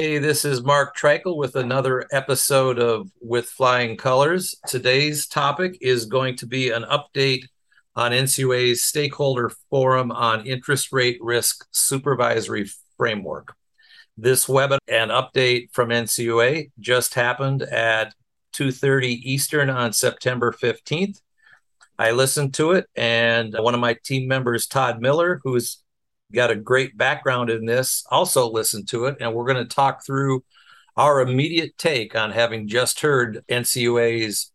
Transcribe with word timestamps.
Hey, 0.00 0.18
this 0.18 0.44
is 0.44 0.62
Mark 0.62 0.96
Treichel 0.96 1.36
with 1.36 1.56
another 1.56 2.06
episode 2.12 2.78
of 2.78 3.10
With 3.20 3.46
Flying 3.46 3.96
Colors. 3.96 4.54
Today's 4.68 5.26
topic 5.26 5.76
is 5.80 6.04
going 6.04 6.36
to 6.36 6.46
be 6.46 6.70
an 6.70 6.84
update 6.84 7.46
on 7.96 8.12
NCUA's 8.12 8.84
stakeholder 8.84 9.50
forum 9.70 10.12
on 10.12 10.46
interest 10.46 10.92
rate 10.92 11.18
risk 11.20 11.66
supervisory 11.72 12.70
framework. 12.96 13.56
This 14.16 14.46
webinar 14.46 14.78
and 14.86 15.10
update 15.10 15.72
from 15.72 15.88
NCUA 15.88 16.70
just 16.78 17.14
happened 17.14 17.62
at 17.62 18.14
2:30 18.52 19.20
Eastern 19.24 19.68
on 19.68 19.92
September 19.92 20.52
15th. 20.52 21.20
I 21.98 22.12
listened 22.12 22.54
to 22.54 22.70
it 22.70 22.86
and 22.94 23.52
one 23.58 23.74
of 23.74 23.80
my 23.80 23.96
team 24.04 24.28
members 24.28 24.68
Todd 24.68 25.00
Miller 25.00 25.40
who's 25.42 25.82
got 26.32 26.50
a 26.50 26.56
great 26.56 26.96
background 26.96 27.50
in 27.50 27.64
this, 27.64 28.04
also 28.10 28.50
listen 28.50 28.84
to 28.86 29.06
it. 29.06 29.16
And 29.20 29.34
we're 29.34 29.46
going 29.46 29.66
to 29.66 29.74
talk 29.74 30.04
through 30.04 30.44
our 30.96 31.20
immediate 31.20 31.78
take 31.78 32.14
on 32.14 32.32
having 32.32 32.68
just 32.68 33.00
heard 33.00 33.44
NCUA's 33.48 34.52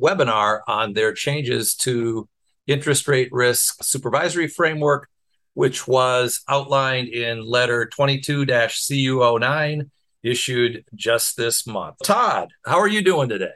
webinar 0.00 0.60
on 0.66 0.94
their 0.94 1.12
changes 1.12 1.74
to 1.74 2.28
interest 2.66 3.08
rate 3.08 3.28
risk 3.30 3.82
supervisory 3.82 4.48
framework, 4.48 5.08
which 5.54 5.86
was 5.86 6.42
outlined 6.48 7.08
in 7.08 7.44
letter 7.44 7.86
22 7.86 8.46
CU09 8.46 9.90
issued 10.22 10.84
just 10.94 11.36
this 11.36 11.66
month. 11.66 11.96
Todd, 12.02 12.50
how 12.64 12.78
are 12.78 12.88
you 12.88 13.02
doing 13.02 13.28
today? 13.28 13.52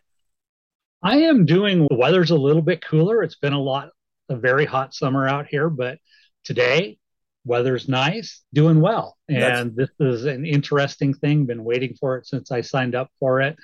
I 1.03 1.19
am 1.19 1.45
doing 1.45 1.87
the 1.89 1.97
weather's 1.97 2.31
a 2.31 2.37
little 2.37 2.63
bit 2.63 2.85
cooler. 2.85 3.23
It's 3.23 3.37
been 3.37 3.53
a 3.53 3.61
lot 3.61 3.91
a 4.29 4.37
very 4.37 4.65
hot 4.65 4.95
summer 4.95 5.27
out 5.27 5.47
here, 5.47 5.69
but 5.69 5.99
today 6.45 6.99
weather's 7.45 7.89
nice 7.89 8.43
doing 8.53 8.81
well 8.81 9.17
and 9.29 9.75
That's... 9.77 9.91
this 9.99 10.09
is 10.09 10.25
an 10.25 10.47
interesting 10.47 11.15
thing 11.15 11.47
been 11.47 11.65
waiting 11.65 11.95
for 11.99 12.17
it 12.19 12.27
since 12.27 12.51
i 12.51 12.61
signed 12.61 12.95
up 12.95 13.11
for 13.19 13.41
it 13.41 13.57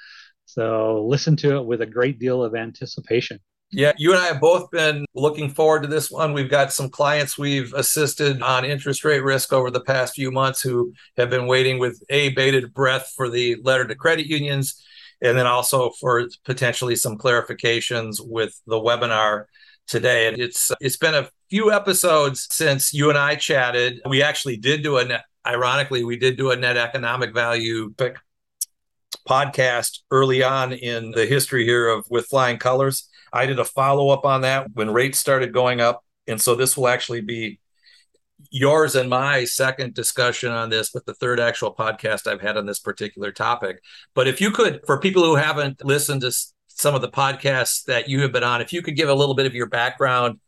so 0.47 1.07
listen 1.07 1.37
to 1.37 1.57
it 1.57 1.65
with 1.65 1.83
a 1.83 1.87
great 1.87 2.19
deal 2.19 2.43
of 2.43 2.55
anticipation 2.55 3.39
yeah, 3.71 3.93
you 3.99 4.13
and 4.13 4.21
I 4.21 4.27
have 4.27 4.41
both 4.41 4.71
been 4.71 5.05
looking 5.15 5.51
forward 5.51 5.83
to 5.83 5.89
this 5.89 6.11
one. 6.11 6.33
We've 6.33 6.49
got 6.49 6.73
some 6.73 6.89
clients 6.89 7.37
we've 7.37 7.73
assisted 7.75 8.41
on 8.41 8.65
interest 8.65 9.05
rate 9.05 9.23
risk 9.23 9.53
over 9.53 9.71
the 9.71 9.83
past 9.83 10.15
few 10.15 10.31
months 10.31 10.63
who 10.63 10.95
have 11.19 11.29
been 11.29 11.47
waiting 11.47 11.79
with 11.79 12.03
a 12.09 12.31
bated 12.31 12.73
breath 12.73 13.13
for 13.15 13.29
the 13.29 13.57
letter 13.63 13.87
to 13.87 13.95
credit 13.95 14.27
unions 14.27 14.83
and 15.21 15.37
then 15.37 15.47
also 15.47 15.91
for 16.01 16.29
potentially 16.45 16.97
some 16.97 17.19
clarifications 17.19 18.17
with 18.21 18.59
the 18.67 18.77
webinar 18.77 19.45
today. 19.87 20.29
And 20.29 20.39
it's 20.39 20.73
it's 20.81 20.97
been 20.97 21.15
a 21.15 21.29
few 21.51 21.73
episodes 21.73 22.47
since 22.51 22.93
you 22.93 23.09
and 23.09 23.19
I 23.19 23.35
chatted. 23.35 24.01
We 24.07 24.23
actually 24.23 24.57
did 24.57 24.83
do 24.83 24.99
a 24.99 25.05
net, 25.05 25.25
ironically, 25.47 26.05
we 26.05 26.17
did 26.17 26.37
do 26.37 26.51
a 26.51 26.57
net 26.57 26.77
economic 26.77 27.35
value 27.35 27.95
podcast 29.29 30.01
early 30.11 30.43
on 30.43 30.73
in 30.73 31.11
the 31.11 31.27
history 31.27 31.65
here 31.65 31.89
of 31.89 32.07
with 32.11 32.27
flying 32.27 32.59
colors. 32.59 33.09
I 33.33 33.47
did 33.47 33.59
a 33.59 33.65
follow 33.65 34.11
up 34.11 34.25
on 34.25 34.43
that 34.43 34.69
when 34.75 34.93
rates 34.93 35.19
started 35.19 35.53
going 35.53 35.81
up. 35.81 36.05
And 36.27 36.41
so 36.41 36.55
this 36.55 36.77
will 36.77 36.89
actually 36.89 37.23
be 37.23 37.61
yours 38.51 38.95
and 38.95 39.11
my 39.11 39.45
second 39.45 39.95
discussion 39.95 40.51
on 40.51 40.71
this, 40.71 40.91
but 40.91 41.05
the 41.07 41.15
third 41.15 41.41
actual 41.41 41.75
podcast 41.75 42.27
I've 42.27 42.41
had 42.41 42.57
on 42.57 42.67
this 42.67 42.79
particular 42.79 43.33
topic. 43.33 43.83
But 44.15 44.29
if 44.29 44.41
you 44.41 44.51
could, 44.51 44.81
for 44.87 44.99
people 44.99 45.25
who 45.25 45.35
haven't 45.37 45.85
listened 45.85 46.23
to 46.23 46.33
some 46.69 46.95
of 46.95 47.01
the 47.01 47.11
podcasts 47.11 47.85
that 47.85 48.09
you 48.09 48.21
have 48.23 48.33
been 48.33 48.45
on, 48.45 48.61
if 48.61 48.73
you 48.73 48.83
could 48.83 48.97
give 48.97 49.09
a 49.09 49.15
little 49.15 49.35
bit 49.35 49.47
of 49.47 49.55
your 49.55 49.67
background 49.67 50.39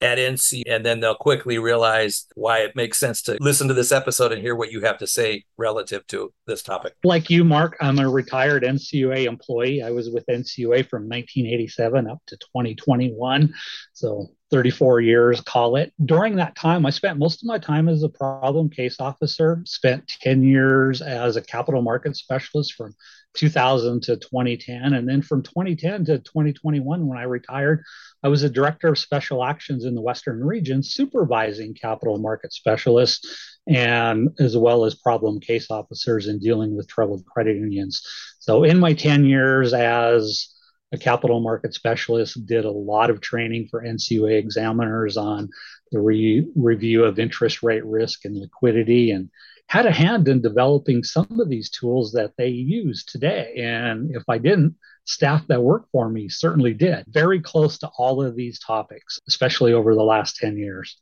at 0.00 0.18
NC, 0.18 0.62
and 0.66 0.84
then 0.84 1.00
they'll 1.00 1.14
quickly 1.14 1.58
realize 1.58 2.26
why 2.34 2.58
it 2.58 2.76
makes 2.76 2.98
sense 2.98 3.22
to 3.22 3.36
listen 3.40 3.68
to 3.68 3.74
this 3.74 3.92
episode 3.92 4.32
and 4.32 4.40
hear 4.40 4.54
what 4.54 4.70
you 4.70 4.80
have 4.82 4.98
to 4.98 5.06
say 5.06 5.44
relative 5.56 6.06
to 6.08 6.32
this 6.46 6.62
topic. 6.62 6.94
Like 7.04 7.30
you, 7.30 7.44
Mark, 7.44 7.76
I'm 7.80 7.98
a 7.98 8.08
retired 8.08 8.62
NCUA 8.62 9.24
employee. 9.24 9.82
I 9.82 9.90
was 9.90 10.10
with 10.10 10.26
NCUA 10.26 10.88
from 10.88 11.08
1987 11.08 12.08
up 12.08 12.18
to 12.26 12.36
2021. 12.36 13.52
So 13.92 14.30
34 14.50 15.00
years, 15.00 15.40
call 15.40 15.76
it. 15.76 15.92
During 16.04 16.36
that 16.36 16.56
time, 16.56 16.86
I 16.86 16.90
spent 16.90 17.18
most 17.18 17.42
of 17.42 17.46
my 17.46 17.58
time 17.58 17.88
as 17.88 18.02
a 18.02 18.08
problem 18.08 18.70
case 18.70 18.96
officer, 19.00 19.60
spent 19.66 20.08
10 20.08 20.42
years 20.42 21.02
as 21.02 21.36
a 21.36 21.42
capital 21.42 21.82
market 21.82 22.16
specialist 22.16 22.74
from 22.74 22.94
2000 23.34 24.02
to 24.04 24.16
2010. 24.16 24.94
And 24.94 25.08
then 25.08 25.22
from 25.22 25.42
2010 25.42 26.06
to 26.06 26.18
2021, 26.18 27.06
when 27.06 27.18
I 27.18 27.24
retired, 27.24 27.84
I 28.22 28.28
was 28.28 28.42
a 28.42 28.50
director 28.50 28.88
of 28.88 28.98
special 28.98 29.44
actions 29.44 29.84
in 29.84 29.94
the 29.94 30.00
Western 30.00 30.44
region, 30.44 30.82
supervising 30.82 31.74
capital 31.74 32.18
market 32.18 32.52
specialists 32.52 33.58
and 33.66 34.30
as 34.40 34.56
well 34.56 34.84
as 34.84 34.94
problem 34.94 35.40
case 35.40 35.70
officers 35.70 36.26
in 36.26 36.38
dealing 36.38 36.76
with 36.76 36.88
troubled 36.88 37.24
credit 37.26 37.56
unions. 37.56 38.02
So 38.40 38.64
in 38.64 38.78
my 38.78 38.94
10 38.94 39.26
years 39.26 39.74
as 39.74 40.52
a 40.90 40.98
capital 40.98 41.40
market 41.40 41.74
specialist, 41.74 42.46
did 42.46 42.64
a 42.64 42.70
lot 42.70 43.10
of 43.10 43.20
training 43.20 43.68
for 43.70 43.82
NCUA 43.82 44.38
examiners 44.38 45.16
on 45.16 45.50
the 45.92 46.00
re- 46.00 46.46
review 46.56 47.04
of 47.04 47.18
interest 47.18 47.62
rate 47.62 47.84
risk 47.84 48.24
and 48.24 48.36
liquidity 48.36 49.10
and 49.10 49.28
had 49.68 49.86
a 49.86 49.92
hand 49.92 50.28
in 50.28 50.40
developing 50.40 51.04
some 51.04 51.38
of 51.38 51.48
these 51.48 51.70
tools 51.70 52.12
that 52.12 52.32
they 52.38 52.48
use 52.48 53.04
today. 53.04 53.54
And 53.58 54.14
if 54.14 54.22
I 54.28 54.38
didn't, 54.38 54.74
staff 55.04 55.46
that 55.48 55.62
work 55.62 55.86
for 55.92 56.08
me 56.08 56.28
certainly 56.28 56.72
did. 56.72 57.04
Very 57.08 57.40
close 57.40 57.78
to 57.78 57.88
all 57.98 58.22
of 58.24 58.34
these 58.34 58.58
topics, 58.58 59.20
especially 59.28 59.74
over 59.74 59.94
the 59.94 60.02
last 60.02 60.36
10 60.36 60.56
years. 60.56 60.98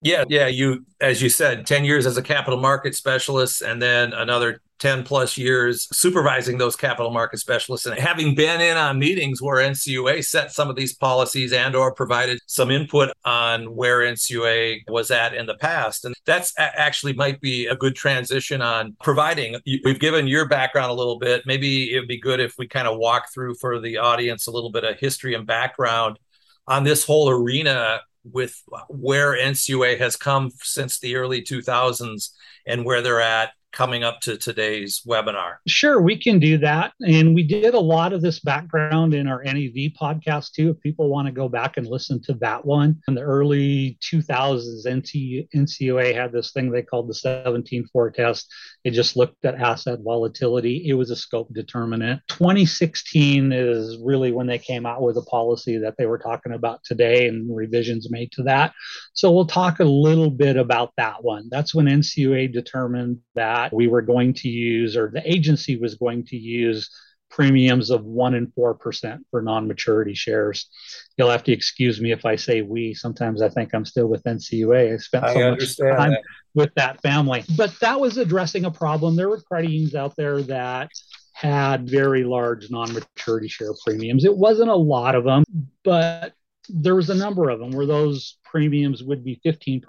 Yeah, 0.00 0.24
yeah. 0.28 0.46
You, 0.48 0.84
as 1.00 1.22
you 1.22 1.28
said, 1.28 1.66
10 1.66 1.84
years 1.84 2.06
as 2.06 2.16
a 2.16 2.22
capital 2.22 2.58
market 2.58 2.94
specialist 2.94 3.62
and 3.62 3.80
then 3.80 4.14
another 4.14 4.60
10 4.82 5.04
plus 5.04 5.38
years 5.38 5.86
supervising 5.96 6.58
those 6.58 6.74
capital 6.74 7.12
market 7.12 7.38
specialists 7.38 7.86
and 7.86 7.96
having 7.96 8.34
been 8.34 8.60
in 8.60 8.76
on 8.76 8.98
meetings 8.98 9.40
where 9.40 9.64
NCUA 9.64 10.24
set 10.24 10.50
some 10.50 10.68
of 10.68 10.74
these 10.74 10.92
policies 10.92 11.52
and 11.52 11.76
or 11.76 11.94
provided 11.94 12.40
some 12.48 12.68
input 12.68 13.12
on 13.24 13.76
where 13.76 14.00
NCUA 14.00 14.80
was 14.88 15.12
at 15.12 15.34
in 15.34 15.46
the 15.46 15.54
past. 15.54 16.04
And 16.04 16.16
that's 16.26 16.52
actually 16.58 17.12
might 17.12 17.40
be 17.40 17.66
a 17.66 17.76
good 17.76 17.94
transition 17.94 18.60
on 18.60 18.96
providing. 19.00 19.54
We've 19.84 20.00
given 20.00 20.26
your 20.26 20.48
background 20.48 20.90
a 20.90 20.94
little 20.94 21.20
bit. 21.20 21.44
Maybe 21.46 21.94
it 21.94 22.00
would 22.00 22.08
be 22.08 22.18
good 22.18 22.40
if 22.40 22.54
we 22.58 22.66
kind 22.66 22.88
of 22.88 22.98
walk 22.98 23.32
through 23.32 23.54
for 23.54 23.78
the 23.78 23.98
audience 23.98 24.48
a 24.48 24.50
little 24.50 24.72
bit 24.72 24.82
of 24.82 24.98
history 24.98 25.34
and 25.34 25.46
background 25.46 26.18
on 26.66 26.82
this 26.82 27.06
whole 27.06 27.30
arena 27.30 28.00
with 28.24 28.60
where 28.88 29.36
NCUA 29.36 29.98
has 29.98 30.16
come 30.16 30.50
since 30.60 30.98
the 30.98 31.14
early 31.14 31.40
2000s 31.40 32.30
and 32.66 32.84
where 32.84 33.00
they're 33.00 33.20
at 33.20 33.52
coming 33.72 34.04
up 34.04 34.20
to 34.20 34.36
today's 34.36 35.02
webinar? 35.06 35.56
Sure, 35.66 36.00
we 36.00 36.20
can 36.20 36.38
do 36.38 36.58
that. 36.58 36.92
And 37.06 37.34
we 37.34 37.42
did 37.42 37.74
a 37.74 37.80
lot 37.80 38.12
of 38.12 38.22
this 38.22 38.40
background 38.40 39.14
in 39.14 39.26
our 39.26 39.42
NEV 39.42 39.92
podcast 40.00 40.52
too. 40.52 40.70
If 40.70 40.80
people 40.80 41.08
want 41.08 41.26
to 41.26 41.32
go 41.32 41.48
back 41.48 41.76
and 41.76 41.86
listen 41.86 42.22
to 42.24 42.34
that 42.34 42.64
one, 42.64 43.00
in 43.08 43.14
the 43.14 43.22
early 43.22 43.98
2000s, 44.02 44.86
NC, 44.86 45.48
NCUA 45.54 46.14
had 46.14 46.32
this 46.32 46.52
thing 46.52 46.70
they 46.70 46.82
called 46.82 47.08
the 47.08 47.14
17 47.14 47.86
forecast. 47.92 48.52
It 48.84 48.92
just 48.92 49.16
looked 49.16 49.44
at 49.44 49.54
asset 49.54 50.00
volatility. 50.02 50.88
It 50.88 50.94
was 50.94 51.10
a 51.10 51.16
scope 51.16 51.52
determinant. 51.52 52.20
2016 52.28 53.52
is 53.52 53.98
really 54.02 54.32
when 54.32 54.46
they 54.46 54.58
came 54.58 54.86
out 54.86 55.02
with 55.02 55.16
a 55.16 55.22
policy 55.22 55.78
that 55.78 55.94
they 55.96 56.06
were 56.06 56.18
talking 56.18 56.52
about 56.52 56.80
today 56.84 57.28
and 57.28 57.54
revisions 57.54 58.10
made 58.10 58.32
to 58.32 58.42
that. 58.44 58.72
So 59.14 59.30
we'll 59.30 59.46
talk 59.46 59.80
a 59.80 59.84
little 59.84 60.30
bit 60.30 60.56
about 60.56 60.92
that 60.96 61.22
one. 61.22 61.48
That's 61.50 61.74
when 61.74 61.86
NCUA 61.86 62.52
determined 62.52 63.18
that 63.34 63.61
that 63.70 63.76
we 63.76 63.88
were 63.88 64.02
going 64.02 64.34
to 64.34 64.48
use, 64.48 64.96
or 64.96 65.10
the 65.12 65.22
agency 65.30 65.76
was 65.76 65.94
going 65.94 66.24
to 66.26 66.36
use 66.36 66.90
premiums 67.32 67.90
of 67.90 68.04
1 68.04 68.34
and 68.34 68.48
4% 68.54 69.18
for 69.30 69.42
non 69.42 69.66
maturity 69.66 70.14
shares. 70.14 70.68
You'll 71.16 71.30
have 71.30 71.44
to 71.44 71.52
excuse 71.52 72.00
me 72.00 72.12
if 72.12 72.24
I 72.24 72.36
say 72.36 72.62
we. 72.62 72.94
Sometimes 72.94 73.42
I 73.42 73.48
think 73.48 73.74
I'm 73.74 73.84
still 73.84 74.06
with 74.06 74.22
NCUA. 74.24 74.94
I 74.94 74.96
spent 74.98 75.26
so 75.28 75.40
I 75.40 75.50
much 75.50 75.76
time 75.78 76.10
that. 76.10 76.22
with 76.54 76.74
that 76.76 77.00
family. 77.00 77.44
But 77.56 77.74
that 77.80 77.98
was 77.98 78.18
addressing 78.18 78.66
a 78.66 78.70
problem. 78.70 79.16
There 79.16 79.28
were 79.28 79.40
credit 79.40 79.70
unions 79.70 79.94
out 79.94 80.14
there 80.16 80.42
that 80.42 80.90
had 81.32 81.88
very 81.88 82.24
large 82.24 82.70
non 82.70 82.92
maturity 82.92 83.48
share 83.48 83.72
premiums. 83.84 84.24
It 84.24 84.36
wasn't 84.36 84.70
a 84.70 84.76
lot 84.76 85.14
of 85.14 85.24
them, 85.24 85.44
but 85.84 86.34
there 86.68 86.94
was 86.94 87.10
a 87.10 87.14
number 87.14 87.50
of 87.50 87.58
them 87.58 87.72
where 87.72 87.86
those 87.86 88.36
premiums 88.44 89.02
would 89.02 89.24
be 89.24 89.40
15%, 89.44 89.82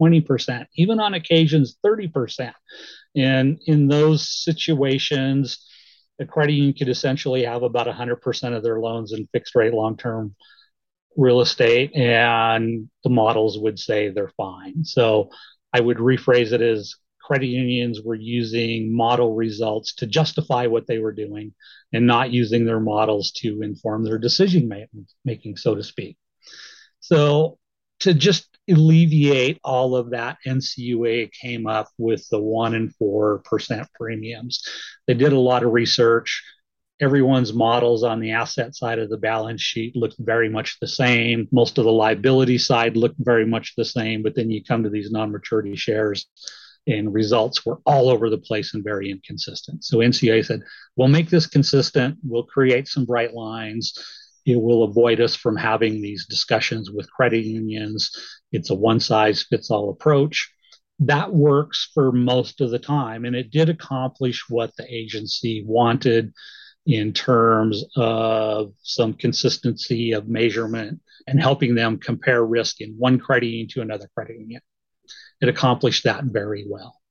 20%, 0.00 0.66
even 0.76 1.00
on 1.00 1.14
occasions 1.14 1.76
30%. 1.84 2.52
And 3.14 3.60
in 3.66 3.88
those 3.88 4.28
situations, 4.28 5.66
a 6.18 6.26
credit 6.26 6.52
union 6.52 6.74
could 6.74 6.88
essentially 6.88 7.44
have 7.44 7.62
about 7.62 7.86
100% 7.86 8.56
of 8.56 8.62
their 8.62 8.80
loans 8.80 9.12
in 9.12 9.28
fixed 9.32 9.54
rate 9.54 9.74
long 9.74 9.96
term 9.96 10.34
real 11.16 11.40
estate, 11.40 11.94
and 11.94 12.88
the 13.04 13.10
models 13.10 13.58
would 13.58 13.78
say 13.78 14.08
they're 14.08 14.32
fine. 14.36 14.84
So 14.84 15.30
I 15.72 15.80
would 15.80 15.98
rephrase 15.98 16.52
it 16.52 16.62
as 16.62 16.94
credit 17.20 17.46
unions 17.46 18.00
were 18.02 18.14
using 18.14 18.94
model 18.94 19.34
results 19.34 19.94
to 19.96 20.06
justify 20.06 20.66
what 20.66 20.86
they 20.86 20.98
were 20.98 21.12
doing 21.12 21.54
and 21.92 22.06
not 22.06 22.30
using 22.30 22.64
their 22.64 22.80
models 22.80 23.30
to 23.32 23.62
inform 23.62 24.04
their 24.04 24.18
decision 24.18 24.70
making, 25.24 25.56
so 25.56 25.74
to 25.74 25.82
speak. 25.82 26.16
So, 27.00 27.58
to 28.02 28.14
just 28.14 28.48
alleviate 28.68 29.60
all 29.64 29.96
of 29.96 30.10
that, 30.10 30.38
NCUA 30.46 31.30
came 31.32 31.66
up 31.66 31.88
with 31.98 32.28
the 32.30 32.40
1 32.40 32.74
and 32.74 32.92
4% 33.00 33.86
premiums. 33.94 34.66
They 35.06 35.14
did 35.14 35.32
a 35.32 35.38
lot 35.38 35.62
of 35.62 35.72
research. 35.72 36.42
Everyone's 37.00 37.52
models 37.52 38.04
on 38.04 38.20
the 38.20 38.32
asset 38.32 38.74
side 38.74 38.98
of 38.98 39.08
the 39.08 39.16
balance 39.16 39.62
sheet 39.62 39.96
looked 39.96 40.16
very 40.18 40.48
much 40.48 40.78
the 40.80 40.86
same. 40.86 41.48
Most 41.50 41.78
of 41.78 41.84
the 41.84 41.92
liability 41.92 42.58
side 42.58 42.96
looked 42.96 43.18
very 43.18 43.46
much 43.46 43.74
the 43.76 43.84
same. 43.84 44.22
But 44.22 44.34
then 44.36 44.50
you 44.50 44.62
come 44.62 44.82
to 44.84 44.90
these 44.90 45.10
non 45.10 45.32
maturity 45.32 45.74
shares, 45.74 46.26
and 46.86 47.14
results 47.14 47.64
were 47.64 47.78
all 47.86 48.08
over 48.08 48.30
the 48.30 48.38
place 48.38 48.74
and 48.74 48.84
very 48.84 49.10
inconsistent. 49.10 49.84
So 49.84 49.98
NCUA 49.98 50.44
said, 50.44 50.62
we'll 50.96 51.08
make 51.08 51.30
this 51.30 51.46
consistent, 51.46 52.18
we'll 52.24 52.44
create 52.44 52.88
some 52.88 53.04
bright 53.04 53.34
lines. 53.34 53.94
It 54.44 54.60
will 54.60 54.84
avoid 54.84 55.20
us 55.20 55.34
from 55.34 55.56
having 55.56 56.02
these 56.02 56.26
discussions 56.26 56.90
with 56.90 57.10
credit 57.10 57.44
unions. 57.44 58.10
It's 58.50 58.70
a 58.70 58.74
one 58.74 59.00
size 59.00 59.42
fits 59.42 59.70
all 59.70 59.90
approach. 59.90 60.50
That 60.98 61.32
works 61.32 61.90
for 61.94 62.12
most 62.12 62.60
of 62.60 62.70
the 62.70 62.78
time, 62.78 63.24
and 63.24 63.34
it 63.34 63.50
did 63.50 63.68
accomplish 63.68 64.44
what 64.48 64.74
the 64.76 64.86
agency 64.92 65.64
wanted 65.66 66.32
in 66.86 67.12
terms 67.12 67.84
of 67.96 68.72
some 68.82 69.14
consistency 69.14 70.12
of 70.12 70.28
measurement 70.28 71.00
and 71.26 71.40
helping 71.40 71.74
them 71.74 71.98
compare 71.98 72.44
risk 72.44 72.80
in 72.80 72.94
one 72.98 73.18
credit 73.18 73.46
union 73.46 73.68
to 73.68 73.80
another 73.80 74.08
credit 74.14 74.38
union 74.38 74.60
it 75.42 75.48
accomplished 75.48 76.04
that 76.04 76.24
very 76.24 76.64
well. 76.68 77.01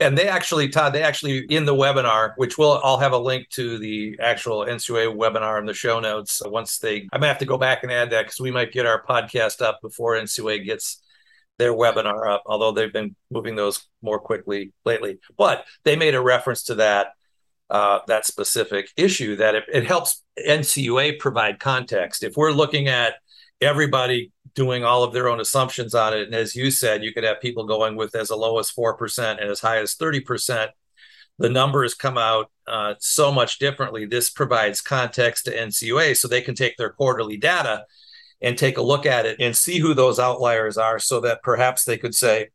And 0.00 0.16
they 0.16 0.28
actually, 0.28 0.70
Todd, 0.70 0.94
they 0.94 1.02
actually 1.02 1.40
in 1.50 1.66
the 1.66 1.74
webinar, 1.74 2.32
which 2.36 2.56
we'll 2.56 2.80
I'll 2.82 2.98
have 2.98 3.12
a 3.12 3.18
link 3.18 3.48
to 3.50 3.78
the 3.78 4.18
actual 4.20 4.60
NCUA 4.60 5.14
webinar 5.14 5.58
in 5.58 5.66
the 5.66 5.74
show 5.74 6.00
notes. 6.00 6.40
Once 6.44 6.78
they, 6.78 7.02
I'm 7.12 7.20
gonna 7.20 7.28
have 7.28 7.38
to 7.38 7.44
go 7.44 7.58
back 7.58 7.82
and 7.82 7.92
add 7.92 8.10
that 8.10 8.22
because 8.22 8.40
we 8.40 8.50
might 8.50 8.72
get 8.72 8.86
our 8.86 9.04
podcast 9.04 9.60
up 9.60 9.80
before 9.82 10.14
NCUA 10.14 10.64
gets 10.64 11.02
their 11.58 11.74
webinar 11.74 12.32
up. 12.32 12.42
Although 12.46 12.72
they've 12.72 12.92
been 12.92 13.14
moving 13.30 13.56
those 13.56 13.86
more 14.00 14.18
quickly 14.18 14.72
lately, 14.86 15.18
but 15.36 15.66
they 15.84 15.96
made 15.96 16.14
a 16.14 16.20
reference 16.20 16.64
to 16.64 16.76
that 16.76 17.08
uh, 17.68 18.00
that 18.06 18.24
specific 18.24 18.90
issue 18.96 19.36
that 19.36 19.54
it, 19.54 19.64
it 19.72 19.86
helps 19.86 20.22
NCUA 20.38 21.18
provide 21.18 21.60
context. 21.60 22.24
If 22.24 22.36
we're 22.36 22.52
looking 22.52 22.88
at 22.88 23.14
everybody 23.60 24.32
doing 24.54 24.84
all 24.84 25.02
of 25.02 25.12
their 25.12 25.28
own 25.28 25.40
assumptions 25.40 25.94
on 25.94 26.12
it. 26.12 26.22
And 26.22 26.34
as 26.34 26.54
you 26.54 26.70
said, 26.70 27.04
you 27.04 27.12
could 27.12 27.24
have 27.24 27.40
people 27.40 27.64
going 27.64 27.96
with 27.96 28.14
as 28.14 28.30
low 28.30 28.58
as 28.58 28.70
4% 28.70 29.40
and 29.40 29.50
as 29.50 29.60
high 29.60 29.78
as 29.78 29.94
30%. 29.94 30.68
The 31.38 31.48
numbers 31.48 31.94
come 31.94 32.18
out 32.18 32.50
uh, 32.66 32.94
so 32.98 33.32
much 33.32 33.58
differently. 33.58 34.04
This 34.04 34.30
provides 34.30 34.80
context 34.80 35.46
to 35.46 35.56
NCUA 35.56 36.16
so 36.16 36.28
they 36.28 36.42
can 36.42 36.54
take 36.54 36.76
their 36.76 36.90
quarterly 36.90 37.36
data 37.36 37.86
and 38.42 38.56
take 38.56 38.78
a 38.78 38.82
look 38.82 39.06
at 39.06 39.26
it 39.26 39.36
and 39.40 39.56
see 39.56 39.78
who 39.78 39.94
those 39.94 40.18
outliers 40.18 40.76
are 40.76 40.98
so 40.98 41.20
that 41.20 41.42
perhaps 41.42 41.84
they 41.84 41.96
could 41.96 42.14
say, 42.14 42.48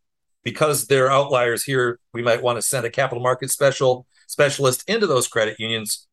because 0.44 0.86
they're 0.88 1.12
outliers 1.12 1.63
here, 1.63 2.00
we 2.13 2.21
might 2.21 2.42
want 2.42 2.57
to 2.57 2.62
send 2.62 2.86
a 2.86 2.89
capital 2.89 3.24
market 3.24 3.50
special 3.51 4.06
specialist 4.27 4.83
into 4.88 5.07
those 5.07 5.27
credit 5.27 5.59
unions 5.59 6.07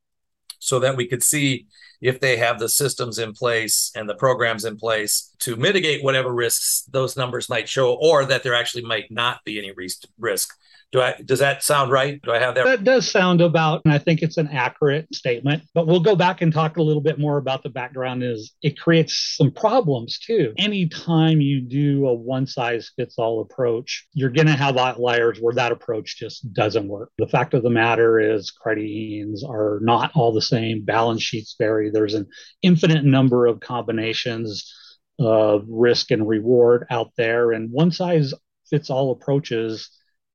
so 0.59 0.79
that 0.79 0.97
we 0.97 1.07
could 1.07 1.23
see 1.23 1.67
if 2.03 2.21
they 2.21 2.37
have 2.37 2.59
the 2.59 2.69
systems 2.69 3.19
in 3.19 3.33
place 3.33 3.93
and 3.95 4.09
the 4.09 4.15
programs 4.17 4.65
in 4.65 4.77
place 4.77 5.35
to 5.39 5.57
mitigate 5.57 6.03
whatever 6.03 6.35
risks 6.35 6.83
those 6.91 7.17
numbers 7.17 7.49
might 7.49 7.69
show, 7.69 7.95
or 7.95 8.25
that 8.27 8.43
there 8.43 8.55
actually 8.55 8.85
might 8.85 9.11
not 9.11 9.43
be 9.45 9.57
any 9.57 9.73
risk 10.19 10.55
do 10.93 11.01
I 11.01 11.15
does 11.25 11.39
that 11.39 11.63
sound 11.63 11.91
right? 11.91 12.21
Do 12.23 12.33
I 12.33 12.39
have 12.39 12.55
that? 12.55 12.65
That 12.65 12.85
does 12.85 13.11
sound 13.11 13.41
about, 13.41 13.81
and 13.85 13.95
I 13.95 13.99
think 13.99 14.21
it's 14.21 14.37
an 14.37 14.49
accurate 14.49 15.13
statement. 15.15 15.63
But 15.75 15.87
we'll 15.87 16.01
go 16.01 16.15
back 16.15 16.43
and 16.43 16.53
talk 16.53 16.77
a 16.77 16.83
little 16.83 17.01
bit 17.01 17.19
more 17.19 17.39
about 17.39 17.63
the 17.63 17.71
background. 17.71 18.23
Is 18.23 18.53
it 18.63 18.79
creates 18.79 19.37
some 19.39 19.51
problems 19.51 20.19
too? 20.19 20.53
Anytime 20.59 21.41
you 21.41 21.63
do 21.63 22.07
a 22.07 22.15
one 22.15 22.47
size 22.47 22.93
fits 22.95 23.15
all 23.17 23.41
approach, 23.41 24.07
you're 24.13 24.31
going 24.31 24.47
to 24.49 24.53
have 24.53 24.77
outliers 24.77 25.39
where 25.41 25.55
that 25.55 25.73
approach 25.73 26.19
just 26.19 26.53
doesn't 26.53 26.89
work. 26.89 27.11
The 27.17 27.27
fact 27.29 27.55
of 27.55 27.63
the 27.63 27.71
matter 27.71 28.21
is, 28.21 28.51
credit 28.51 28.87
unions 28.87 29.43
are 29.43 29.79
not 29.83 30.13
all 30.15 30.33
the 30.33 30.43
same. 30.43 30.85
Balance 30.85 31.23
sheets 31.23 31.57
vary. 31.59 31.91
There's 31.91 32.15
an 32.15 32.27
infinite 32.61 33.05
number 33.05 33.47
of 33.47 33.61
combinations 33.61 34.71
of 35.19 35.65
risk 35.69 36.11
and 36.11 36.29
reward 36.29 36.87
out 36.91 37.13
there, 37.17 37.53
and 37.53 37.71
one 37.71 37.93
size 37.93 38.35
fits 38.69 38.91
all 38.91 39.13
approaches 39.13 39.89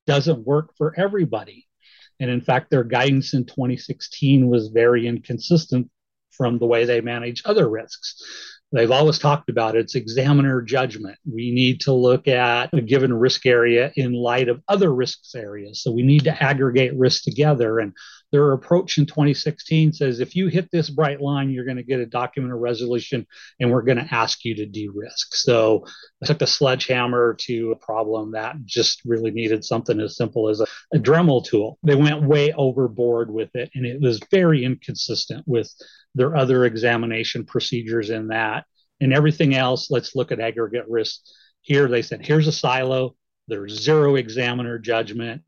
doesn't 0.08 0.46
work 0.46 0.74
for 0.78 0.94
everybody. 0.98 1.68
And 2.20 2.32
in 2.32 2.42
fact, 2.42 2.72
their 2.72 2.84
guidance 2.84 3.34
in 3.34 3.46
2016 3.46 4.48
was 4.48 4.70
very 4.70 5.06
inconsistent 5.06 5.90
from 6.32 6.58
the 6.58 6.66
way 6.66 6.86
they 6.86 7.02
manage 7.02 7.44
other 7.46 7.70
risks. 7.70 8.16
They've 8.72 8.92
always 8.92 9.18
talked 9.18 9.50
about 9.50 9.78
it's 9.78 9.96
examiner 9.96 10.62
judgment. 10.62 11.18
We 11.26 11.52
need 11.52 11.82
to 11.82 11.94
look 11.94 12.28
at 12.28 12.74
a 12.74 12.82
given 12.82 13.14
risk 13.14 13.46
area 13.46 13.92
in 13.96 14.14
light 14.14 14.50
of 14.50 14.62
other 14.68 14.94
risks 14.94 15.36
areas. 15.36 15.82
So 15.82 15.92
we 15.92 16.04
need 16.04 16.26
to 16.26 16.44
aggregate 16.44 16.98
risk 16.98 17.24
together. 17.24 17.80
And 17.80 17.94
their 18.32 18.52
approach 18.52 18.98
in 18.98 19.06
2016 19.06 19.94
says 19.94 20.20
if 20.20 20.36
you 20.36 20.48
hit 20.48 20.70
this 20.72 20.90
bright 20.90 21.22
line, 21.22 21.50
you're 21.50 21.66
going 21.66 21.78
to 21.78 21.84
get 21.84 22.00
a 22.00 22.06
document 22.06 22.54
of 22.54 22.60
resolution 22.60 23.26
and 23.60 23.72
we're 23.72 23.84
going 23.84 23.98
to 23.98 24.14
ask 24.14 24.44
you 24.44 24.56
to 24.56 24.66
de 24.66 24.90
risk. 24.90 25.36
So 25.36 25.86
I 26.22 26.26
took 26.26 26.42
a 26.42 26.48
sledgehammer 26.48 27.36
to 27.42 27.72
a 27.72 27.76
problem 27.78 28.32
that 28.32 28.58
just 28.66 29.02
really 29.06 29.32
needed 29.32 29.64
something 29.64 30.00
as 30.00 30.18
simple 30.18 30.50
as 30.50 30.60
a, 30.60 30.68
a 30.94 31.00
Dremel 31.00 31.46
tool. 31.46 31.80
They 31.84 31.96
went 31.96 32.24
way 32.24 32.52
overboard 32.54 33.32
with 33.32 33.56
it 33.56 33.72
and 33.76 33.86
it 33.86 34.02
was 34.02 34.20
very 34.30 34.66
inconsistent 34.66 35.44
with 35.48 35.72
their 36.16 36.36
other 36.36 36.66
examination 36.66 37.46
procedures 37.46 38.10
in 38.10 38.28
that. 38.28 38.66
And 39.00 39.14
everything 39.14 39.56
else, 39.56 39.92
let's 39.92 40.16
look 40.16 40.32
at 40.32 40.40
aggregate 40.40 40.86
risk. 40.90 41.22
Here 41.62 41.88
they 41.88 42.02
said, 42.02 42.26
here's 42.26 42.48
a 42.48 42.52
silo, 42.52 43.16
there's 43.48 43.80
zero 43.82 44.16
examiner 44.16 44.80
judgment 44.80 45.44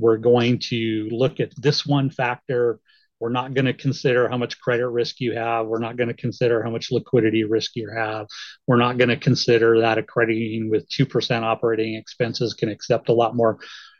we're 0.00 0.16
going 0.16 0.58
to 0.70 1.08
look 1.10 1.40
at 1.40 1.52
this 1.56 1.84
one 1.86 2.10
factor. 2.10 2.80
We're 3.20 3.28
not 3.28 3.52
going 3.52 3.66
to 3.66 3.74
consider 3.74 4.28
how 4.28 4.38
much 4.38 4.58
credit 4.60 4.88
risk 4.88 5.20
you 5.20 5.34
have. 5.34 5.66
We're 5.66 5.78
not 5.78 5.96
going 5.96 6.08
to 6.08 6.14
consider 6.14 6.62
how 6.62 6.70
much 6.70 6.90
liquidity 6.90 7.44
risk 7.44 7.72
you 7.76 7.90
have. 7.94 8.26
We're 8.66 8.78
not 8.78 8.96
going 8.96 9.10
to 9.10 9.16
consider 9.16 9.80
that 9.80 9.98
a 9.98 10.02
credit 10.02 10.70
with 10.70 10.88
2% 10.88 11.42
operating 11.42 11.96
expenses 11.96 12.54
can 12.54 12.70
accept 12.70 13.10
a 13.10 13.12
lot 13.12 13.36
more 13.36 13.58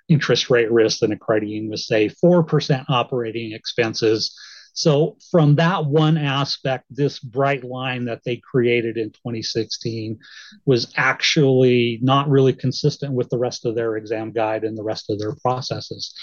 interest 0.09 0.49
rate 0.49 0.73
risk 0.73 1.01
than 1.01 1.13
a 1.13 1.19
credit 1.19 1.69
with, 1.69 1.81
say, 1.81 2.09
4% 2.09 2.85
operating 2.89 3.53
expenses. 3.53 4.37
So, 4.73 5.17
from 5.31 5.57
that 5.57 5.87
one 5.87 6.17
aspect, 6.17 6.85
this 6.91 7.19
bright 7.19 7.65
line 7.65 8.05
that 8.07 8.23
they 8.25 8.37
created 8.37 8.97
in 8.97 9.11
2016 9.11 10.19
was 10.65 10.93
actually 10.97 11.99
not 12.03 12.29
really 12.29 12.53
consistent 12.53 13.13
with 13.13 13.29
the 13.31 13.39
rest 13.39 13.67
of 13.67 13.75
their 13.75 13.97
exam 13.97 14.33
guide 14.33 14.65
and 14.65 14.77
the 14.77 14.83
rest 14.83 15.11
of 15.11 15.19
their 15.19 15.35
processes. 15.43 16.15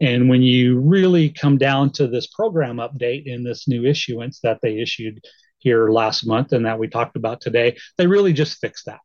And 0.00 0.28
when 0.28 0.42
you 0.42 0.80
really 0.80 1.30
come 1.30 1.58
down 1.58 1.90
to 1.92 2.06
this 2.06 2.26
program 2.28 2.76
update 2.76 3.26
in 3.26 3.44
this 3.44 3.66
new 3.66 3.84
issuance 3.84 4.40
that 4.40 4.60
they 4.62 4.78
issued 4.78 5.24
here 5.58 5.90
last 5.90 6.26
month 6.26 6.52
and 6.52 6.66
that 6.66 6.78
we 6.78 6.88
talked 6.88 7.16
about 7.16 7.40
today, 7.40 7.76
they 7.96 8.06
really 8.06 8.32
just 8.32 8.58
fixed 8.58 8.86
that. 8.86 9.00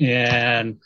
And 0.00 0.80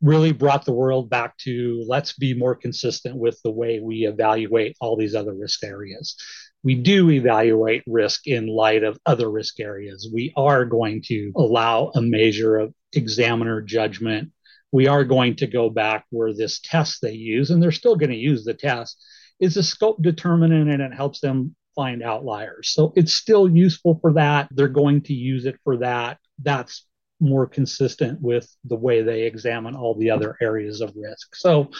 really 0.00 0.32
brought 0.32 0.64
the 0.64 0.72
world 0.72 1.10
back 1.10 1.36
to 1.38 1.84
let's 1.88 2.12
be 2.12 2.32
more 2.32 2.54
consistent 2.54 3.16
with 3.16 3.40
the 3.42 3.50
way 3.50 3.80
we 3.80 4.06
evaluate 4.06 4.76
all 4.80 4.96
these 4.96 5.14
other 5.14 5.34
risk 5.34 5.64
areas 5.64 6.16
we 6.64 6.74
do 6.74 7.10
evaluate 7.10 7.82
risk 7.86 8.26
in 8.26 8.46
light 8.46 8.82
of 8.82 8.98
other 9.06 9.30
risk 9.30 9.60
areas. 9.60 10.08
We 10.12 10.32
are 10.36 10.64
going 10.64 11.02
to 11.06 11.32
allow 11.36 11.92
a 11.94 12.02
measure 12.02 12.56
of 12.56 12.74
examiner 12.92 13.62
judgment. 13.62 14.32
We 14.72 14.86
are 14.86 15.04
going 15.04 15.36
to 15.36 15.46
go 15.46 15.70
back 15.70 16.04
where 16.10 16.34
this 16.34 16.60
test 16.60 17.00
they 17.00 17.12
use, 17.12 17.50
and 17.50 17.62
they're 17.62 17.72
still 17.72 17.96
going 17.96 18.10
to 18.10 18.16
use 18.16 18.44
the 18.44 18.54
test, 18.54 19.02
is 19.40 19.56
a 19.56 19.62
scope 19.62 20.02
determinant 20.02 20.68
and 20.70 20.82
it 20.82 20.92
helps 20.92 21.20
them 21.20 21.54
find 21.74 22.02
outliers. 22.02 22.70
So 22.70 22.92
it's 22.96 23.14
still 23.14 23.48
useful 23.48 23.98
for 24.00 24.14
that. 24.14 24.48
They're 24.50 24.68
going 24.68 25.02
to 25.02 25.14
use 25.14 25.46
it 25.46 25.60
for 25.62 25.76
that. 25.78 26.18
That's 26.42 26.84
more 27.20 27.46
consistent 27.46 28.20
with 28.20 28.48
the 28.64 28.76
way 28.76 29.02
they 29.02 29.22
examine 29.22 29.74
all 29.74 29.94
the 29.94 30.10
other 30.10 30.36
areas 30.40 30.80
of 30.80 30.92
risk. 30.96 31.36
So 31.36 31.70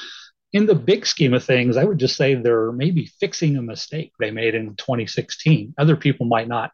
in 0.53 0.67
the 0.67 0.75
big 0.75 1.07
scheme 1.07 1.35
of 1.35 1.45
things, 1.45 1.77
I 1.77 1.85
would 1.85 1.99
just 1.99 2.17
say 2.17 2.35
they're 2.35 2.73
maybe 2.73 3.07
fixing 3.21 3.57
a 3.57 3.63
mistake 3.63 4.13
they 4.19 4.31
made 4.31 4.55
in 4.55 4.77
2016. 4.77 5.75
Other 5.77 5.97
people 5.97 6.27
might 6.27 6.49
not 6.49 6.73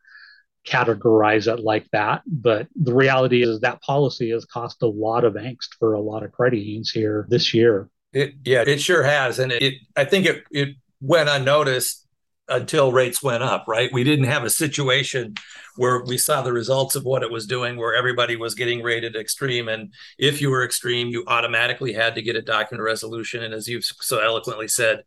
categorize 0.67 1.53
it 1.53 1.61
like 1.61 1.87
that. 1.93 2.23
But 2.27 2.69
the 2.75 2.95
reality 2.95 3.43
is 3.43 3.61
that 3.61 3.83
policy 3.83 4.31
has 4.31 4.45
cost 4.45 4.83
a 4.83 4.87
lot 4.87 5.25
of 5.25 5.35
angst 5.35 5.75
for 5.79 5.95
a 5.95 6.01
lot 6.01 6.23
of 6.23 6.33
credit 6.33 6.59
unions 6.59 6.91
here 6.91 7.27
this 7.29 7.53
year. 7.53 7.91
It, 8.13 8.35
yeah, 8.45 8.63
it 8.65 8.81
sure 8.81 9.03
has, 9.03 9.41
and 9.41 9.51
it, 9.51 9.75
I 9.97 10.05
think 10.05 10.27
it 10.27 10.45
it 10.53 10.77
went 11.01 11.29
unnoticed 11.29 12.04
until 12.49 12.93
rates 12.93 13.23
went 13.23 13.43
up. 13.43 13.65
Right, 13.67 13.93
we 13.93 14.05
didn't 14.05 14.27
have 14.27 14.45
a 14.45 14.51
situation 14.51 15.35
where 15.77 16.05
we 16.05 16.19
saw 16.19 16.43
the 16.43 16.53
results 16.53 16.95
of 16.95 17.05
what 17.05 17.23
it 17.23 17.31
was 17.31 17.47
doing, 17.47 17.77
where 17.77 17.95
everybody 17.95 18.37
was 18.37 18.55
getting 18.55 18.83
rated 18.83 19.17
extreme, 19.17 19.69
and 19.69 19.93
if 20.19 20.41
you 20.41 20.51
were 20.51 20.65
extreme, 20.65 21.09
you 21.09 21.25
automatically 21.27 21.93
had 21.93 22.15
to 22.15 22.23
get 22.23 22.37
a 22.37 22.43
document 22.43 22.85
resolution. 22.85 23.43
And 23.43 23.55
as 23.55 23.69
you've 23.69 23.85
so 23.85 24.21
eloquently 24.21 24.69
said, 24.69 25.03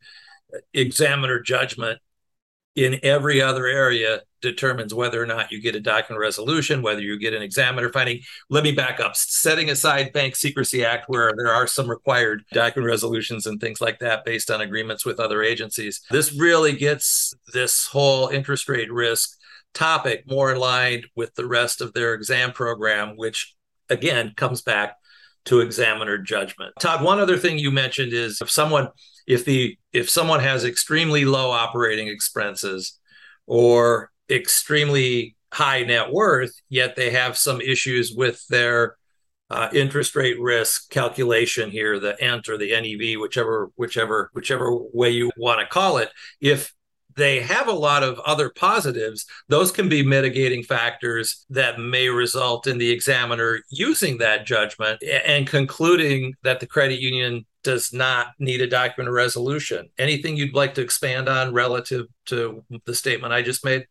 examiner 0.74 1.40
judgment 1.40 2.00
in 2.78 3.00
every 3.02 3.42
other 3.42 3.66
area 3.66 4.22
determines 4.44 4.94
whether 4.94 5.22
or 5.22 5.26
not 5.26 5.52
you 5.52 5.60
get 5.60 5.76
a 5.76 5.80
document 5.80 6.22
resolution, 6.22 6.84
whether 6.84 7.02
you 7.02 7.18
get 7.18 7.34
an 7.34 7.42
examiner 7.42 7.92
finding. 7.92 8.22
Let 8.52 8.64
me 8.64 8.72
back 8.72 9.00
up. 9.00 9.16
Setting 9.16 9.72
aside 9.72 10.14
Bank 10.14 10.36
Secrecy 10.36 10.86
Act, 10.86 11.06
where 11.10 11.34
there 11.36 11.52
are 11.52 11.66
some 11.66 11.90
required 11.90 12.44
document 12.54 12.88
resolutions 12.88 13.48
and 13.48 13.60
things 13.60 13.82
like 13.82 13.98
that 14.00 14.24
based 14.24 14.52
on 14.52 14.62
agreements 14.62 15.06
with 15.06 15.20
other 15.20 15.42
agencies, 15.42 16.02
this 16.12 16.40
really 16.40 16.74
gets 16.74 17.34
this 17.52 17.88
whole 17.88 18.28
interest 18.28 18.70
rate 18.70 18.94
risk 18.94 19.36
topic 19.74 20.24
more 20.28 20.56
line 20.56 21.04
with 21.16 21.34
the 21.34 21.48
rest 21.48 21.82
of 21.82 21.94
their 21.94 22.14
exam 22.14 22.52
program, 22.52 23.18
which 23.18 23.56
again 23.90 24.34
comes 24.38 24.62
back 24.62 24.98
to 25.46 25.62
examiner 25.62 26.20
judgment. 26.20 26.76
Todd, 26.80 27.04
one 27.04 27.20
other 27.20 27.38
thing 27.38 27.58
you 27.58 27.72
mentioned 27.72 28.14
is 28.14 28.40
if 28.40 28.52
someone 28.52 28.90
if 29.28 29.44
the 29.46 29.78
if 29.94 30.10
someone 30.10 30.40
has 30.40 30.64
extremely 30.64 31.26
low 31.26 31.52
operating 31.52 32.08
expenses 32.08 33.00
or 33.46 34.12
extremely 34.30 35.36
high 35.54 35.84
net 35.84 36.12
worth, 36.12 36.54
yet 36.70 36.96
they 36.96 37.12
have 37.12 37.38
some 37.38 37.62
issues 37.62 38.14
with 38.16 38.46
their 38.48 38.96
uh, 39.50 39.70
interest 39.74 40.16
rate 40.16 40.40
risk 40.40 40.90
calculation 40.90 41.70
here, 41.70 42.00
the 42.00 42.22
ENT 42.22 42.50
or 42.50 42.58
the 42.58 42.72
NEV, 42.72 43.20
whichever 43.20 43.70
whichever 43.76 44.30
whichever 44.34 44.72
way 44.94 45.10
you 45.10 45.30
want 45.38 45.60
to 45.60 45.66
call 45.66 45.98
it. 45.98 46.10
If 46.42 46.74
they 47.16 47.42
have 47.42 47.68
a 47.68 47.74
lot 47.74 48.04
of 48.04 48.20
other 48.20 48.50
positives, 48.50 49.26
those 49.50 49.72
can 49.72 49.90
be 49.90 50.04
mitigating 50.04 50.64
factors 50.64 51.46
that 51.50 51.80
may 51.80 52.08
result 52.10 52.68
in 52.68 52.78
the 52.78 52.92
examiner 52.92 53.60
using 53.72 54.20
that 54.20 54.46
judgment 54.46 55.02
and 55.26 55.48
concluding 55.48 56.36
that 56.44 56.60
the 56.60 56.68
credit 56.68 57.00
union 57.00 57.46
does 57.68 57.92
not 57.92 58.28
need 58.40 58.62
a 58.62 58.68
document 58.68 59.10
of 59.10 59.14
resolution. 59.14 59.90
Anything 60.00 60.38
you'd 60.38 60.56
like 60.56 60.74
to 60.76 60.82
expand 60.82 61.28
on 61.28 61.54
relative 61.54 62.06
to 62.28 62.64
the 62.86 62.96
statement 62.96 63.34
I 63.34 63.42
just 63.42 63.66
made? 63.66 63.86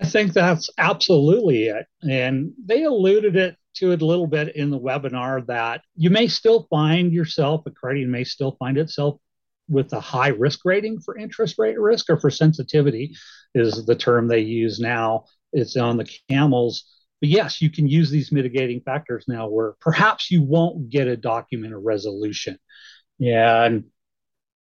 I 0.00 0.06
think 0.06 0.32
that's 0.32 0.70
absolutely 0.78 1.64
it. 1.64 1.86
And 2.08 2.52
they 2.64 2.84
alluded 2.84 3.34
it 3.34 3.56
to 3.78 3.90
it 3.90 4.00
a 4.00 4.06
little 4.06 4.28
bit 4.28 4.54
in 4.54 4.70
the 4.70 4.78
webinar 4.78 5.44
that 5.48 5.82
you 5.96 6.08
may 6.08 6.28
still 6.28 6.68
find 6.70 7.12
yourself, 7.12 7.62
a 7.66 7.72
credit 7.72 8.06
may 8.06 8.22
still 8.22 8.54
find 8.60 8.78
itself 8.78 9.20
with 9.68 9.92
a 9.92 10.00
high 10.00 10.28
risk 10.28 10.60
rating 10.64 11.00
for 11.00 11.18
interest 11.18 11.56
rate 11.58 11.80
risk 11.80 12.08
or 12.10 12.20
for 12.20 12.30
sensitivity 12.30 13.16
is 13.56 13.84
the 13.86 13.96
term 13.96 14.28
they 14.28 14.40
use 14.40 14.78
now. 14.78 15.24
It's 15.52 15.76
on 15.76 15.96
the 15.96 16.08
CAMELS. 16.28 16.84
But 17.20 17.28
yes, 17.28 17.60
you 17.60 17.70
can 17.70 17.88
use 17.88 18.08
these 18.08 18.30
mitigating 18.30 18.82
factors 18.82 19.24
now 19.26 19.48
where 19.48 19.74
perhaps 19.80 20.30
you 20.30 20.44
won't 20.44 20.88
get 20.88 21.08
a 21.08 21.16
document 21.16 21.74
of 21.74 21.82
resolution. 21.82 22.56
Yeah, 23.20 23.64
and 23.64 23.84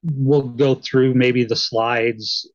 we'll 0.03 0.49
go 0.49 0.75
through 0.75 1.13
maybe 1.13 1.45
the 1.45 1.55
slides 1.55 2.47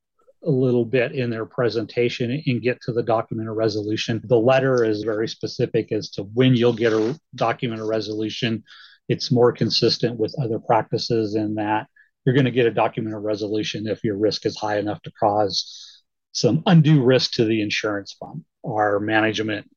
a 0.44 0.50
little 0.50 0.84
bit 0.84 1.12
in 1.12 1.30
their 1.30 1.46
presentation 1.46 2.42
and 2.46 2.62
get 2.62 2.82
to 2.82 2.92
the 2.92 3.02
document 3.02 3.48
of 3.48 3.56
resolution. 3.56 4.20
The 4.22 4.38
letter 4.38 4.84
is 4.84 5.02
very 5.02 5.26
specific 5.26 5.90
as 5.92 6.10
to 6.10 6.22
when 6.22 6.54
you'll 6.54 6.74
get 6.74 6.92
a 6.92 7.18
document 7.34 7.80
of 7.80 7.88
resolution. 7.88 8.62
It's 9.08 9.32
more 9.32 9.52
consistent 9.52 10.18
with 10.18 10.36
other 10.40 10.58
practices 10.58 11.34
in 11.34 11.54
that 11.54 11.86
you're 12.24 12.34
going 12.34 12.44
to 12.44 12.50
get 12.50 12.66
a 12.66 12.70
document 12.70 13.16
of 13.16 13.22
resolution 13.22 13.86
if 13.86 14.04
your 14.04 14.18
risk 14.18 14.44
is 14.44 14.56
high 14.56 14.78
enough 14.78 15.00
to 15.02 15.12
cause 15.18 16.02
some 16.32 16.62
undue 16.66 17.02
risk 17.02 17.32
to 17.32 17.46
the 17.46 17.62
insurance 17.62 18.14
fund. 18.20 18.44
Our 18.66 19.00
management 19.00 19.70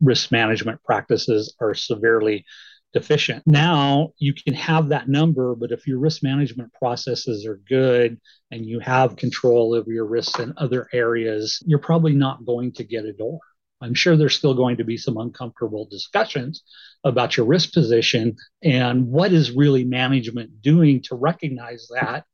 risk 0.00 0.32
management 0.32 0.82
practices 0.82 1.54
are 1.60 1.74
severely 1.74 2.44
deficient. 2.92 3.42
Now 3.46 4.12
you 4.18 4.34
can 4.34 4.54
have 4.54 4.88
that 4.88 5.08
number, 5.08 5.54
but 5.54 5.72
if 5.72 5.86
your 5.86 5.98
risk 5.98 6.22
management 6.22 6.72
processes 6.74 7.46
are 7.46 7.60
good 7.68 8.20
and 8.50 8.66
you 8.66 8.80
have 8.80 9.16
control 9.16 9.74
over 9.74 9.90
your 9.90 10.06
risks 10.06 10.38
in 10.38 10.52
other 10.56 10.88
areas, 10.92 11.62
you're 11.66 11.78
probably 11.78 12.12
not 12.12 12.44
going 12.44 12.72
to 12.72 12.84
get 12.84 13.04
a 13.04 13.12
door. 13.12 13.40
I'm 13.80 13.94
sure 13.94 14.16
there's 14.16 14.36
still 14.36 14.54
going 14.54 14.76
to 14.76 14.84
be 14.84 14.96
some 14.96 15.16
uncomfortable 15.16 15.88
discussions 15.90 16.62
about 17.02 17.36
your 17.36 17.46
risk 17.46 17.72
position 17.72 18.36
and 18.62 19.08
what 19.08 19.32
is 19.32 19.50
really 19.50 19.84
management 19.84 20.62
doing 20.62 21.02
to 21.02 21.16
recognize 21.16 21.88
that 21.92 22.24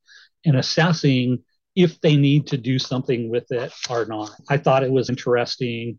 and 0.45 0.57
assessing 0.57 1.43
if 1.75 2.01
they 2.01 2.17
need 2.17 2.49
to 2.49 2.59
do 2.59 2.79
something 2.79 3.31
with 3.31 3.51
it 3.51 3.73
or 3.89 4.05
not. 4.05 4.31
I 4.49 4.59
thought 4.59 4.83
it 4.83 4.91
was 4.91 5.09
interesting 5.09 5.99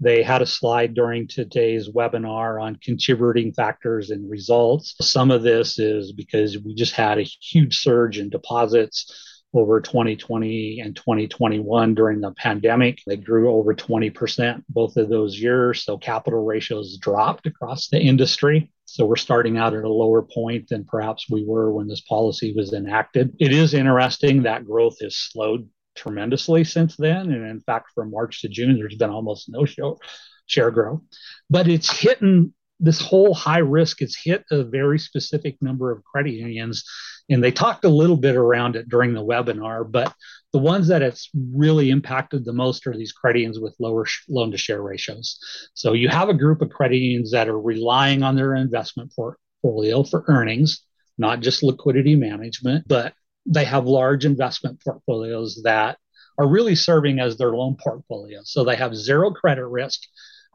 they 0.00 0.22
had 0.22 0.40
a 0.40 0.46
slide 0.46 0.94
during 0.94 1.28
today's 1.28 1.88
webinar 1.88 2.60
on 2.60 2.76
contributing 2.82 3.52
factors 3.52 4.10
and 4.10 4.30
results. 4.30 4.94
Some 5.00 5.30
of 5.30 5.42
this 5.42 5.78
is 5.78 6.12
because 6.12 6.58
we 6.58 6.74
just 6.74 6.94
had 6.94 7.18
a 7.18 7.22
huge 7.22 7.78
surge 7.78 8.18
in 8.18 8.30
deposits 8.30 9.26
over 9.52 9.80
2020 9.80 10.80
and 10.80 10.94
2021 10.96 11.94
during 11.94 12.20
the 12.20 12.32
pandemic. 12.32 13.00
They 13.06 13.16
grew 13.16 13.50
over 13.50 13.74
20% 13.74 14.62
both 14.68 14.96
of 14.96 15.08
those 15.08 15.38
years. 15.38 15.84
So 15.84 15.98
capital 15.98 16.44
ratios 16.44 16.96
dropped 16.98 17.46
across 17.46 17.88
the 17.88 18.00
industry. 18.00 18.70
So 18.84 19.06
we're 19.06 19.16
starting 19.16 19.58
out 19.58 19.74
at 19.74 19.84
a 19.84 19.88
lower 19.88 20.22
point 20.22 20.68
than 20.68 20.84
perhaps 20.84 21.28
we 21.28 21.44
were 21.44 21.72
when 21.72 21.88
this 21.88 22.00
policy 22.02 22.54
was 22.56 22.72
enacted. 22.72 23.34
It 23.38 23.52
is 23.52 23.74
interesting 23.74 24.42
that 24.44 24.64
growth 24.64 24.96
has 25.00 25.16
slowed 25.16 25.68
tremendously 25.94 26.64
since 26.64 26.96
then. 26.96 27.32
And 27.32 27.46
in 27.46 27.60
fact, 27.60 27.90
from 27.94 28.10
March 28.10 28.42
to 28.42 28.48
June, 28.48 28.76
there's 28.76 28.96
been 28.96 29.10
almost 29.10 29.48
no 29.48 29.64
show, 29.64 29.98
share 30.46 30.70
growth. 30.70 31.02
But 31.48 31.68
it's 31.68 31.90
hitting 31.90 32.52
this 32.80 33.00
whole 33.00 33.34
high 33.34 33.58
risk, 33.58 34.00
it's 34.00 34.16
hit 34.16 34.44
a 34.50 34.64
very 34.64 34.98
specific 34.98 35.56
number 35.60 35.92
of 35.92 36.02
credit 36.02 36.32
unions. 36.32 36.84
And 37.28 37.44
they 37.44 37.52
talked 37.52 37.84
a 37.84 37.90
little 37.90 38.16
bit 38.16 38.36
around 38.36 38.74
it 38.74 38.88
during 38.88 39.12
the 39.12 39.24
webinar, 39.24 39.88
but 39.88 40.14
the 40.52 40.58
ones 40.58 40.88
that 40.88 41.02
it's 41.02 41.30
really 41.52 41.90
impacted 41.90 42.44
the 42.44 42.52
most 42.52 42.86
are 42.86 42.96
these 42.96 43.12
credit 43.12 43.40
unions 43.40 43.60
with 43.60 43.76
lower 43.78 44.06
sh- 44.06 44.24
loan 44.28 44.50
to 44.50 44.58
share 44.58 44.82
ratios. 44.82 45.38
So 45.74 45.92
you 45.92 46.08
have 46.08 46.28
a 46.28 46.34
group 46.34 46.62
of 46.62 46.70
credit 46.70 46.96
unions 46.96 47.30
that 47.32 47.48
are 47.48 47.60
relying 47.60 48.22
on 48.22 48.34
their 48.34 48.54
investment 48.54 49.12
portfolio 49.14 50.02
for 50.02 50.24
earnings, 50.26 50.82
not 51.18 51.40
just 51.40 51.62
liquidity 51.62 52.16
management, 52.16 52.88
but 52.88 53.12
they 53.50 53.64
have 53.64 53.86
large 53.86 54.24
investment 54.24 54.80
portfolios 54.82 55.60
that 55.64 55.98
are 56.38 56.48
really 56.48 56.76
serving 56.76 57.18
as 57.18 57.36
their 57.36 57.50
loan 57.50 57.76
portfolio. 57.82 58.40
So 58.44 58.64
they 58.64 58.76
have 58.76 58.94
zero 58.94 59.30
credit 59.32 59.66
risk, 59.66 60.00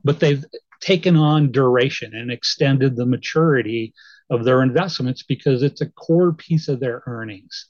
but 0.04 0.20
they've 0.20 0.44
taken 0.80 1.16
on 1.16 1.52
duration 1.52 2.16
and 2.16 2.32
extended 2.32 2.96
the 2.96 3.06
maturity 3.06 3.94
of 4.30 4.46
their 4.46 4.64
investments 4.64 5.24
because 5.24 5.62
it's 5.62 5.82
a 5.82 5.92
core 5.92 6.34
piece 6.34 6.70
of 6.70 6.80
their 6.80 7.04
earnings. 7.06 7.68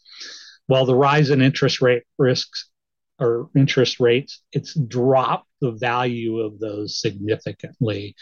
While 0.68 0.86
the 0.86 0.96
rise 0.96 1.30
in 1.32 1.42
interest 1.42 1.82
rate 1.82 2.04
risks 2.18 2.70
or 3.20 3.50
interest 3.56 4.00
rates, 4.00 4.42
it's 4.52 4.74
dropped 4.74 5.48
the 5.62 5.72
value 5.72 6.40
of 6.40 6.60
those 6.60 7.00
significantly. 7.00 8.16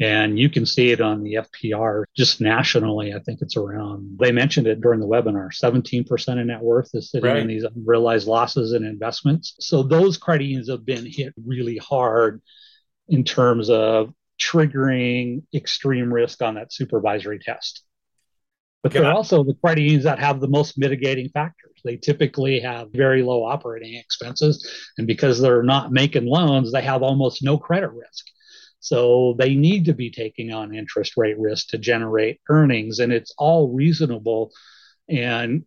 And 0.00 0.38
you 0.38 0.48
can 0.48 0.64
see 0.66 0.90
it 0.90 1.00
on 1.00 1.22
the 1.22 1.34
FPR 1.34 2.04
just 2.16 2.40
nationally. 2.40 3.12
I 3.12 3.18
think 3.20 3.40
it's 3.42 3.56
around, 3.56 4.18
they 4.20 4.32
mentioned 4.32 4.66
it 4.66 4.80
during 4.80 5.00
the 5.00 5.06
webinar 5.06 5.48
17% 5.52 6.40
of 6.40 6.46
net 6.46 6.60
worth 6.60 6.90
is 6.94 7.10
sitting 7.10 7.28
right. 7.28 7.38
in 7.38 7.48
these 7.48 7.64
unrealized 7.64 8.28
losses 8.28 8.72
and 8.72 8.86
investments. 8.86 9.56
So 9.60 9.82
those 9.82 10.16
credit 10.16 10.44
unions 10.44 10.70
have 10.70 10.86
been 10.86 11.06
hit 11.06 11.34
really 11.44 11.78
hard 11.78 12.40
in 13.08 13.24
terms 13.24 13.68
of 13.68 14.12
triggering 14.40 15.42
extreme 15.54 16.12
risk 16.12 16.42
on 16.42 16.54
that 16.54 16.72
supervisory 16.72 17.38
test. 17.38 17.82
But 18.86 18.92
they're 19.00 19.12
also 19.12 19.42
the 19.42 19.54
credit 19.54 19.82
unions 19.82 20.04
that 20.04 20.18
have 20.18 20.40
the 20.40 20.48
most 20.48 20.78
mitigating 20.78 21.28
factors. 21.30 21.80
They 21.84 21.96
typically 21.96 22.60
have 22.60 22.92
very 22.92 23.22
low 23.22 23.44
operating 23.44 23.94
expenses. 23.94 24.68
And 24.98 25.06
because 25.06 25.40
they're 25.40 25.62
not 25.62 25.92
making 25.92 26.26
loans, 26.26 26.72
they 26.72 26.82
have 26.82 27.02
almost 27.02 27.42
no 27.42 27.58
credit 27.58 27.90
risk. 27.90 28.26
So 28.80 29.34
they 29.38 29.54
need 29.54 29.86
to 29.86 29.92
be 29.92 30.10
taking 30.10 30.52
on 30.52 30.74
interest 30.74 31.14
rate 31.16 31.38
risk 31.38 31.68
to 31.68 31.78
generate 31.78 32.40
earnings. 32.48 33.00
And 33.00 33.12
it's 33.12 33.34
all 33.38 33.72
reasonable. 33.72 34.52
And 35.08 35.64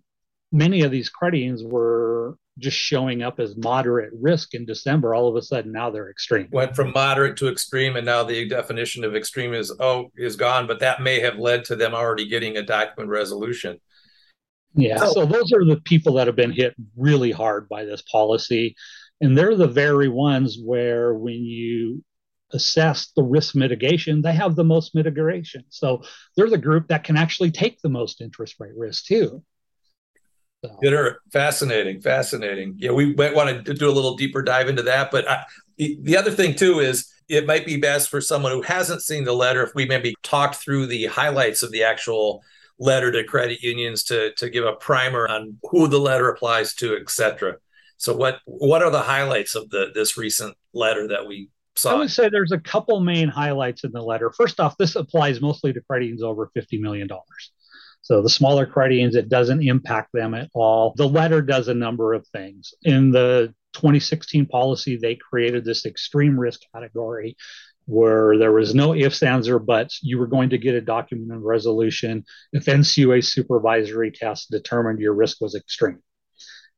many 0.52 0.82
of 0.84 0.92
these 0.92 1.10
credit 1.10 1.40
unions 1.40 1.64
were 1.64 2.38
just 2.60 2.78
showing 2.78 3.24
up 3.24 3.40
as 3.40 3.58
moderate 3.58 4.12
risk 4.20 4.54
in 4.54 4.66
December, 4.66 5.16
all 5.16 5.28
of 5.28 5.36
a 5.36 5.42
sudden 5.42 5.72
now 5.72 5.90
they're 5.90 6.10
extreme. 6.10 6.48
Went 6.52 6.76
from 6.76 6.92
moderate 6.94 7.38
to 7.38 7.50
extreme, 7.50 7.96
and 7.96 8.06
now 8.06 8.24
the 8.24 8.48
definition 8.48 9.04
of 9.04 9.16
extreme 9.16 9.54
is 9.54 9.74
oh 9.80 10.12
is 10.16 10.36
gone. 10.36 10.68
But 10.68 10.80
that 10.80 11.02
may 11.02 11.20
have 11.22 11.38
led 11.38 11.66
to 11.66 11.76
them 11.76 11.94
already 11.94 12.28
getting 12.28 12.58
a 12.58 12.64
document 12.64 13.10
resolution. 13.10 13.80
Yeah, 14.76 14.98
so, 14.98 15.12
so 15.14 15.26
those 15.26 15.52
are 15.52 15.66
the 15.66 15.82
people 15.84 16.14
that 16.14 16.28
have 16.28 16.36
been 16.36 16.52
hit 16.52 16.76
really 16.96 17.32
hard 17.32 17.68
by 17.68 17.86
this 17.86 18.04
policy. 18.04 18.76
And 19.22 19.38
they're 19.38 19.56
the 19.56 19.68
very 19.68 20.08
ones 20.08 20.58
where 20.64 21.14
when 21.14 21.44
you 21.44 22.04
assess 22.52 23.12
the 23.16 23.24
risk 23.24 23.56
mitigation, 23.56 24.22
they 24.22 24.34
have 24.34 24.56
the 24.56 24.64
most 24.64 24.96
mitigation. 24.96 25.64
So 25.70 26.04
they're 26.36 26.50
the 26.50 26.58
group 26.58 26.88
that 26.88 27.04
can 27.04 27.18
actually 27.18 27.52
take 27.52 27.82
the 27.82 27.90
most 27.90 28.22
interest 28.22 28.56
rate 28.60 28.74
risk 28.76 29.06
too. 29.06 29.44
So. 30.64 30.78
Good, 30.82 31.16
fascinating, 31.32 32.02
fascinating. 32.02 32.76
Yeah, 32.78 32.92
we 32.92 33.16
might 33.16 33.34
want 33.34 33.66
to 33.66 33.74
do 33.74 33.90
a 33.90 33.92
little 33.92 34.18
deeper 34.18 34.42
dive 34.42 34.68
into 34.68 34.82
that. 34.84 35.10
But 35.10 35.30
I, 35.30 35.46
the 35.78 36.18
other 36.18 36.32
thing 36.32 36.56
too 36.56 36.80
is 36.80 37.10
it 37.30 37.46
might 37.46 37.66
be 37.66 37.78
best 37.78 38.10
for 38.10 38.20
someone 38.20 38.52
who 38.52 38.62
hasn't 38.62 39.02
seen 39.02 39.24
the 39.24 39.34
letter 39.34 39.64
if 39.64 39.74
we 39.74 39.86
maybe 39.86 40.16
talk 40.22 40.56
through 40.56 40.88
the 40.88 41.06
highlights 41.06 41.64
of 41.64 41.72
the 41.72 41.84
actual 41.84 42.44
letter 42.78 43.12
to 43.12 43.24
credit 43.24 43.62
unions 43.62 44.04
to 44.04 44.34
to 44.34 44.50
give 44.50 44.66
a 44.66 44.74
primer 44.74 45.28
on 45.28 45.58
who 45.64 45.88
the 45.88 46.00
letter 46.00 46.30
applies 46.30 46.74
to, 46.76 46.98
etc. 46.98 47.56
So 47.98 48.16
what 48.16 48.40
what 48.46 48.82
are 48.82 48.90
the 48.90 49.02
highlights 49.02 49.56
of 49.56 49.70
the 49.70 49.92
this 49.94 50.18
recent 50.18 50.58
letter 50.74 51.08
that 51.08 51.26
we 51.28 51.50
saw? 51.76 51.92
I 51.92 51.96
would 51.96 52.12
say 52.12 52.30
there's 52.30 52.52
a 52.52 52.60
couple 52.60 53.00
main 53.00 53.30
highlights 53.30 53.84
in 53.84 53.92
the 53.92 54.02
letter. 54.02 54.32
First 54.32 54.60
off, 54.60 54.78
this 54.78 54.96
applies 54.96 55.40
mostly 55.40 55.72
to 55.72 55.82
credit 55.82 56.06
unions 56.06 56.24
over 56.24 56.50
$50 56.56 56.80
million. 56.80 57.08
So 58.10 58.24
the 58.24 58.30
smaller 58.30 58.68
unions, 58.76 59.14
it 59.14 59.30
doesn't 59.30 59.62
impact 59.62 60.14
them 60.14 60.34
at 60.34 60.50
all. 60.56 60.96
The 60.98 61.08
letter 61.08 61.44
does 61.44 61.68
a 61.68 61.76
number 61.76 62.16
of 62.16 62.26
things. 62.30 62.74
In 62.82 63.12
the 63.12 63.54
2016 63.74 64.48
policy, 64.48 64.98
they 64.98 65.16
created 65.16 65.64
this 65.64 65.86
extreme 65.86 66.40
risk 66.40 66.62
category 66.74 67.38
where 67.86 68.36
there 68.40 68.52
was 68.52 68.74
no 68.74 68.96
ifs, 68.96 69.22
ands, 69.22 69.48
or 69.48 69.60
buts. 69.60 70.00
You 70.02 70.18
were 70.18 70.26
going 70.26 70.50
to 70.50 70.58
get 70.58 70.74
a 70.74 70.82
document 70.82 71.32
of 71.32 71.44
resolution 71.44 72.26
if 72.52 72.66
NCUA 72.66 73.24
supervisory 73.24 74.10
tests 74.10 74.48
determined 74.48 74.98
your 74.98 75.14
risk 75.14 75.40
was 75.40 75.54
extreme 75.54 76.02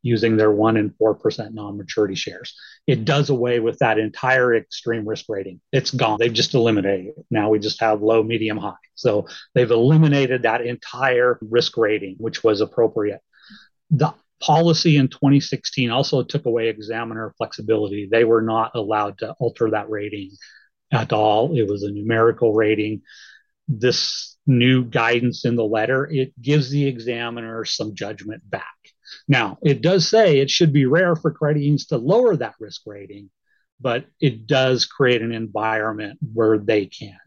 using 0.01 0.37
their 0.37 0.51
1 0.51 0.77
and 0.77 0.91
4% 0.97 1.53
non 1.53 1.77
maturity 1.77 2.15
shares. 2.15 2.55
It 2.87 3.05
does 3.05 3.29
away 3.29 3.59
with 3.59 3.79
that 3.79 3.99
entire 3.99 4.55
extreme 4.55 5.07
risk 5.07 5.25
rating. 5.29 5.61
It's 5.71 5.91
gone. 5.91 6.17
They've 6.19 6.33
just 6.33 6.53
eliminated 6.53 7.13
it. 7.17 7.25
Now 7.29 7.49
we 7.49 7.59
just 7.59 7.79
have 7.81 8.01
low, 8.01 8.23
medium, 8.23 8.57
high. 8.57 8.73
So 8.95 9.27
they've 9.53 9.69
eliminated 9.69 10.43
that 10.43 10.65
entire 10.65 11.37
risk 11.41 11.77
rating, 11.77 12.15
which 12.17 12.43
was 12.43 12.61
appropriate. 12.61 13.21
The 13.91 14.13
policy 14.41 14.97
in 14.97 15.07
2016 15.07 15.91
also 15.91 16.23
took 16.23 16.45
away 16.45 16.67
examiner 16.67 17.33
flexibility. 17.37 18.07
They 18.11 18.23
were 18.23 18.41
not 18.41 18.71
allowed 18.75 19.19
to 19.19 19.33
alter 19.39 19.69
that 19.71 19.89
rating 19.89 20.31
at 20.91 21.13
all. 21.13 21.57
It 21.57 21.69
was 21.69 21.83
a 21.83 21.91
numerical 21.91 22.53
rating. 22.53 23.03
This 23.67 24.37
new 24.47 24.83
guidance 24.83 25.45
in 25.45 25.55
the 25.55 25.63
letter, 25.63 26.09
it 26.11 26.33
gives 26.41 26.69
the 26.69 26.87
examiner 26.87 27.63
some 27.65 27.95
judgment 27.95 28.41
back. 28.49 28.65
Now, 29.27 29.57
it 29.63 29.81
does 29.81 30.09
say 30.09 30.39
it 30.39 30.49
should 30.49 30.73
be 30.73 30.85
rare 30.85 31.15
for 31.15 31.31
credit 31.31 31.61
unions 31.61 31.87
to 31.87 31.97
lower 31.97 32.35
that 32.35 32.55
risk 32.59 32.81
rating, 32.85 33.29
but 33.79 34.05
it 34.19 34.47
does 34.47 34.85
create 34.85 35.21
an 35.21 35.31
environment 35.31 36.19
where 36.33 36.57
they 36.57 36.85
can. 36.85 37.17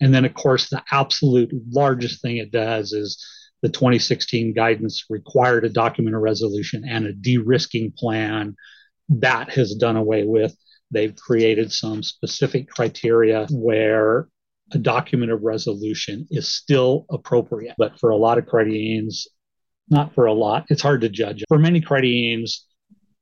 And 0.00 0.14
then, 0.14 0.24
of 0.24 0.34
course, 0.34 0.68
the 0.68 0.82
absolute 0.90 1.50
largest 1.70 2.20
thing 2.20 2.36
it 2.36 2.50
does 2.50 2.92
is 2.92 3.24
the 3.62 3.68
2016 3.68 4.52
guidance 4.52 5.04
required 5.08 5.64
a 5.64 5.70
document 5.70 6.14
of 6.14 6.22
resolution 6.22 6.84
and 6.86 7.06
a 7.06 7.12
de 7.12 7.38
risking 7.38 7.92
plan. 7.96 8.54
That 9.08 9.50
has 9.50 9.74
done 9.74 9.96
away 9.96 10.24
with. 10.24 10.54
They've 10.90 11.16
created 11.16 11.72
some 11.72 12.02
specific 12.02 12.68
criteria 12.68 13.46
where 13.50 14.28
a 14.72 14.78
document 14.78 15.32
of 15.32 15.42
resolution 15.42 16.26
is 16.30 16.52
still 16.52 17.06
appropriate. 17.10 17.74
But 17.78 17.98
for 17.98 18.10
a 18.10 18.16
lot 18.16 18.38
of 18.38 18.46
credit 18.46 18.74
unions, 18.74 19.26
not 19.88 20.14
for 20.14 20.26
a 20.26 20.32
lot, 20.32 20.66
it's 20.68 20.82
hard 20.82 21.00
to 21.02 21.08
judge. 21.08 21.44
For 21.48 21.58
many 21.58 21.80
credit 21.80 22.08
unions, 22.08 22.66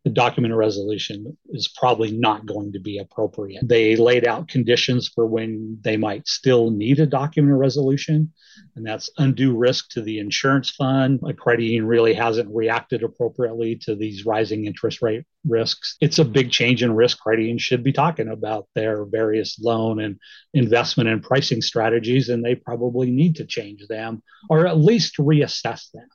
the 0.04 0.10
document 0.10 0.54
resolution 0.54 1.36
is 1.48 1.66
probably 1.66 2.12
not 2.12 2.44
going 2.44 2.72
to 2.72 2.78
be 2.78 2.98
appropriate. 2.98 3.66
They 3.66 3.96
laid 3.96 4.26
out 4.26 4.48
conditions 4.48 5.08
for 5.08 5.26
when 5.26 5.78
they 5.80 5.96
might 5.96 6.28
still 6.28 6.70
need 6.70 7.00
a 7.00 7.06
document 7.06 7.56
resolution, 7.56 8.30
and 8.76 8.86
that's 8.86 9.08
undue 9.16 9.56
risk 9.56 9.88
to 9.92 10.02
the 10.02 10.18
insurance 10.18 10.68
fund. 10.68 11.20
A 11.26 11.32
credit 11.32 11.64
union 11.64 11.86
really 11.86 12.12
hasn't 12.12 12.54
reacted 12.54 13.02
appropriately 13.02 13.76
to 13.76 13.96
these 13.96 14.26
rising 14.26 14.66
interest 14.66 15.00
rate 15.00 15.24
risks. 15.46 15.96
It's 16.02 16.18
a 16.18 16.24
big 16.24 16.50
change 16.50 16.82
in 16.82 16.94
risk. 16.94 17.18
Credit 17.20 17.42
unions 17.42 17.62
should 17.62 17.82
be 17.82 17.92
talking 17.92 18.28
about 18.28 18.68
their 18.74 19.06
various 19.06 19.58
loan 19.58 20.00
and 20.00 20.18
investment 20.52 21.08
and 21.08 21.22
pricing 21.22 21.62
strategies, 21.62 22.28
and 22.28 22.44
they 22.44 22.56
probably 22.56 23.10
need 23.10 23.36
to 23.36 23.46
change 23.46 23.86
them 23.88 24.22
or 24.50 24.66
at 24.66 24.76
least 24.76 25.16
reassess 25.16 25.90
them. 25.92 26.08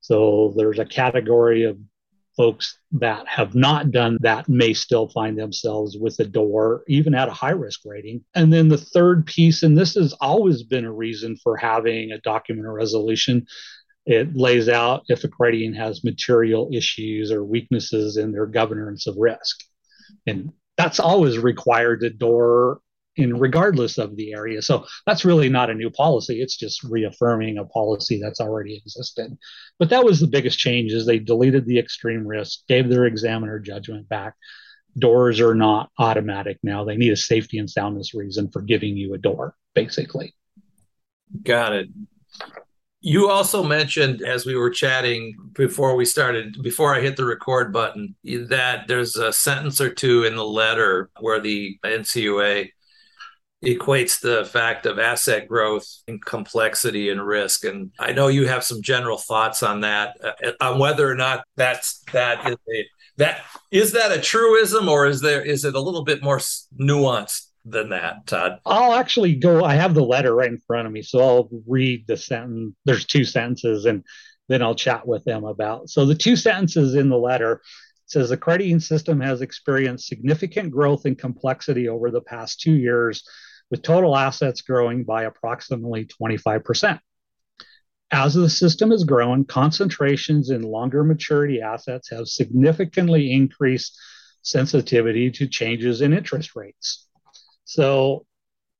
So 0.00 0.54
there's 0.56 0.78
a 0.78 0.84
category 0.84 1.64
of 1.64 1.78
folks 2.36 2.78
that 2.92 3.26
have 3.28 3.54
not 3.54 3.90
done 3.90 4.16
that 4.20 4.48
may 4.48 4.72
still 4.72 5.08
find 5.08 5.38
themselves 5.38 5.98
with 5.98 6.18
a 6.20 6.24
door, 6.24 6.84
even 6.88 7.14
at 7.14 7.28
a 7.28 7.32
high 7.32 7.50
risk 7.50 7.80
rating. 7.84 8.24
And 8.34 8.52
then 8.52 8.68
the 8.68 8.78
third 8.78 9.26
piece, 9.26 9.62
and 9.62 9.76
this 9.76 9.94
has 9.94 10.14
always 10.14 10.62
been 10.62 10.84
a 10.84 10.92
reason 10.92 11.36
for 11.36 11.56
having 11.56 12.12
a 12.12 12.20
document 12.20 12.66
or 12.66 12.72
resolution. 12.72 13.46
It 14.06 14.34
lays 14.34 14.68
out 14.68 15.04
if 15.08 15.24
a 15.24 15.30
union 15.52 15.74
has 15.74 16.02
material 16.02 16.70
issues 16.72 17.30
or 17.30 17.44
weaknesses 17.44 18.16
in 18.16 18.32
their 18.32 18.46
governance 18.46 19.06
of 19.06 19.16
risk. 19.18 19.62
And 20.26 20.52
that's 20.78 21.00
always 21.00 21.38
required 21.38 22.02
a 22.02 22.10
door 22.10 22.80
in 23.16 23.38
regardless 23.38 23.98
of 23.98 24.16
the 24.16 24.32
area. 24.32 24.62
So 24.62 24.86
that's 25.06 25.24
really 25.24 25.48
not 25.48 25.70
a 25.70 25.74
new 25.74 25.90
policy. 25.90 26.40
It's 26.40 26.56
just 26.56 26.82
reaffirming 26.84 27.58
a 27.58 27.64
policy 27.64 28.20
that's 28.22 28.40
already 28.40 28.76
existed. 28.76 29.36
But 29.78 29.90
that 29.90 30.04
was 30.04 30.20
the 30.20 30.26
biggest 30.26 30.58
change 30.58 30.92
is 30.92 31.06
they 31.06 31.18
deleted 31.18 31.66
the 31.66 31.78
extreme 31.78 32.26
risk, 32.26 32.60
gave 32.68 32.88
their 32.88 33.06
examiner 33.06 33.58
judgment 33.58 34.08
back. 34.08 34.34
Doors 34.98 35.40
are 35.40 35.54
not 35.54 35.90
automatic 35.98 36.58
now. 36.62 36.84
They 36.84 36.96
need 36.96 37.12
a 37.12 37.16
safety 37.16 37.58
and 37.58 37.70
soundness 37.70 38.14
reason 38.14 38.50
for 38.50 38.62
giving 38.62 38.96
you 38.96 39.14
a 39.14 39.18
door, 39.18 39.54
basically. 39.74 40.34
Got 41.42 41.72
it. 41.74 41.88
You 43.02 43.30
also 43.30 43.62
mentioned 43.62 44.20
as 44.20 44.44
we 44.44 44.56
were 44.56 44.68
chatting 44.68 45.34
before 45.54 45.96
we 45.96 46.04
started, 46.04 46.62
before 46.62 46.94
I 46.94 47.00
hit 47.00 47.16
the 47.16 47.24
record 47.24 47.72
button, 47.72 48.14
that 48.24 48.88
there's 48.88 49.16
a 49.16 49.32
sentence 49.32 49.80
or 49.80 49.88
two 49.90 50.24
in 50.24 50.36
the 50.36 50.44
letter 50.44 51.08
where 51.18 51.40
the 51.40 51.78
NCUA 51.82 52.70
equates 53.64 54.20
the 54.20 54.44
fact 54.46 54.86
of 54.86 54.98
asset 54.98 55.46
growth 55.46 55.86
and 56.08 56.24
complexity 56.24 57.10
and 57.10 57.24
risk. 57.24 57.64
And 57.64 57.90
i 57.98 58.12
know 58.12 58.28
you 58.28 58.46
have 58.46 58.64
some 58.64 58.82
general 58.82 59.18
thoughts 59.18 59.62
on 59.62 59.80
that 59.80 60.16
uh, 60.24 60.52
on 60.60 60.78
whether 60.78 61.08
or 61.08 61.14
not 61.14 61.44
that's 61.56 62.02
that 62.12 62.46
is 62.46 62.56
a 62.72 62.88
that 63.18 63.42
is 63.70 63.92
that 63.92 64.12
a 64.12 64.20
truism 64.20 64.88
or 64.88 65.06
is 65.06 65.20
there 65.20 65.42
is 65.42 65.64
it 65.64 65.74
a 65.74 65.80
little 65.80 66.04
bit 66.04 66.22
more 66.22 66.38
nuanced 66.38 67.48
than 67.66 67.90
that 67.90 68.26
todd? 68.26 68.58
I'll 68.64 68.94
actually 68.94 69.34
go 69.34 69.62
i 69.62 69.74
have 69.74 69.92
the 69.92 70.02
letter 70.02 70.34
right 70.34 70.50
in 70.50 70.58
front 70.58 70.86
of 70.86 70.92
me 70.92 71.02
so 71.02 71.18
i'll 71.18 71.50
read 71.66 72.06
the 72.06 72.16
sentence 72.16 72.74
there's 72.86 73.04
two 73.04 73.24
sentences 73.24 73.84
and 73.84 74.02
then 74.48 74.62
i'll 74.62 74.74
chat 74.74 75.06
with 75.06 75.22
them 75.24 75.44
about 75.44 75.90
so 75.90 76.06
the 76.06 76.14
two 76.14 76.36
sentences 76.36 76.94
in 76.94 77.10
the 77.10 77.18
letter 77.18 77.60
says 78.06 78.30
the 78.30 78.36
credit 78.36 78.64
union 78.64 78.80
system 78.80 79.20
has 79.20 79.42
experienced 79.42 80.08
significant 80.08 80.70
growth 80.70 81.04
and 81.04 81.18
complexity 81.18 81.88
over 81.88 82.10
the 82.10 82.22
past 82.22 82.60
two 82.60 82.74
years 82.74 83.22
with 83.70 83.82
total 83.82 84.16
assets 84.16 84.62
growing 84.62 85.04
by 85.04 85.24
approximately 85.24 86.06
25%. 86.06 87.00
As 88.12 88.34
the 88.34 88.50
system 88.50 88.90
has 88.90 89.04
grown, 89.04 89.44
concentrations 89.44 90.50
in 90.50 90.62
longer 90.62 91.04
maturity 91.04 91.60
assets 91.60 92.10
have 92.10 92.26
significantly 92.26 93.32
increased 93.32 93.96
sensitivity 94.42 95.30
to 95.30 95.46
changes 95.46 96.00
in 96.00 96.12
interest 96.12 96.56
rates. 96.56 97.06
So 97.64 98.26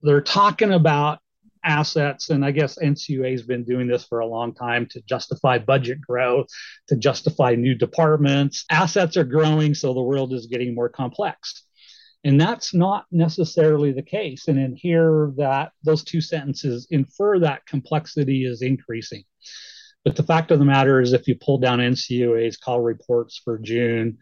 they're 0.03 0.20
talking 0.20 0.72
about 0.72 1.20
assets, 1.62 2.31
and 2.31 2.44
I 2.44 2.50
guess 2.50 2.79
NCUA 2.79 3.31
has 3.33 3.42
been 3.42 3.64
doing 3.64 3.87
this 3.87 4.05
for 4.05 4.20
a 4.20 4.26
long 4.26 4.55
time 4.55 4.87
to 4.90 5.03
justify 5.03 5.59
budget 5.59 6.00
growth, 6.00 6.48
to 6.88 6.96
justify 6.96 7.55
new 7.55 7.74
departments. 7.74 8.64
Assets 8.70 9.16
are 9.16 9.24
growing, 9.24 9.74
so 9.74 9.94
the 9.94 10.03
world 10.03 10.33
is 10.33 10.46
getting 10.46 10.74
more 10.74 10.88
complex. 10.88 11.64
And 12.23 12.41
that's 12.41 12.75
not 12.75 13.07
necessarily 13.11 13.93
the 13.93 14.03
case. 14.03 14.49
And 14.49 14.59
in 14.59 14.77
here, 14.77 15.33
that 15.39 15.73
those 15.83 16.05
two 16.05 16.21
sentences 16.21 16.87
infer 16.91 17.39
that 17.39 17.65
complexity 17.67 18.45
is 18.45 18.61
increasing. 18.61 19.25
But 20.05 20.17
the 20.17 20.23
fact 20.23 20.51
of 20.51 20.59
the 20.59 20.65
matter 20.65 21.01
is, 21.01 21.13
if 21.13 21.29
you 21.29 21.37
pull 21.37 21.59
down 21.59 21.79
NCUA's 21.79 22.57
call 22.57 22.81
reports 22.81 23.41
for 23.43 23.59
June 23.59 24.19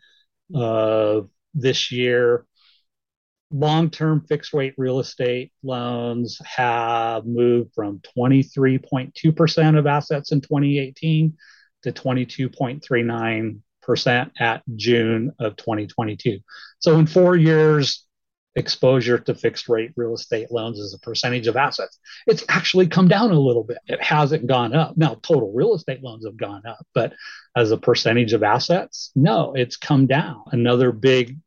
uh, 0.55 1.23
this 1.55 1.91
year, 1.91 2.47
long 3.51 3.91
term 3.91 4.25
fixed 4.29 4.53
rate 4.53 4.75
real 4.77 5.01
estate 5.01 5.53
loans 5.63 6.39
have 6.45 7.27
moved 7.27 7.73
from 7.75 8.01
23.2% 8.17 9.79
of 9.79 9.87
assets 9.87 10.33
in 10.33 10.41
2018 10.41 11.37
to 11.83 11.93
22.39 11.93 13.61
percent 13.89 14.31
at 14.39 14.63
June 14.77 15.33
of 15.41 15.57
2022. 15.57 16.41
So 16.79 16.99
in 16.99 17.07
four 17.07 17.37
years, 17.37 18.05
exposure 18.55 19.19
to 19.19 19.35
fixed 19.35 19.67
rate 19.69 19.93
real 19.97 20.15
estate 20.15 20.51
loans 20.51 20.79
as 20.79 20.93
a 20.93 20.99
percentage 20.99 21.47
of 21.47 21.57
assets, 21.57 21.99
it's 22.27 22.45
actually 22.51 22.87
come 22.87 23.09
down 23.09 23.31
a 23.31 23.41
little 23.41 23.65
bit. 23.65 23.79
It 23.87 24.03
hasn't 24.03 24.47
gone 24.47 24.75
up. 24.75 24.99
Now, 24.99 25.17
total 25.23 25.53
real 25.55 25.75
estate 25.75 26.03
loans 26.03 26.27
have 26.27 26.37
gone 26.37 26.67
up, 26.67 26.87
but 26.95 27.15
as 27.57 27.71
a 27.71 27.79
percentage 27.79 28.35
of 28.35 28.43
assets, 28.43 29.11
no, 29.17 29.55
it's 29.55 29.79
come 29.79 30.07
down. 30.07 30.43
Another 30.53 30.93
big 30.93 31.39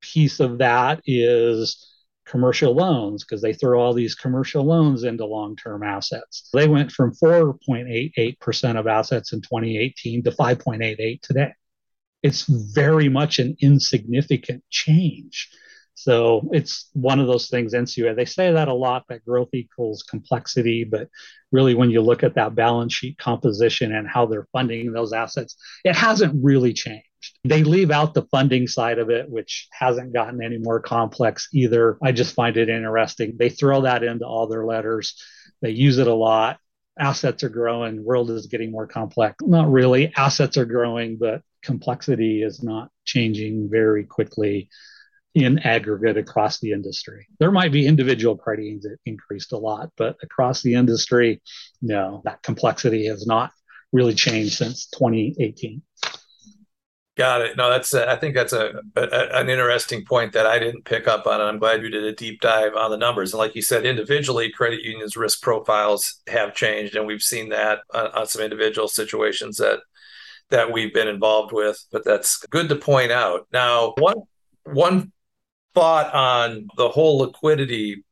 piece 0.00 0.38
of 0.38 0.58
that 0.58 1.00
is 1.06 1.84
commercial 2.28 2.74
loans 2.74 3.24
because 3.24 3.42
they 3.42 3.52
throw 3.52 3.80
all 3.80 3.94
these 3.94 4.14
commercial 4.14 4.64
loans 4.64 5.04
into 5.04 5.24
long 5.24 5.56
term 5.56 5.82
assets. 5.82 6.48
They 6.52 6.68
went 6.68 6.92
from 6.92 7.14
4.88% 7.14 8.78
of 8.78 8.86
assets 8.86 9.32
in 9.32 9.40
2018 9.40 10.24
to 10.24 10.30
5.88 10.30 11.20
today. 11.22 11.52
It's 12.22 12.44
very 12.46 13.08
much 13.08 13.38
an 13.38 13.56
insignificant 13.60 14.64
change. 14.70 15.50
So 15.94 16.48
it's 16.52 16.90
one 16.92 17.18
of 17.18 17.26
those 17.26 17.48
things, 17.48 17.74
NCUA. 17.74 18.14
They 18.14 18.24
say 18.24 18.52
that 18.52 18.68
a 18.68 18.74
lot 18.74 19.04
that 19.08 19.24
growth 19.24 19.48
equals 19.52 20.04
complexity, 20.04 20.84
but 20.84 21.08
really, 21.50 21.74
when 21.74 21.90
you 21.90 22.02
look 22.02 22.22
at 22.22 22.36
that 22.36 22.54
balance 22.54 22.92
sheet 22.94 23.18
composition 23.18 23.92
and 23.92 24.06
how 24.06 24.26
they're 24.26 24.46
funding 24.52 24.92
those 24.92 25.12
assets, 25.12 25.56
it 25.84 25.96
hasn't 25.96 26.38
really 26.40 26.72
changed. 26.72 27.07
They 27.44 27.64
leave 27.64 27.90
out 27.90 28.14
the 28.14 28.26
funding 28.30 28.66
side 28.66 28.98
of 28.98 29.10
it, 29.10 29.28
which 29.28 29.68
hasn't 29.72 30.12
gotten 30.12 30.42
any 30.42 30.58
more 30.58 30.80
complex 30.80 31.48
either. 31.52 31.98
I 32.02 32.12
just 32.12 32.34
find 32.34 32.56
it 32.56 32.68
interesting. 32.68 33.36
They 33.38 33.50
throw 33.50 33.82
that 33.82 34.02
into 34.02 34.26
all 34.26 34.46
their 34.46 34.64
letters, 34.64 35.14
they 35.62 35.70
use 35.70 35.98
it 35.98 36.06
a 36.06 36.14
lot. 36.14 36.58
Assets 36.98 37.44
are 37.44 37.48
growing, 37.48 38.04
world 38.04 38.30
is 38.30 38.46
getting 38.46 38.72
more 38.72 38.86
complex. 38.86 39.36
Not 39.42 39.70
really. 39.70 40.12
Assets 40.16 40.56
are 40.56 40.64
growing, 40.64 41.16
but 41.16 41.42
complexity 41.62 42.42
is 42.42 42.62
not 42.62 42.90
changing 43.04 43.68
very 43.70 44.04
quickly 44.04 44.68
in 45.34 45.60
aggregate 45.60 46.16
across 46.16 46.58
the 46.58 46.72
industry. 46.72 47.28
There 47.38 47.52
might 47.52 47.72
be 47.72 47.86
individual 47.86 48.36
credit 48.36 48.64
unions 48.64 48.84
that 48.84 48.98
increased 49.06 49.52
a 49.52 49.58
lot, 49.58 49.90
but 49.96 50.16
across 50.22 50.62
the 50.62 50.74
industry, 50.74 51.40
no, 51.80 52.22
that 52.24 52.42
complexity 52.42 53.06
has 53.06 53.26
not 53.26 53.52
really 53.92 54.14
changed 54.14 54.54
since 54.54 54.86
2018. 54.86 55.82
Got 57.18 57.40
it. 57.40 57.56
No, 57.56 57.68
that's 57.68 57.92
a, 57.94 58.08
I 58.08 58.14
think 58.14 58.36
that's 58.36 58.52
a, 58.52 58.80
a, 58.94 59.40
an 59.40 59.50
interesting 59.50 60.04
point 60.04 60.32
that 60.34 60.46
I 60.46 60.60
didn't 60.60 60.84
pick 60.84 61.08
up 61.08 61.26
on. 61.26 61.40
And 61.40 61.48
I'm 61.48 61.58
glad 61.58 61.82
you 61.82 61.90
did 61.90 62.04
a 62.04 62.14
deep 62.14 62.40
dive 62.40 62.76
on 62.76 62.92
the 62.92 62.96
numbers. 62.96 63.32
And 63.32 63.38
like 63.38 63.56
you 63.56 63.62
said, 63.62 63.84
individually, 63.84 64.52
credit 64.52 64.82
unions' 64.84 65.16
risk 65.16 65.42
profiles 65.42 66.22
have 66.28 66.54
changed, 66.54 66.94
and 66.94 67.08
we've 67.08 67.20
seen 67.20 67.48
that 67.48 67.80
on, 67.92 68.06
on 68.12 68.26
some 68.28 68.40
individual 68.40 68.86
situations 68.86 69.56
that 69.56 69.80
that 70.50 70.70
we've 70.70 70.94
been 70.94 71.08
involved 71.08 71.52
with. 71.52 71.84
But 71.90 72.04
that's 72.04 72.38
good 72.50 72.68
to 72.68 72.76
point 72.76 73.10
out. 73.10 73.48
Now, 73.52 73.94
one 73.98 74.22
one 74.62 75.10
thought 75.74 76.14
on 76.14 76.68
the 76.76 76.88
whole 76.88 77.18
liquidity 77.18 78.04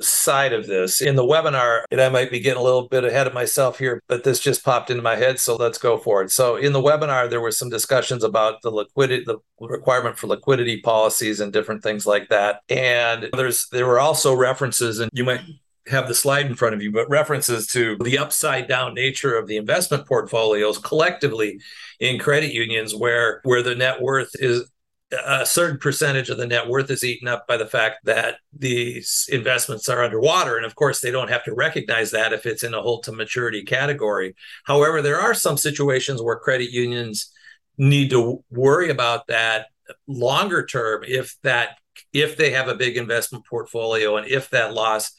side 0.00 0.52
of 0.52 0.66
this. 0.66 1.00
In 1.00 1.16
the 1.16 1.24
webinar 1.24 1.82
and 1.90 2.00
i 2.00 2.08
might 2.08 2.30
be 2.30 2.40
getting 2.40 2.60
a 2.60 2.64
little 2.64 2.88
bit 2.88 3.04
ahead 3.04 3.26
of 3.26 3.34
myself 3.34 3.78
here 3.78 4.02
but 4.08 4.24
this 4.24 4.40
just 4.40 4.64
popped 4.64 4.90
into 4.90 5.02
my 5.02 5.16
head 5.16 5.38
so 5.38 5.56
let's 5.56 5.78
go 5.78 5.98
for 5.98 6.22
it. 6.22 6.30
So 6.30 6.56
in 6.56 6.72
the 6.72 6.82
webinar 6.82 7.28
there 7.28 7.40
were 7.40 7.52
some 7.52 7.70
discussions 7.70 8.24
about 8.24 8.62
the 8.62 8.70
liquidity 8.70 9.24
the 9.24 9.38
requirement 9.60 10.18
for 10.18 10.26
liquidity 10.26 10.80
policies 10.80 11.40
and 11.40 11.52
different 11.52 11.82
things 11.82 12.06
like 12.06 12.28
that. 12.28 12.60
And 12.68 13.28
there's 13.36 13.68
there 13.68 13.86
were 13.86 14.00
also 14.00 14.34
references 14.34 14.98
and 15.00 15.10
you 15.14 15.24
might 15.24 15.42
have 15.86 16.08
the 16.08 16.14
slide 16.14 16.46
in 16.46 16.54
front 16.54 16.74
of 16.74 16.82
you, 16.82 16.92
but 16.92 17.08
references 17.08 17.66
to 17.68 17.96
the 18.02 18.18
upside 18.18 18.68
down 18.68 18.94
nature 18.94 19.36
of 19.36 19.46
the 19.46 19.56
investment 19.56 20.06
portfolios 20.06 20.78
collectively 20.78 21.60
in 21.98 22.18
credit 22.18 22.52
unions 22.52 22.94
where 22.94 23.40
where 23.44 23.62
the 23.62 23.74
net 23.74 24.00
worth 24.00 24.30
is 24.34 24.70
a 25.12 25.44
certain 25.44 25.78
percentage 25.78 26.30
of 26.30 26.38
the 26.38 26.46
net 26.46 26.68
worth 26.68 26.90
is 26.90 27.02
eaten 27.02 27.26
up 27.26 27.46
by 27.46 27.56
the 27.56 27.66
fact 27.66 28.04
that 28.04 28.36
these 28.56 29.28
investments 29.30 29.88
are 29.88 30.04
underwater. 30.04 30.56
And 30.56 30.64
of 30.64 30.76
course, 30.76 31.00
they 31.00 31.10
don't 31.10 31.30
have 31.30 31.44
to 31.44 31.54
recognize 31.54 32.12
that 32.12 32.32
if 32.32 32.46
it's 32.46 32.62
in 32.62 32.74
a 32.74 32.82
hold 32.82 33.02
to 33.04 33.12
maturity 33.12 33.64
category. 33.64 34.34
However, 34.64 35.02
there 35.02 35.20
are 35.20 35.34
some 35.34 35.56
situations 35.56 36.22
where 36.22 36.38
credit 36.38 36.70
unions 36.70 37.32
need 37.76 38.10
to 38.10 38.44
worry 38.50 38.90
about 38.90 39.26
that 39.26 39.66
longer 40.06 40.64
term 40.64 41.02
if 41.06 41.36
that 41.42 41.78
if 42.12 42.36
they 42.36 42.50
have 42.50 42.68
a 42.68 42.74
big 42.74 42.96
investment 42.96 43.44
portfolio 43.44 44.16
and 44.16 44.26
if 44.26 44.50
that 44.50 44.72
loss 44.74 45.12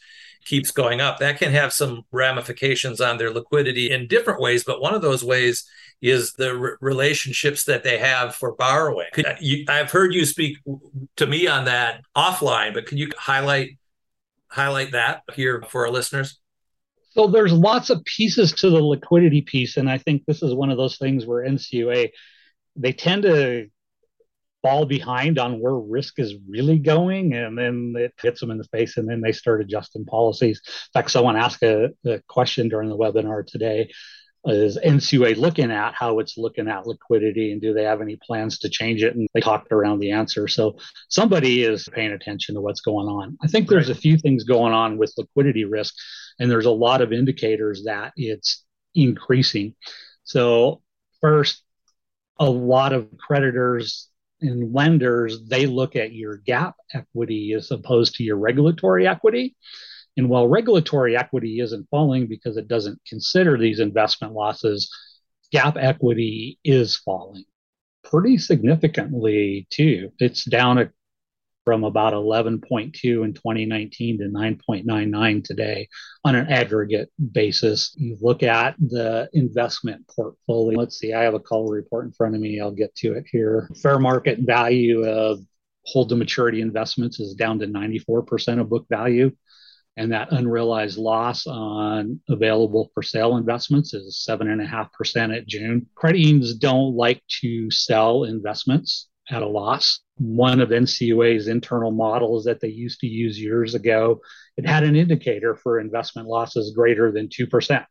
keeps 0.45 0.71
going 0.71 1.01
up 1.01 1.19
that 1.19 1.37
can 1.37 1.51
have 1.51 1.73
some 1.73 2.03
ramifications 2.11 3.01
on 3.01 3.17
their 3.17 3.31
liquidity 3.31 3.91
in 3.91 4.07
different 4.07 4.39
ways 4.39 4.63
but 4.63 4.81
one 4.81 4.93
of 4.93 5.01
those 5.01 5.23
ways 5.23 5.67
is 6.01 6.33
the 6.33 6.57
re- 6.57 6.71
relationships 6.81 7.65
that 7.65 7.83
they 7.83 7.97
have 7.97 8.35
for 8.35 8.53
borrowing. 8.55 9.07
Could, 9.13 9.37
you, 9.39 9.65
I've 9.69 9.91
heard 9.91 10.13
you 10.13 10.25
speak 10.25 10.57
to 11.17 11.27
me 11.27 11.47
on 11.47 11.65
that 11.65 12.01
offline, 12.15 12.73
but 12.73 12.87
can 12.87 12.97
you 12.97 13.09
highlight 13.17 13.77
highlight 14.49 14.91
that 14.91 15.23
here 15.33 15.63
for 15.69 15.85
our 15.85 15.91
listeners? 15.91 16.39
So 17.11 17.27
there's 17.27 17.53
lots 17.53 17.89
of 17.89 18.03
pieces 18.05 18.53
to 18.53 18.69
the 18.69 18.81
liquidity 18.81 19.41
piece, 19.41 19.77
and 19.77 19.89
I 19.89 19.97
think 19.97 20.23
this 20.25 20.41
is 20.41 20.53
one 20.53 20.71
of 20.71 20.77
those 20.77 20.97
things 20.97 21.25
where 21.25 21.45
NCUA 21.45 22.09
they 22.77 22.93
tend 22.93 23.23
to 23.23 23.67
fall 24.61 24.85
behind 24.85 25.39
on 25.39 25.59
where 25.59 25.75
risk 25.75 26.19
is 26.19 26.35
really 26.47 26.77
going, 26.79 27.33
and 27.33 27.57
then 27.57 27.93
it 27.97 28.13
hits 28.21 28.39
them 28.39 28.51
in 28.51 28.57
the 28.57 28.63
face, 28.65 28.97
and 28.97 29.09
then 29.09 29.21
they 29.21 29.31
start 29.31 29.61
adjusting 29.61 30.05
policies. 30.05 30.61
In 30.65 30.73
fact, 30.93 31.11
someone 31.11 31.35
asked 31.35 31.63
a, 31.63 31.89
a 32.05 32.21
question 32.27 32.69
during 32.69 32.89
the 32.89 32.97
webinar 32.97 33.45
today 33.45 33.91
is 34.45 34.77
NCUA 34.77 35.37
looking 35.37 35.71
at 35.71 35.93
how 35.93 36.19
it's 36.19 36.37
looking 36.37 36.67
at 36.67 36.87
liquidity 36.87 37.51
and 37.51 37.61
do 37.61 37.73
they 37.73 37.83
have 37.83 38.01
any 38.01 38.17
plans 38.25 38.59
to 38.59 38.69
change 38.69 39.03
it? 39.03 39.15
And 39.15 39.27
they 39.33 39.41
talked 39.41 39.71
around 39.71 39.99
the 39.99 40.11
answer. 40.11 40.47
So 40.47 40.77
somebody 41.09 41.63
is 41.63 41.87
paying 41.91 42.11
attention 42.11 42.55
to 42.55 42.61
what's 42.61 42.81
going 42.81 43.07
on. 43.07 43.37
I 43.43 43.47
think 43.47 43.69
there's 43.69 43.89
a 43.89 43.95
few 43.95 44.17
things 44.17 44.43
going 44.43 44.73
on 44.73 44.97
with 44.97 45.13
liquidity 45.17 45.65
risk, 45.65 45.93
and 46.39 46.49
there's 46.49 46.65
a 46.65 46.71
lot 46.71 47.01
of 47.01 47.13
indicators 47.13 47.83
that 47.85 48.13
it's 48.15 48.63
increasing. 48.95 49.75
So, 50.23 50.81
first, 51.19 51.63
a 52.39 52.49
lot 52.49 52.93
of 52.93 53.09
creditors 53.17 54.09
and 54.41 54.73
lenders 54.73 55.39
they 55.47 55.67
look 55.67 55.95
at 55.95 56.13
your 56.13 56.39
GAAP 56.39 56.73
equity 56.93 57.53
as 57.53 57.69
opposed 57.69 58.15
to 58.15 58.23
your 58.23 58.37
regulatory 58.37 59.07
equity 59.07 59.55
and 60.17 60.29
while 60.29 60.47
regulatory 60.47 61.15
equity 61.15 61.59
isn't 61.59 61.87
falling 61.89 62.27
because 62.27 62.57
it 62.57 62.67
doesn't 62.67 62.99
consider 63.07 63.57
these 63.57 63.79
investment 63.79 64.33
losses, 64.33 64.93
GAAP 65.53 65.77
equity 65.77 66.59
is 66.63 66.97
falling 66.97 67.45
pretty 68.03 68.37
significantly 68.37 69.67
too. 69.69 70.11
It's 70.19 70.43
down 70.43 70.91
from 71.63 71.83
about 71.83 72.13
11.2 72.13 73.23
in 73.23 73.33
2019 73.33 74.17
to 74.17 74.23
9.99 74.25 75.43
today 75.43 75.87
on 76.25 76.35
an 76.35 76.47
aggregate 76.47 77.11
basis. 77.31 77.93
You 77.97 78.17
look 78.19 78.41
at 78.41 78.75
the 78.79 79.29
investment 79.33 80.07
portfolio. 80.07 80.77
Let's 80.79 80.97
see, 80.97 81.13
I 81.13 81.21
have 81.21 81.35
a 81.35 81.39
call 81.39 81.69
report 81.69 82.05
in 82.05 82.13
front 82.13 82.35
of 82.35 82.41
me. 82.41 82.59
I'll 82.59 82.71
get 82.71 82.95
to 82.95 83.13
it 83.13 83.25
here. 83.31 83.69
Fair 83.81 83.99
market 83.99 84.39
value 84.41 85.05
of 85.05 85.39
hold 85.85 86.09
to 86.09 86.15
maturity 86.15 86.61
investments 86.61 87.19
is 87.19 87.35
down 87.35 87.59
to 87.59 87.67
94% 87.67 88.59
of 88.59 88.69
book 88.69 88.87
value 88.89 89.31
and 89.97 90.11
that 90.11 90.31
unrealized 90.31 90.97
loss 90.97 91.45
on 91.47 92.19
available 92.29 92.89
for 92.93 93.03
sale 93.03 93.37
investments 93.37 93.93
is 93.93 94.25
7.5% 94.27 95.37
at 95.37 95.47
June. 95.47 95.87
Credit 95.95 96.19
unions 96.19 96.55
don't 96.55 96.95
like 96.95 97.21
to 97.41 97.69
sell 97.71 98.23
investments 98.23 99.09
at 99.29 99.43
a 99.43 99.47
loss. 99.47 99.99
One 100.17 100.61
of 100.61 100.69
NCUA's 100.69 101.47
internal 101.47 101.91
models 101.91 102.45
that 102.45 102.61
they 102.61 102.69
used 102.69 102.99
to 103.01 103.07
use 103.07 103.39
years 103.39 103.75
ago, 103.75 104.21
it 104.57 104.65
had 104.65 104.83
an 104.83 104.95
indicator 104.95 105.55
for 105.55 105.79
investment 105.79 106.27
losses 106.27 106.73
greater 106.75 107.11
than 107.11 107.27
2% 107.27 107.85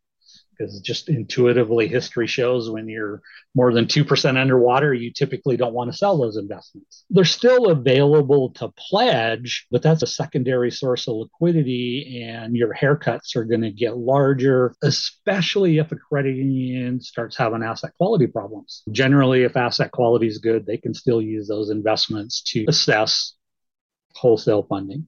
because 0.60 0.80
just 0.80 1.08
intuitively 1.08 1.88
history 1.88 2.26
shows 2.26 2.70
when 2.70 2.88
you're 2.88 3.22
more 3.54 3.72
than 3.72 3.86
2% 3.86 4.36
underwater 4.36 4.92
you 4.92 5.10
typically 5.10 5.56
don't 5.56 5.72
want 5.72 5.90
to 5.90 5.96
sell 5.96 6.18
those 6.18 6.36
investments. 6.36 7.04
They're 7.10 7.24
still 7.24 7.70
available 7.70 8.50
to 8.54 8.72
pledge 8.76 9.66
but 9.70 9.82
that's 9.82 10.02
a 10.02 10.06
secondary 10.06 10.70
source 10.70 11.08
of 11.08 11.16
liquidity 11.16 12.22
and 12.22 12.54
your 12.54 12.74
haircuts 12.74 13.36
are 13.36 13.44
going 13.44 13.62
to 13.62 13.70
get 13.70 13.96
larger 13.96 14.74
especially 14.82 15.78
if 15.78 15.90
a 15.92 15.96
credit 15.96 16.36
union 16.36 17.00
starts 17.00 17.36
having 17.36 17.62
asset 17.62 17.92
quality 17.96 18.26
problems. 18.26 18.82
Generally 18.90 19.44
if 19.44 19.56
asset 19.56 19.90
quality 19.92 20.26
is 20.26 20.38
good 20.38 20.66
they 20.66 20.76
can 20.76 20.92
still 20.92 21.22
use 21.22 21.48
those 21.48 21.70
investments 21.70 22.42
to 22.42 22.66
assess 22.68 23.34
wholesale 24.14 24.64
funding. 24.64 25.06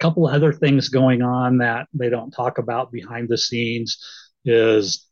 Couple 0.00 0.26
of 0.26 0.34
other 0.34 0.52
things 0.52 0.88
going 0.88 1.22
on 1.22 1.58
that 1.58 1.86
they 1.94 2.08
don't 2.08 2.32
talk 2.32 2.58
about 2.58 2.90
behind 2.90 3.28
the 3.28 3.38
scenes 3.38 4.04
is 4.44 5.06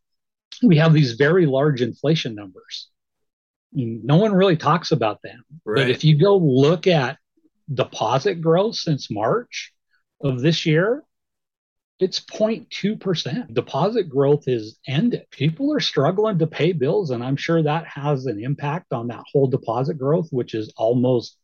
we 0.63 0.77
have 0.79 0.93
these 0.93 1.13
very 1.13 1.47
large 1.47 1.83
inflation 1.83 2.35
numbers. 2.35 2.89
No 3.73 4.17
one 4.17 4.33
really 4.33 4.57
talks 4.57 4.91
about 4.91 5.23
them. 5.23 5.45
Right. 5.65 5.83
But 5.83 5.91
if 5.91 6.05
you 6.05 6.19
go 6.19 6.37
look 6.37 6.87
at 6.87 7.19
deposit 7.73 8.37
growth 8.37 8.75
since 8.75 9.11
March 9.11 9.73
of 10.21 10.41
this 10.41 10.67
year, 10.67 11.05
it's 12.01 12.19
0.2%. 12.19 13.53
Deposit 13.53 14.09
growth 14.09 14.49
is 14.49 14.79
ended. 14.89 15.27
People 15.31 15.73
are 15.73 15.81
struggling 15.81 16.39
to 16.39 16.47
pay 16.47 16.73
bills, 16.73 17.11
and 17.11 17.23
I'm 17.23 17.37
sure 17.37 17.63
that 17.63 17.87
has 17.87 18.27
an 18.27 18.43
impact 18.43 18.93
on 18.93 19.09
that 19.09 19.23
whole 19.31 19.47
deposit 19.47 19.99
growth, 19.99 20.29
which 20.31 20.55
is 20.55 20.73
almost 20.77 21.37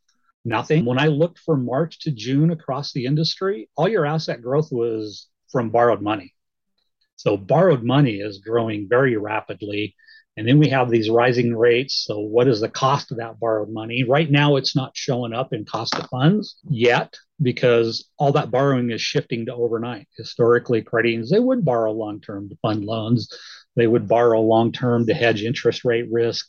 nothing. 0.47 0.87
When 0.87 0.99
I 0.99 1.09
looked 1.09 1.39
from 1.41 1.67
March 1.67 2.01
to 2.01 2.11
June 2.11 2.51
across 2.51 2.93
the 2.93 3.05
industry, 3.05 3.69
all 3.77 3.87
your 3.87 4.07
asset 4.07 4.41
growth 4.41 4.69
was 4.73 5.29
from 5.53 5.71
borrowed 5.71 6.01
money. 6.01 6.33
So 7.17 7.37
borrowed 7.37 7.83
money 7.83 8.17
is 8.21 8.39
growing 8.39 8.89
very 8.89 9.17
rapidly. 9.17 9.95
And 10.39 10.47
then 10.47 10.59
we 10.59 10.69
have 10.69 10.91
these 10.91 11.09
rising 11.09 11.57
rates. 11.57 12.05
So, 12.07 12.21
what 12.21 12.47
is 12.47 12.61
the 12.61 12.69
cost 12.69 13.11
of 13.11 13.17
that 13.17 13.41
borrowed 13.41 13.71
money? 13.71 14.05
Right 14.05 14.31
now, 14.31 14.57
it's 14.57 14.77
not 14.77 14.95
showing 14.95 15.33
up 15.33 15.55
in 15.55 15.65
cost 15.65 15.95
of 15.95 16.11
funds 16.11 16.57
yet 16.69 17.17
because 17.41 18.07
all 18.19 18.33
that 18.33 18.51
borrowing 18.51 18.91
is 18.91 19.01
shifting 19.01 19.47
to 19.47 19.55
overnight. 19.55 20.09
Historically, 20.17 20.83
credit 20.83 21.09
unions, 21.09 21.31
they 21.31 21.41
would 21.41 21.65
borrow 21.65 21.93
long 21.93 22.21
term 22.21 22.51
to 22.51 22.57
fund 22.57 22.85
loans, 22.85 23.33
they 23.77 23.87
would 23.87 24.09
borrow 24.09 24.43
long 24.43 24.73
term 24.73 25.07
to 25.07 25.15
hedge 25.15 25.43
interest 25.43 25.87
rate 25.87 26.07
risk. 26.11 26.47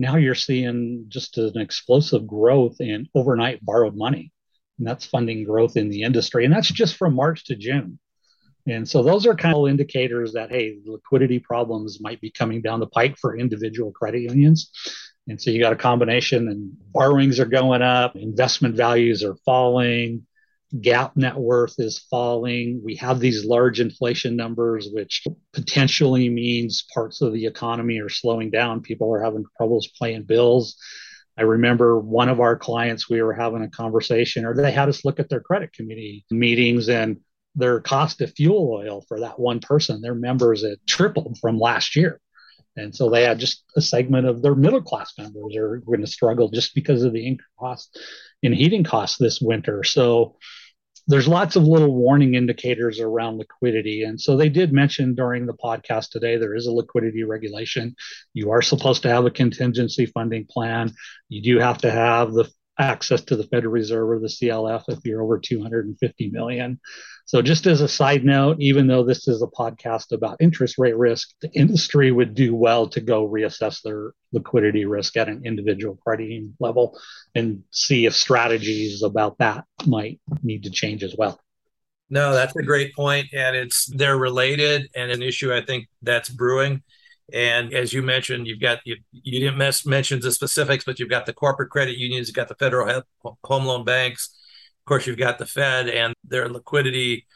Now 0.00 0.16
you're 0.16 0.34
seeing 0.34 1.04
just 1.08 1.38
an 1.38 1.60
explosive 1.60 2.26
growth 2.26 2.80
in 2.80 3.08
overnight 3.14 3.64
borrowed 3.64 3.96
money. 3.96 4.32
And 4.78 4.86
that's 4.86 5.06
funding 5.06 5.44
growth 5.44 5.76
in 5.76 5.90
the 5.90 6.02
industry. 6.02 6.44
And 6.44 6.54
that's 6.54 6.70
just 6.70 6.96
from 6.96 7.14
March 7.14 7.44
to 7.46 7.56
June. 7.56 7.98
And 8.68 8.88
so 8.88 9.02
those 9.02 9.26
are 9.26 9.34
kind 9.34 9.56
of 9.56 9.68
indicators 9.68 10.34
that, 10.34 10.50
hey, 10.50 10.78
liquidity 10.84 11.38
problems 11.38 12.00
might 12.00 12.20
be 12.20 12.30
coming 12.30 12.60
down 12.60 12.80
the 12.80 12.86
pike 12.86 13.16
for 13.16 13.36
individual 13.36 13.92
credit 13.92 14.20
unions. 14.20 14.70
And 15.26 15.40
so 15.40 15.50
you 15.50 15.60
got 15.60 15.72
a 15.72 15.76
combination, 15.76 16.48
and 16.48 16.72
borrowings 16.92 17.40
are 17.40 17.46
going 17.46 17.82
up, 17.82 18.16
investment 18.16 18.76
values 18.76 19.24
are 19.24 19.36
falling, 19.44 20.26
GAAP 20.74 21.16
net 21.16 21.36
worth 21.36 21.74
is 21.78 21.98
falling. 22.10 22.82
We 22.84 22.96
have 22.96 23.20
these 23.20 23.44
large 23.44 23.80
inflation 23.80 24.36
numbers, 24.36 24.88
which 24.92 25.24
potentially 25.52 26.28
means 26.28 26.84
parts 26.92 27.22
of 27.22 27.32
the 27.32 27.46
economy 27.46 28.00
are 28.00 28.10
slowing 28.10 28.50
down. 28.50 28.82
People 28.82 29.12
are 29.14 29.22
having 29.22 29.44
troubles 29.56 29.88
paying 30.00 30.24
bills. 30.24 30.76
I 31.38 31.42
remember 31.42 31.98
one 31.98 32.28
of 32.28 32.40
our 32.40 32.56
clients, 32.56 33.08
we 33.08 33.22
were 33.22 33.32
having 33.32 33.62
a 33.62 33.70
conversation, 33.70 34.44
or 34.44 34.54
they 34.54 34.72
had 34.72 34.88
us 34.88 35.04
look 35.04 35.20
at 35.20 35.28
their 35.28 35.40
credit 35.40 35.72
committee 35.72 36.26
meetings, 36.30 36.88
and 36.88 37.18
their 37.58 37.80
cost 37.80 38.20
of 38.20 38.32
fuel 38.34 38.70
oil 38.72 39.04
for 39.08 39.20
that 39.20 39.38
one 39.38 39.60
person, 39.60 40.00
their 40.00 40.14
members 40.14 40.62
had 40.62 40.78
tripled 40.86 41.38
from 41.38 41.58
last 41.58 41.96
year. 41.96 42.20
And 42.76 42.94
so 42.94 43.10
they 43.10 43.24
had 43.24 43.40
just 43.40 43.64
a 43.76 43.80
segment 43.82 44.26
of 44.26 44.40
their 44.40 44.54
middle 44.54 44.82
class 44.82 45.12
members 45.18 45.56
are 45.56 45.78
going 45.78 46.00
to 46.00 46.06
struggle 46.06 46.48
just 46.48 46.74
because 46.74 47.02
of 47.02 47.12
the 47.12 47.26
increase 47.26 47.46
cost 47.58 47.98
in 48.42 48.52
heating 48.52 48.84
costs 48.84 49.18
this 49.18 49.40
winter. 49.40 49.82
So 49.82 50.36
there's 51.08 51.26
lots 51.26 51.56
of 51.56 51.64
little 51.64 51.92
warning 51.92 52.34
indicators 52.34 53.00
around 53.00 53.38
liquidity. 53.38 54.04
And 54.04 54.20
so 54.20 54.36
they 54.36 54.50
did 54.50 54.72
mention 54.72 55.14
during 55.14 55.46
the 55.46 55.54
podcast 55.54 56.10
today 56.10 56.36
there 56.36 56.54
is 56.54 56.66
a 56.66 56.72
liquidity 56.72 57.24
regulation. 57.24 57.96
You 58.34 58.52
are 58.52 58.62
supposed 58.62 59.02
to 59.02 59.08
have 59.08 59.24
a 59.24 59.30
contingency 59.30 60.06
funding 60.06 60.46
plan. 60.48 60.92
You 61.28 61.42
do 61.42 61.58
have 61.58 61.78
to 61.78 61.90
have 61.90 62.32
the 62.32 62.48
access 62.78 63.22
to 63.22 63.36
the 63.36 63.44
Federal 63.44 63.72
Reserve 63.72 64.08
or 64.08 64.18
the 64.18 64.28
CLF 64.28 64.84
if 64.88 64.98
you're 65.04 65.22
over 65.22 65.38
250 65.38 66.30
million. 66.30 66.80
So, 67.26 67.42
just 67.42 67.66
as 67.66 67.80
a 67.80 67.88
side 67.88 68.24
note, 68.24 68.56
even 68.60 68.86
though 68.86 69.04
this 69.04 69.28
is 69.28 69.42
a 69.42 69.46
podcast 69.46 70.12
about 70.12 70.38
interest 70.40 70.76
rate 70.78 70.96
risk, 70.96 71.28
the 71.42 71.50
industry 71.52 72.10
would 72.10 72.34
do 72.34 72.54
well 72.54 72.88
to 72.88 73.00
go 73.00 73.28
reassess 73.28 73.82
their 73.82 74.12
liquidity 74.32 74.84
risk 74.84 75.16
at 75.16 75.28
an 75.28 75.42
individual 75.44 75.96
credit 75.96 76.42
level 76.58 76.98
and 77.34 77.62
see 77.70 78.06
if 78.06 78.14
strategies 78.14 79.02
about 79.02 79.36
that 79.38 79.64
might 79.86 80.20
need 80.42 80.62
to 80.62 80.70
change 80.70 81.04
as 81.04 81.14
well. 81.18 81.38
No, 82.10 82.32
that's 82.32 82.56
a 82.56 82.62
great 82.62 82.94
point, 82.94 83.26
and 83.34 83.54
it's 83.54 83.86
they're 83.86 84.16
related, 84.16 84.88
and 84.94 85.10
an 85.10 85.22
issue 85.22 85.52
I 85.52 85.62
think 85.62 85.88
that's 86.00 86.30
brewing. 86.30 86.82
And 87.32 87.74
as 87.74 87.92
you 87.92 88.02
mentioned, 88.02 88.46
you've 88.46 88.60
got 88.60 88.78
you, 88.84 88.96
you 89.12 89.40
didn't 89.40 89.58
mention 89.84 90.20
the 90.20 90.32
specifics, 90.32 90.84
but 90.84 90.98
you've 90.98 91.10
got 91.10 91.26
the 91.26 91.34
corporate 91.34 91.70
credit 91.70 91.98
unions, 91.98 92.28
you've 92.28 92.36
got 92.36 92.48
the 92.48 92.54
federal 92.54 93.02
home 93.44 93.64
loan 93.66 93.84
banks, 93.84 94.34
of 94.88 94.88
course, 94.88 95.06
you've 95.06 95.18
got 95.18 95.38
the 95.38 95.44
Fed 95.44 95.90
and 95.90 96.14
their 96.24 96.48
liquidity 96.48 97.26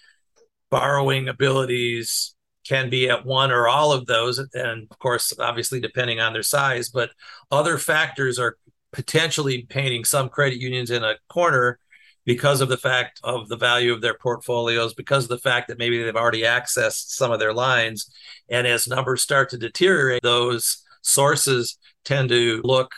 borrowing 0.70 1.28
abilities 1.28 2.34
can 2.66 2.88
be 2.88 3.10
at 3.10 3.26
one 3.26 3.50
or 3.50 3.68
all 3.68 3.92
of 3.92 4.06
those. 4.06 4.38
And 4.54 4.88
of 4.90 4.98
course, 4.98 5.34
obviously, 5.38 5.78
depending 5.78 6.18
on 6.18 6.32
their 6.32 6.42
size, 6.42 6.88
but 6.88 7.10
other 7.50 7.76
factors 7.76 8.38
are 8.38 8.56
potentially 8.92 9.66
painting 9.68 10.04
some 10.04 10.30
credit 10.30 10.58
unions 10.60 10.90
in 10.90 11.04
a 11.04 11.16
corner 11.28 11.78
because 12.24 12.60
of 12.60 12.68
the 12.68 12.76
fact 12.76 13.20
of 13.24 13.48
the 13.48 13.56
value 13.56 13.92
of 13.92 14.00
their 14.00 14.14
portfolios, 14.14 14.94
because 14.94 15.24
of 15.24 15.30
the 15.30 15.38
fact 15.38 15.68
that 15.68 15.78
maybe 15.78 16.02
they've 16.02 16.16
already 16.16 16.42
accessed 16.42 17.10
some 17.10 17.32
of 17.32 17.40
their 17.40 17.52
lines. 17.52 18.12
And 18.48 18.66
as 18.66 18.86
numbers 18.86 19.22
start 19.22 19.50
to 19.50 19.58
deteriorate, 19.58 20.22
those 20.22 20.84
sources 21.02 21.78
tend 22.04 22.28
to 22.28 22.60
look 22.64 22.92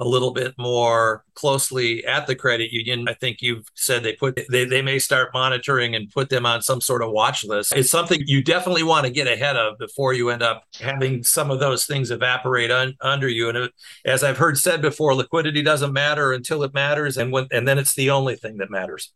a 0.00 0.04
little 0.04 0.32
bit 0.32 0.54
more 0.58 1.24
closely 1.34 2.04
at 2.06 2.26
the 2.26 2.34
credit 2.34 2.72
union. 2.72 3.06
I 3.08 3.14
think 3.14 3.42
you've 3.42 3.70
said 3.74 4.02
they 4.02 4.14
put 4.14 4.40
they, 4.48 4.64
they 4.64 4.80
may 4.82 4.98
start 4.98 5.30
monitoring 5.34 5.94
and 5.94 6.10
put 6.10 6.30
them 6.30 6.46
on 6.46 6.62
some 6.62 6.80
sort 6.80 7.02
of 7.02 7.12
watch 7.12 7.44
list. 7.44 7.74
It's 7.76 7.90
something 7.90 8.22
you 8.24 8.42
definitely 8.42 8.82
want 8.82 9.04
to 9.04 9.12
get 9.12 9.28
ahead 9.28 9.56
of 9.56 9.78
before 9.78 10.14
you 10.14 10.30
end 10.30 10.42
up 10.42 10.64
having 10.80 11.22
some 11.22 11.50
of 11.50 11.60
those 11.60 11.84
things 11.84 12.10
evaporate 12.10 12.70
un, 12.70 12.94
under 13.02 13.28
you. 13.28 13.50
And 13.50 13.58
it, 13.58 13.72
as 14.06 14.24
I've 14.24 14.38
heard 14.38 14.56
said 14.58 14.80
before, 14.80 15.14
liquidity 15.14 15.62
doesn't 15.62 15.92
matter 15.92 16.32
until 16.32 16.62
it 16.62 16.72
matters, 16.72 17.18
and 17.18 17.30
when 17.30 17.46
and 17.52 17.68
then 17.68 17.78
it's 17.78 17.94
the 17.94 18.10
only 18.10 18.36
thing 18.36 18.56
that 18.56 18.70
matters. 18.70 19.12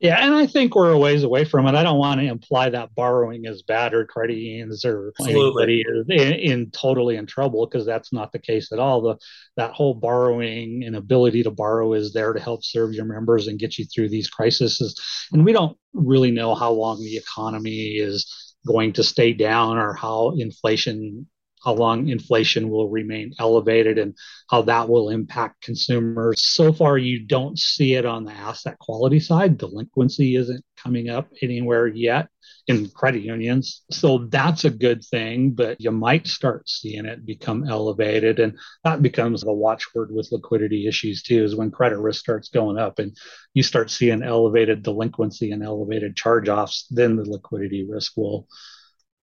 Yeah, 0.00 0.24
and 0.24 0.32
I 0.32 0.46
think 0.46 0.76
we're 0.76 0.92
a 0.92 0.98
ways 0.98 1.24
away 1.24 1.44
from 1.44 1.66
it. 1.66 1.74
I 1.74 1.82
don't 1.82 1.98
want 1.98 2.20
to 2.20 2.26
imply 2.26 2.70
that 2.70 2.94
borrowing 2.94 3.46
is 3.46 3.62
bad 3.62 3.94
or 3.94 4.06
credit 4.06 4.36
unions 4.36 4.84
or 4.84 5.12
Absolutely. 5.18 5.74
anybody 5.74 5.84
is 5.84 6.06
in, 6.08 6.34
in, 6.34 6.70
totally 6.70 7.16
in 7.16 7.26
trouble 7.26 7.66
because 7.66 7.84
that's 7.84 8.12
not 8.12 8.30
the 8.30 8.38
case 8.38 8.70
at 8.70 8.78
all. 8.78 9.02
The 9.02 9.16
that 9.56 9.72
whole 9.72 9.94
borrowing 9.94 10.84
and 10.84 10.94
ability 10.94 11.42
to 11.42 11.50
borrow 11.50 11.94
is 11.94 12.12
there 12.12 12.32
to 12.32 12.38
help 12.38 12.64
serve 12.64 12.92
your 12.92 13.06
members 13.06 13.48
and 13.48 13.58
get 13.58 13.76
you 13.76 13.86
through 13.86 14.10
these 14.10 14.30
crises. 14.30 14.96
And 15.32 15.44
we 15.44 15.52
don't 15.52 15.76
really 15.92 16.30
know 16.30 16.54
how 16.54 16.70
long 16.70 17.00
the 17.00 17.16
economy 17.16 17.96
is 17.96 18.54
going 18.68 18.92
to 18.92 19.02
stay 19.02 19.32
down 19.32 19.78
or 19.78 19.94
how 19.94 20.34
inflation 20.38 21.26
how 21.64 21.74
long 21.74 22.08
inflation 22.08 22.68
will 22.68 22.88
remain 22.88 23.32
elevated 23.38 23.98
and 23.98 24.14
how 24.50 24.62
that 24.62 24.88
will 24.88 25.10
impact 25.10 25.62
consumers. 25.62 26.42
So 26.42 26.72
far, 26.72 26.98
you 26.98 27.26
don't 27.26 27.58
see 27.58 27.94
it 27.94 28.06
on 28.06 28.24
the 28.24 28.32
asset 28.32 28.78
quality 28.78 29.20
side. 29.20 29.58
Delinquency 29.58 30.36
isn't 30.36 30.64
coming 30.76 31.08
up 31.08 31.28
anywhere 31.42 31.86
yet 31.86 32.28
in 32.66 32.88
credit 32.90 33.22
unions. 33.22 33.82
So 33.90 34.26
that's 34.30 34.64
a 34.64 34.70
good 34.70 35.02
thing, 35.02 35.52
but 35.52 35.80
you 35.80 35.90
might 35.90 36.26
start 36.26 36.68
seeing 36.68 37.06
it 37.06 37.24
become 37.24 37.66
elevated. 37.66 38.40
And 38.40 38.58
that 38.84 39.00
becomes 39.00 39.40
the 39.40 39.52
watchword 39.52 40.10
with 40.12 40.28
liquidity 40.30 40.86
issues 40.86 41.22
too, 41.22 41.44
is 41.44 41.56
when 41.56 41.70
credit 41.70 41.98
risk 41.98 42.20
starts 42.20 42.50
going 42.50 42.78
up 42.78 42.98
and 42.98 43.16
you 43.54 43.62
start 43.62 43.90
seeing 43.90 44.22
elevated 44.22 44.82
delinquency 44.82 45.50
and 45.50 45.62
elevated 45.62 46.14
charge 46.14 46.48
offs, 46.48 46.86
then 46.90 47.16
the 47.16 47.24
liquidity 47.24 47.86
risk 47.88 48.12
will 48.16 48.46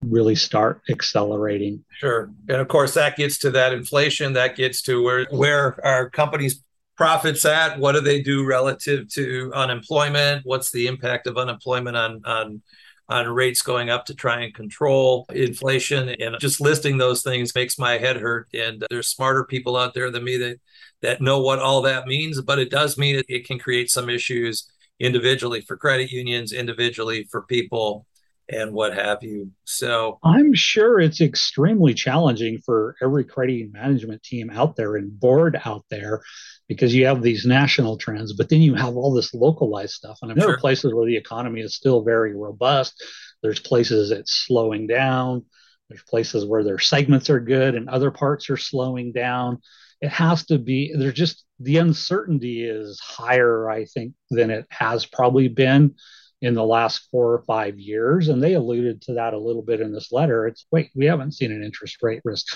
really 0.03 0.35
start 0.35 0.81
accelerating. 0.89 1.85
Sure. 1.99 2.31
And 2.49 2.59
of 2.59 2.69
course 2.69 2.95
that 2.95 3.17
gets 3.17 3.39
to 3.39 3.51
that 3.53 3.73
inflation, 3.73 4.33
that 4.35 4.57
gets 4.57 4.83
to 4.83 5.03
where 5.03 5.27
where 5.31 5.85
our 5.85 6.09
companies 6.09 6.63
profits 6.97 7.45
at, 7.45 7.79
what 7.79 7.93
do 7.93 8.01
they 8.01 8.21
do 8.23 8.45
relative 8.45 9.09
to 9.09 9.51
unemployment, 9.55 10.45
what's 10.45 10.71
the 10.71 10.87
impact 10.87 11.27
of 11.27 11.37
unemployment 11.37 11.97
on 11.97 12.23
on 12.25 12.63
on 13.11 13.27
rates 13.27 13.61
going 13.61 13.91
up 13.91 14.07
to 14.07 14.15
try 14.15 14.41
and 14.41 14.55
control 14.55 15.27
inflation 15.35 16.09
and 16.09 16.37
just 16.39 16.61
listing 16.61 16.97
those 16.97 17.23
things 17.23 17.55
makes 17.55 17.79
my 17.79 17.99
head 17.99 18.17
hurt 18.17 18.47
and 18.55 18.87
there's 18.89 19.09
smarter 19.09 19.45
people 19.45 19.77
out 19.77 19.95
there 19.95 20.11
than 20.13 20.23
me 20.23 20.37
that 20.37 20.61
that 21.03 21.21
know 21.21 21.41
what 21.41 21.59
all 21.59 21.83
that 21.83 22.07
means 22.07 22.41
but 22.41 22.61
it 22.61 22.71
does 22.71 22.97
mean 22.97 23.17
it, 23.17 23.27
it 23.29 23.47
can 23.47 23.59
create 23.59 23.91
some 23.91 24.09
issues 24.09 24.71
individually 25.01 25.61
for 25.61 25.77
credit 25.77 26.13
unions 26.13 26.53
individually 26.53 27.27
for 27.33 27.43
people 27.43 28.07
and 28.51 28.73
what 28.73 28.95
have 28.95 29.23
you. 29.23 29.51
So 29.65 30.19
I'm 30.25 30.55
sure 30.55 31.01
it's 31.01 31.21
extremely 31.21 31.95
challenging 31.95 32.59
for 32.59 32.97
every 33.03 33.25
credit 33.25 33.73
management 33.73 34.23
team 34.23 34.51
out 34.51 34.77
there 34.77 34.97
and 34.97 35.19
board 35.19 35.61
out 35.65 35.85
there 35.91 36.23
because 36.69 36.95
you 36.95 37.07
have 37.07 37.23
these 37.23 37.47
national 37.47 37.97
trends, 37.97 38.33
but 38.33 38.49
then 38.49 38.61
you 38.61 38.75
have 38.75 38.97
all 38.97 39.13
this 39.13 39.35
localized 39.35 39.93
stuff. 39.93 40.19
And 40.23 40.31
there 40.31 40.43
sure. 40.43 40.55
are 40.55 40.59
places 40.59 40.95
where 40.95 41.07
the 41.07 41.17
economy 41.17 41.61
is 41.61 41.75
still 41.75 42.03
very 42.03 42.35
robust. 42.35 43.03
There's 43.43 43.61
places 43.61 44.11
it's 44.11 44.33
slowing 44.33 44.87
down. 44.87 45.45
There's 45.89 46.03
places 46.03 46.45
where 46.45 46.63
their 46.63 46.79
segments 46.79 47.31
are 47.31 47.41
good 47.41 47.75
and 47.75 47.89
other 47.89 48.11
parts 48.11 48.51
are 48.51 48.57
slowing 48.57 49.13
down. 49.13 49.59
It 50.01 50.11
has 50.11 50.47
to 50.47 50.59
be, 50.59 50.95
there's 50.97 51.15
just 51.15 51.45
the 51.59 51.79
uncertainty 51.79 52.65
is 52.65 53.01
higher, 53.01 53.69
I 53.69 53.85
think, 53.85 54.15
than 54.31 54.51
it 54.51 54.67
has 54.71 55.05
probably 55.05 55.49
been 55.49 55.97
in 56.41 56.55
the 56.55 56.65
last 56.65 57.09
four 57.11 57.35
or 57.35 57.43
five 57.43 57.79
years. 57.79 58.29
And 58.29 58.43
they 58.43 58.55
alluded 58.55 59.03
to 59.03 59.15
that 59.15 59.35
a 59.35 59.39
little 59.39 59.63
bit 59.63 59.81
in 59.81 59.93
this 59.93 60.11
letter. 60.13 60.47
It's 60.47 60.67
wait, 60.71 60.91
we 60.95 61.07
haven't 61.07 61.33
seen 61.33 61.53
an 61.53 61.63
interest 61.63 61.99
rate 62.03 62.23
risk 62.25 62.47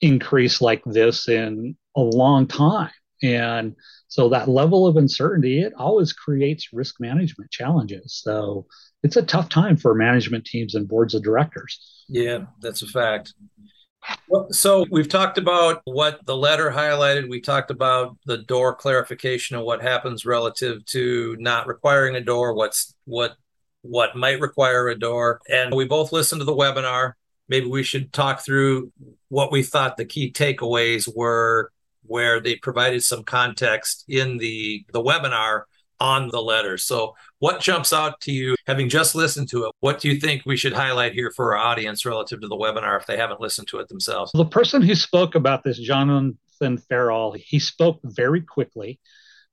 increase 0.00 0.60
like 0.60 0.82
this 0.84 1.28
in 1.28 1.76
a 1.96 2.00
long 2.00 2.46
time. 2.46 2.90
And 3.22 3.74
so 4.08 4.28
that 4.28 4.48
level 4.48 4.86
of 4.86 4.96
uncertainty, 4.96 5.60
it 5.60 5.72
always 5.74 6.12
creates 6.12 6.72
risk 6.72 6.96
management 7.00 7.50
challenges. 7.50 8.20
So 8.22 8.66
it's 9.02 9.16
a 9.16 9.22
tough 9.22 9.48
time 9.48 9.76
for 9.76 9.94
management 9.94 10.44
teams 10.44 10.74
and 10.74 10.88
boards 10.88 11.14
of 11.14 11.22
directors. 11.22 12.04
Yeah, 12.08 12.46
that's 12.60 12.82
a 12.82 12.86
fact. 12.86 13.32
So 14.50 14.86
we've 14.90 15.08
talked 15.08 15.38
about 15.38 15.82
what 15.84 16.24
the 16.26 16.36
letter 16.36 16.70
highlighted. 16.70 17.28
We 17.28 17.40
talked 17.40 17.70
about 17.70 18.16
the 18.26 18.38
door 18.38 18.74
clarification 18.74 19.56
and 19.56 19.64
what 19.64 19.82
happens 19.82 20.24
relative 20.26 20.84
to 20.86 21.36
not 21.38 21.66
requiring 21.66 22.16
a 22.16 22.20
door, 22.20 22.54
what's 22.54 22.94
what 23.04 23.36
what 23.82 24.16
might 24.16 24.40
require 24.40 24.88
a 24.88 24.98
door. 24.98 25.40
And 25.48 25.74
we 25.74 25.84
both 25.84 26.12
listened 26.12 26.40
to 26.40 26.44
the 26.44 26.54
webinar. 26.54 27.12
maybe 27.48 27.66
we 27.66 27.82
should 27.82 28.12
talk 28.12 28.44
through 28.44 28.92
what 29.28 29.52
we 29.52 29.62
thought 29.62 29.96
the 29.96 30.04
key 30.04 30.32
takeaways 30.32 31.08
were, 31.14 31.70
where 32.02 32.40
they 32.40 32.56
provided 32.56 33.02
some 33.02 33.22
context 33.24 34.04
in 34.08 34.38
the 34.38 34.84
the 34.92 35.02
webinar 35.02 35.62
on 36.00 36.28
the 36.28 36.40
letter. 36.40 36.76
So, 36.78 37.14
what 37.38 37.60
jumps 37.60 37.92
out 37.92 38.20
to 38.22 38.32
you, 38.32 38.54
having 38.66 38.88
just 38.88 39.14
listened 39.14 39.48
to 39.50 39.66
it? 39.66 39.72
What 39.80 40.00
do 40.00 40.08
you 40.08 40.18
think 40.18 40.42
we 40.44 40.56
should 40.56 40.72
highlight 40.72 41.12
here 41.12 41.30
for 41.34 41.56
our 41.56 41.64
audience 41.64 42.04
relative 42.04 42.40
to 42.40 42.48
the 42.48 42.56
webinar 42.56 42.98
if 42.98 43.06
they 43.06 43.16
haven't 43.16 43.40
listened 43.40 43.68
to 43.68 43.78
it 43.78 43.88
themselves? 43.88 44.32
The 44.32 44.44
person 44.44 44.82
who 44.82 44.94
spoke 44.94 45.34
about 45.34 45.64
this, 45.64 45.78
Jonathan 45.78 46.78
Farrell, 46.88 47.32
he 47.32 47.58
spoke 47.58 48.00
very 48.04 48.40
quickly, 48.40 49.00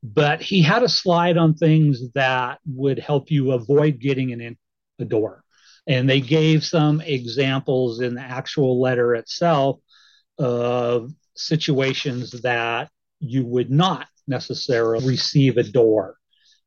but 0.01 0.41
he 0.41 0.61
had 0.61 0.83
a 0.83 0.89
slide 0.89 1.37
on 1.37 1.53
things 1.53 2.11
that 2.13 2.59
would 2.65 2.99
help 2.99 3.31
you 3.31 3.51
avoid 3.51 3.99
getting 3.99 4.29
in 4.29 4.57
the 4.97 5.05
door. 5.05 5.43
And 5.87 6.09
they 6.09 6.21
gave 6.21 6.63
some 6.63 7.01
examples 7.01 7.99
in 7.99 8.15
the 8.15 8.21
actual 8.21 8.79
letter 8.79 9.15
itself 9.15 9.79
of 10.37 11.11
situations 11.35 12.31
that 12.41 12.89
you 13.19 13.45
would 13.45 13.69
not 13.69 14.07
necessarily 14.27 15.05
receive 15.05 15.57
a 15.57 15.63
door 15.63 16.17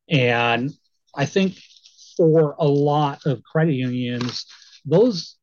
and 0.09 0.71
I 1.15 1.27
think 1.27 1.59
for 2.17 2.55
a 2.59 2.67
lot 2.67 3.27
of 3.27 3.43
credit 3.43 3.75
unions, 3.75 4.47
those 4.85 5.37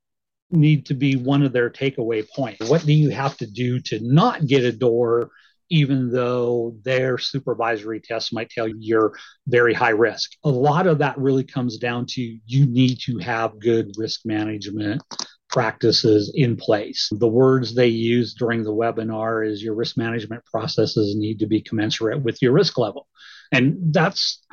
need 0.52 0.86
to 0.88 0.94
be 0.94 1.16
one 1.16 1.44
of 1.44 1.52
their 1.52 1.70
takeaway 1.70 2.28
points. 2.30 2.70
What 2.70 2.86
do 2.86 2.94
you 2.94 3.10
have 3.10 3.38
to 3.38 3.48
do 3.48 3.80
to 3.82 4.00
not 4.02 4.46
get 4.46 4.64
a 4.64 4.72
DOR, 4.72 5.30
even 5.70 6.12
though 6.12 6.76
their 6.84 7.18
supervisory 7.18 8.00
tests 8.00 8.32
might 8.32 8.50
tell 8.50 8.68
you 8.68 8.76
you're 8.80 9.14
very 9.48 9.74
high 9.74 9.90
risk? 9.90 10.32
A 10.44 10.50
lot 10.50 10.88
of 10.88 11.00
that 11.00 11.18
really 11.18 11.44
comes 11.44 11.78
down 11.78 12.06
to 12.10 12.22
you 12.22 12.66
need 12.66 13.00
to 13.06 13.18
have 13.18 13.60
good 13.60 13.92
risk 13.98 14.22
management 14.26 15.02
practices 15.50 16.32
in 16.34 16.56
place. 16.56 17.10
The 17.12 17.28
words 17.28 17.76
they 17.76 17.88
use 17.88 18.34
during 18.34 18.64
the 18.64 18.74
webinar 18.74 19.48
is 19.48 19.62
your 19.62 19.76
risk 19.76 19.98
management 19.98 20.44
processes 20.46 21.16
need 21.16 21.40
to 21.40 21.48
be 21.48 21.62
commensurate 21.62 22.24
with 22.24 22.42
your 22.42 22.54
risk 22.54 22.78
level. 22.78 23.08
And 23.54 23.94
that's 23.94 24.44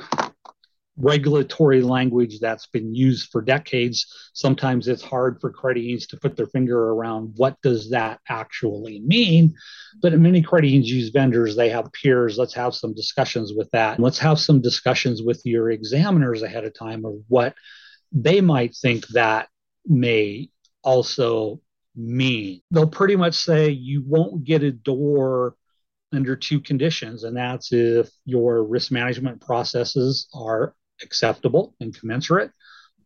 regulatory 1.00 1.82
language 1.82 2.40
that's 2.40 2.66
been 2.66 2.94
used 2.94 3.30
for 3.30 3.40
decades. 3.40 4.06
Sometimes 4.34 4.86
it's 4.86 5.02
hard 5.02 5.40
for 5.40 5.50
credit 5.50 5.80
unions 5.80 6.06
to 6.08 6.18
put 6.18 6.36
their 6.36 6.46
finger 6.46 6.90
around 6.90 7.32
what 7.36 7.56
does 7.62 7.90
that 7.90 8.20
actually 8.28 9.00
mean. 9.00 9.54
But 10.02 10.18
many 10.18 10.42
credit 10.42 10.68
unions 10.68 10.90
use 10.90 11.08
vendors, 11.08 11.56
they 11.56 11.70
have 11.70 11.92
peers. 11.92 12.38
Let's 12.38 12.54
have 12.54 12.74
some 12.74 12.94
discussions 12.94 13.52
with 13.56 13.70
that. 13.70 13.98
Let's 13.98 14.18
have 14.18 14.38
some 14.38 14.60
discussions 14.60 15.22
with 15.22 15.40
your 15.44 15.70
examiners 15.70 16.42
ahead 16.42 16.64
of 16.64 16.74
time 16.74 17.04
of 17.04 17.14
what 17.28 17.54
they 18.12 18.40
might 18.40 18.76
think 18.76 19.06
that 19.08 19.48
may 19.86 20.50
also 20.82 21.60
mean. 21.96 22.60
They'll 22.70 22.86
pretty 22.86 23.16
much 23.16 23.34
say 23.34 23.70
you 23.70 24.02
won't 24.06 24.44
get 24.44 24.62
a 24.62 24.70
DOR 24.70 25.54
under 26.12 26.36
two 26.36 26.60
conditions, 26.60 27.24
and 27.24 27.36
that's 27.36 27.72
if 27.72 28.10
your 28.24 28.64
risk 28.64 28.90
management 28.90 29.40
processes 29.40 30.28
are 30.34 30.74
acceptable 31.02 31.74
and 31.80 31.96
commensurate, 31.96 32.50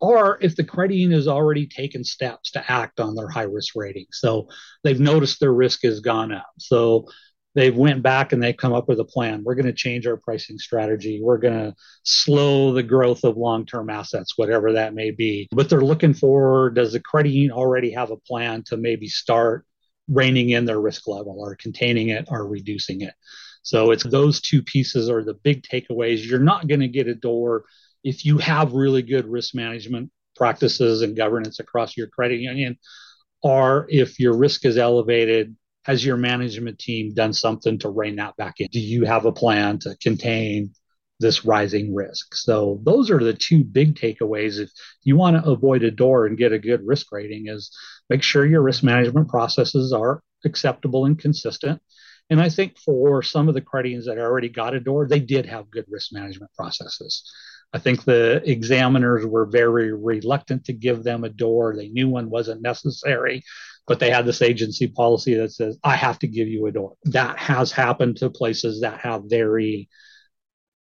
or 0.01 0.37
if 0.41 0.55
the 0.55 0.63
credit 0.63 0.95
union 0.95 1.17
has 1.17 1.27
already 1.27 1.67
taken 1.67 2.03
steps 2.03 2.51
to 2.51 2.71
act 2.71 2.99
on 2.99 3.15
their 3.15 3.29
high 3.29 3.43
risk 3.43 3.75
rating. 3.75 4.07
So 4.11 4.47
they've 4.83 4.99
noticed 4.99 5.39
their 5.39 5.53
risk 5.53 5.83
has 5.83 5.99
gone 5.99 6.31
up. 6.31 6.49
So 6.59 7.07
they've 7.53 7.75
went 7.75 8.03
back 8.03 8.33
and 8.33 8.43
they've 8.43 8.57
come 8.57 8.73
up 8.73 8.89
with 8.89 8.99
a 8.99 9.05
plan. 9.05 9.43
We're 9.43 9.55
going 9.55 9.65
to 9.65 9.73
change 9.73 10.05
our 10.05 10.17
pricing 10.17 10.57
strategy. 10.57 11.21
We're 11.23 11.37
going 11.37 11.57
to 11.57 11.75
slow 12.03 12.73
the 12.73 12.83
growth 12.83 13.23
of 13.23 13.37
long-term 13.37 13.89
assets, 13.89 14.33
whatever 14.37 14.73
that 14.73 14.93
may 14.93 15.11
be. 15.11 15.47
But 15.51 15.69
they're 15.69 15.81
looking 15.81 16.13
for 16.13 16.69
does 16.71 16.91
the 16.91 16.99
credit 16.99 17.29
union 17.29 17.51
already 17.51 17.91
have 17.91 18.11
a 18.11 18.17
plan 18.17 18.63
to 18.67 18.77
maybe 18.77 19.07
start 19.07 19.65
reining 20.07 20.49
in 20.51 20.65
their 20.65 20.79
risk 20.79 21.07
level 21.07 21.37
or 21.39 21.55
containing 21.55 22.09
it 22.09 22.27
or 22.29 22.47
reducing 22.47 23.01
it. 23.01 23.13
So 23.63 23.91
it's 23.91 24.03
those 24.03 24.41
two 24.41 24.61
pieces 24.61 25.09
are 25.09 25.23
the 25.23 25.33
big 25.33 25.63
takeaways. 25.63 26.23
You're 26.23 26.39
not 26.39 26.67
going 26.67 26.81
to 26.81 26.87
get 26.87 27.07
a 27.07 27.15
DOR 27.15 27.65
if 28.03 28.23
you 28.23 28.37
have 28.37 28.73
really 28.73 29.01
good 29.01 29.25
risk 29.25 29.55
management 29.55 30.11
practices 30.35 31.01
and 31.01 31.17
governance 31.17 31.59
across 31.59 31.97
your 31.97 32.07
credit 32.07 32.39
union, 32.39 32.77
or 33.41 33.87
if 33.89 34.19
your 34.19 34.37
risk 34.37 34.65
is 34.65 34.77
elevated, 34.77 35.55
has 35.83 36.05
your 36.05 36.17
management 36.17 36.77
team 36.77 37.13
done 37.13 37.33
something 37.33 37.79
to 37.79 37.89
rein 37.89 38.17
that 38.17 38.35
back 38.37 38.55
in? 38.59 38.67
Do 38.71 38.79
you 38.79 39.05
have 39.05 39.25
a 39.25 39.31
plan 39.31 39.79
to 39.79 39.95
contain 40.01 40.73
this 41.19 41.45
rising 41.45 41.95
risk? 41.95 42.35
So 42.35 42.79
those 42.83 43.09
are 43.09 43.23
the 43.23 43.33
two 43.33 43.63
big 43.63 43.95
takeaways. 43.95 44.59
If 44.59 44.69
you 45.03 45.15
want 45.15 45.43
to 45.43 45.49
avoid 45.49 45.83
a 45.83 45.91
DOR 45.91 46.27
and 46.27 46.37
get 46.37 46.53
a 46.53 46.59
good 46.59 46.85
risk 46.85 47.11
rating, 47.11 47.47
is 47.47 47.71
make 48.09 48.23
sure 48.23 48.45
your 48.45 48.61
risk 48.61 48.83
management 48.83 49.29
processes 49.29 49.93
are 49.93 50.21
acceptable 50.43 51.05
and 51.05 51.19
consistent. 51.19 51.81
And 52.29 52.41
I 52.41 52.49
think 52.49 52.77
for 52.79 53.21
some 53.21 53.47
of 53.47 53.53
the 53.53 53.61
credit 53.61 53.89
unions 53.89 54.07
that 54.07 54.17
already 54.17 54.49
got 54.49 54.73
a 54.73 54.79
DOR, 54.79 55.07
they 55.07 55.19
did 55.19 55.45
have 55.45 55.69
good 55.69 55.85
risk 55.87 56.11
management 56.11 56.51
processes. 56.57 57.23
I 57.73 57.79
think 57.79 58.03
the 58.03 58.41
examiners 58.49 59.25
were 59.25 59.45
very 59.45 59.93
reluctant 59.93 60.65
to 60.65 60.73
give 60.73 61.03
them 61.03 61.23
a 61.23 61.29
DOR. 61.29 61.75
They 61.75 61.89
knew 61.89 62.09
one 62.09 62.29
wasn't 62.29 62.61
necessary, 62.61 63.43
but 63.85 63.99
they 63.99 64.09
had 64.09 64.25
this 64.25 64.41
agency 64.41 64.87
policy 64.87 65.35
that 65.35 65.51
says, 65.51 65.77
I 65.83 65.95
have 65.95 66.19
to 66.19 66.27
give 66.27 66.47
you 66.47 66.65
a 66.65 66.71
DOR. 66.71 66.93
That 67.05 67.37
has 67.37 67.71
happened 67.71 68.17
to 68.17 68.29
places 68.29 68.81
that 68.81 69.01
have 69.01 69.23
very 69.25 69.89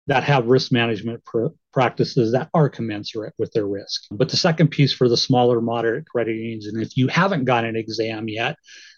that 0.08 0.24
have 0.24 0.46
risk 0.48 0.72
management 0.72 1.24
pr- 1.26 1.48
practices 1.74 2.32
that 2.34 2.50
are 2.54 2.70
commensurate 2.70 3.34
with 3.38 3.52
their 3.54 3.66
risk. 3.66 4.04
But 4.12 4.30
the 4.30 4.38
second 4.38 4.70
piece 4.70 4.94
for 4.94 5.10
the 5.10 5.18
smaller 5.18 5.62
moderate 5.62 6.08
credit 6.08 6.36
unions, 6.36 6.68
and 6.68 6.82
if 6.82 6.96
you 6.96 7.08
haven't 7.08 7.46
got 7.46 7.66
an 7.66 7.76
exam 7.76 8.30
yet 8.30 8.56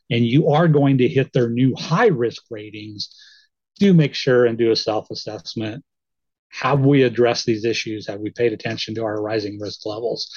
and 0.10 0.26
you 0.26 0.50
are 0.50 0.68
going 0.68 0.98
to 1.00 1.08
hit 1.08 1.32
their 1.34 1.50
new 1.50 1.76
high 1.76 2.08
risk 2.08 2.44
ratings, 2.50 3.16
do 3.80 3.94
make 3.94 4.16
sure 4.16 4.46
and 4.46 4.58
do 4.58 4.72
a 4.72 4.76
self 4.76 5.10
assessment. 5.12 5.84
Have 6.50 6.82
we 6.82 7.04
addressed 7.04 7.46
these 7.46 7.66
issues? 7.66 8.08
Have 8.08 8.20
we 8.20 8.32
paid 8.32 8.54
attention 8.54 8.96
to 8.96 9.04
our 9.04 9.22
rising 9.22 9.60
risk 9.60 9.86
levels? 9.86 10.30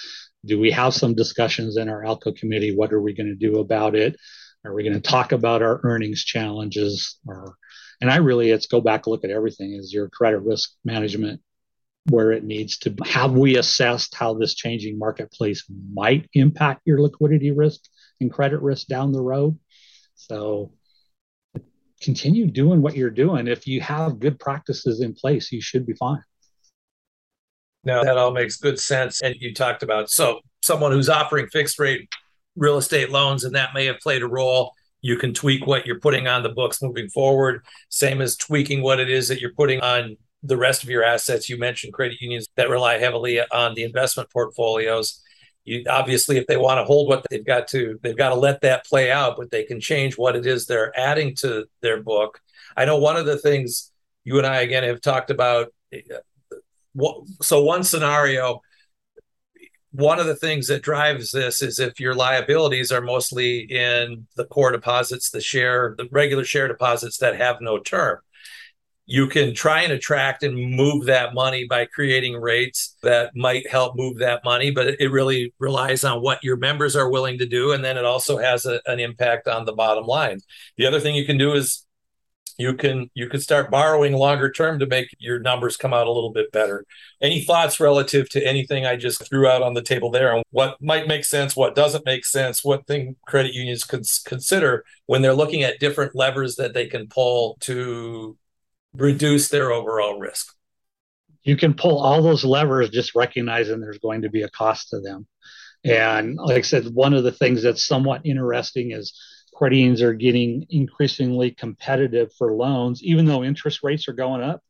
Do 0.44 0.58
we 0.58 0.70
have 0.70 0.94
some 0.94 1.14
discussions 1.14 1.76
in 1.76 1.88
our 1.88 2.02
ALCO 2.02 2.36
committee? 2.36 2.74
What 2.74 2.92
are 2.92 3.00
we 3.00 3.14
going 3.14 3.28
to 3.28 3.34
do 3.34 3.58
about 3.58 3.94
it? 3.94 4.16
Are 4.64 4.74
we 4.74 4.82
going 4.82 4.94
to 4.94 5.00
talk 5.00 5.32
about 5.32 5.62
our 5.62 5.80
earnings 5.84 6.24
challenges? 6.24 7.18
Or 7.26 7.56
and 8.00 8.10
I 8.10 8.16
really, 8.16 8.50
it's 8.50 8.66
go 8.66 8.80
back, 8.80 9.06
look 9.06 9.24
at 9.24 9.30
everything. 9.30 9.72
Is 9.72 9.92
your 9.92 10.08
credit 10.08 10.40
risk 10.40 10.72
management 10.84 11.40
where 12.08 12.32
it 12.32 12.44
needs 12.44 12.78
to 12.78 12.90
be? 12.90 13.08
Have 13.08 13.32
we 13.32 13.56
assessed 13.56 14.14
how 14.14 14.34
this 14.34 14.54
changing 14.54 14.98
marketplace 14.98 15.64
might 15.92 16.28
impact 16.34 16.82
your 16.84 17.00
liquidity 17.00 17.50
risk 17.50 17.80
and 18.20 18.32
credit 18.32 18.60
risk 18.60 18.86
down 18.86 19.12
the 19.12 19.22
road? 19.22 19.58
So 20.14 20.72
continue 22.00 22.46
doing 22.46 22.80
what 22.80 22.96
you're 22.96 23.10
doing. 23.10 23.46
If 23.46 23.66
you 23.66 23.80
have 23.82 24.18
good 24.18 24.38
practices 24.38 25.00
in 25.02 25.14
place, 25.14 25.52
you 25.52 25.60
should 25.60 25.86
be 25.86 25.94
fine. 25.94 26.22
Now 27.84 28.02
that 28.02 28.18
all 28.18 28.32
makes 28.32 28.56
good 28.56 28.78
sense. 28.78 29.22
And 29.22 29.34
you 29.38 29.54
talked 29.54 29.82
about 29.82 30.10
so 30.10 30.40
someone 30.62 30.92
who's 30.92 31.08
offering 31.08 31.48
fixed 31.48 31.78
rate 31.78 32.08
real 32.56 32.78
estate 32.78 33.10
loans, 33.10 33.44
and 33.44 33.54
that 33.54 33.74
may 33.74 33.86
have 33.86 33.98
played 34.00 34.22
a 34.22 34.28
role 34.28 34.72
you 35.02 35.16
can 35.16 35.32
tweak 35.32 35.66
what 35.66 35.86
you're 35.86 36.00
putting 36.00 36.26
on 36.26 36.42
the 36.42 36.48
books 36.48 36.82
moving 36.82 37.08
forward. 37.08 37.64
Same 37.88 38.20
as 38.20 38.36
tweaking 38.36 38.82
what 38.82 39.00
it 39.00 39.10
is 39.10 39.28
that 39.28 39.40
you're 39.40 39.54
putting 39.54 39.80
on 39.80 40.16
the 40.42 40.56
rest 40.56 40.82
of 40.82 40.88
your 40.88 41.04
assets. 41.04 41.48
You 41.48 41.58
mentioned 41.58 41.92
credit 41.92 42.20
unions 42.20 42.46
that 42.56 42.70
rely 42.70 42.98
heavily 42.98 43.40
on 43.40 43.74
the 43.74 43.82
investment 43.82 44.30
portfolios. 44.30 45.22
You, 45.64 45.84
obviously, 45.88 46.38
if 46.38 46.46
they 46.46 46.56
want 46.56 46.78
to 46.78 46.84
hold 46.84 47.08
what 47.08 47.24
they've 47.30 47.44
got 47.44 47.68
to, 47.68 47.98
they've 48.02 48.16
got 48.16 48.30
to 48.30 48.34
let 48.34 48.62
that 48.62 48.86
play 48.86 49.10
out, 49.10 49.36
but 49.36 49.50
they 49.50 49.64
can 49.64 49.80
change 49.80 50.16
what 50.16 50.36
it 50.36 50.46
is 50.46 50.66
they're 50.66 50.98
adding 50.98 51.34
to 51.36 51.66
their 51.82 52.02
book. 52.02 52.40
I 52.76 52.84
know 52.84 52.98
one 52.98 53.16
of 53.16 53.26
the 53.26 53.38
things 53.38 53.92
you 54.24 54.38
and 54.38 54.46
I 54.46 54.62
again 54.62 54.84
have 54.84 55.00
talked 55.00 55.30
about. 55.30 55.72
Uh, 55.92 57.12
so 57.40 57.62
one 57.62 57.84
scenario 57.84 58.62
one 59.92 60.20
of 60.20 60.26
the 60.26 60.36
things 60.36 60.68
that 60.68 60.82
drives 60.82 61.32
this 61.32 61.62
is 61.62 61.78
if 61.78 61.98
your 61.98 62.14
liabilities 62.14 62.92
are 62.92 63.00
mostly 63.00 63.60
in 63.60 64.26
the 64.36 64.44
core 64.44 64.70
deposits, 64.70 65.30
the 65.30 65.40
share, 65.40 65.94
the 65.98 66.08
regular 66.12 66.44
share 66.44 66.68
deposits 66.68 67.18
that 67.18 67.36
have 67.36 67.60
no 67.60 67.78
term. 67.78 68.18
You 69.06 69.26
can 69.26 69.52
try 69.54 69.82
and 69.82 69.92
attract 69.92 70.44
and 70.44 70.76
move 70.76 71.06
that 71.06 71.34
money 71.34 71.66
by 71.68 71.86
creating 71.86 72.40
rates 72.40 72.96
that 73.02 73.34
might 73.34 73.68
help 73.68 73.96
move 73.96 74.18
that 74.18 74.44
money, 74.44 74.70
but 74.70 75.00
it 75.00 75.10
really 75.10 75.52
relies 75.58 76.04
on 76.04 76.22
what 76.22 76.44
your 76.44 76.56
members 76.56 76.94
are 76.94 77.10
willing 77.10 77.36
to 77.38 77.46
do. 77.46 77.72
And 77.72 77.84
then 77.84 77.96
it 77.98 78.04
also 78.04 78.38
has 78.38 78.66
a, 78.66 78.80
an 78.86 79.00
impact 79.00 79.48
on 79.48 79.64
the 79.64 79.72
bottom 79.72 80.04
line. 80.04 80.38
The 80.76 80.86
other 80.86 81.00
thing 81.00 81.16
you 81.16 81.26
can 81.26 81.38
do 81.38 81.54
is 81.54 81.84
you 82.60 82.74
can 82.74 83.10
you 83.14 83.28
can 83.28 83.40
start 83.40 83.70
borrowing 83.70 84.12
longer 84.12 84.50
term 84.50 84.78
to 84.78 84.86
make 84.86 85.08
your 85.18 85.38
numbers 85.40 85.76
come 85.76 85.94
out 85.94 86.06
a 86.06 86.12
little 86.12 86.32
bit 86.32 86.52
better. 86.52 86.84
Any 87.20 87.42
thoughts 87.42 87.80
relative 87.80 88.28
to 88.30 88.46
anything 88.46 88.84
i 88.84 88.96
just 88.96 89.26
threw 89.28 89.48
out 89.48 89.62
on 89.62 89.74
the 89.74 89.82
table 89.82 90.10
there 90.10 90.34
and 90.34 90.44
what 90.50 90.76
might 90.80 91.08
make 91.08 91.24
sense 91.24 91.56
what 91.56 91.74
doesn't 91.74 92.04
make 92.04 92.24
sense 92.24 92.64
what 92.64 92.86
thing 92.86 93.16
credit 93.26 93.54
unions 93.54 93.84
could 93.84 94.04
consider 94.26 94.84
when 95.06 95.22
they're 95.22 95.34
looking 95.34 95.62
at 95.62 95.80
different 95.80 96.14
levers 96.14 96.56
that 96.56 96.74
they 96.74 96.86
can 96.86 97.08
pull 97.08 97.56
to 97.60 98.36
reduce 98.94 99.48
their 99.48 99.72
overall 99.72 100.18
risk? 100.18 100.54
You 101.42 101.56
can 101.56 101.72
pull 101.74 101.98
all 101.98 102.22
those 102.22 102.44
levers 102.44 102.90
just 102.90 103.14
recognizing 103.14 103.80
there's 103.80 103.98
going 103.98 104.22
to 104.22 104.30
be 104.30 104.42
a 104.42 104.50
cost 104.50 104.90
to 104.90 105.00
them. 105.00 105.26
And 105.82 106.36
like 106.36 106.58
I 106.58 106.60
said, 106.60 106.92
one 106.92 107.14
of 107.14 107.24
the 107.24 107.32
things 107.32 107.62
that's 107.62 107.86
somewhat 107.86 108.26
interesting 108.26 108.90
is 108.90 109.18
credit 109.60 109.76
unions 109.76 110.00
are 110.00 110.14
getting 110.14 110.64
increasingly 110.70 111.50
competitive 111.50 112.32
for 112.38 112.54
loans, 112.54 113.02
even 113.02 113.26
though 113.26 113.44
interest 113.44 113.80
rates 113.82 114.08
are 114.08 114.14
going 114.14 114.42
up. 114.42 114.62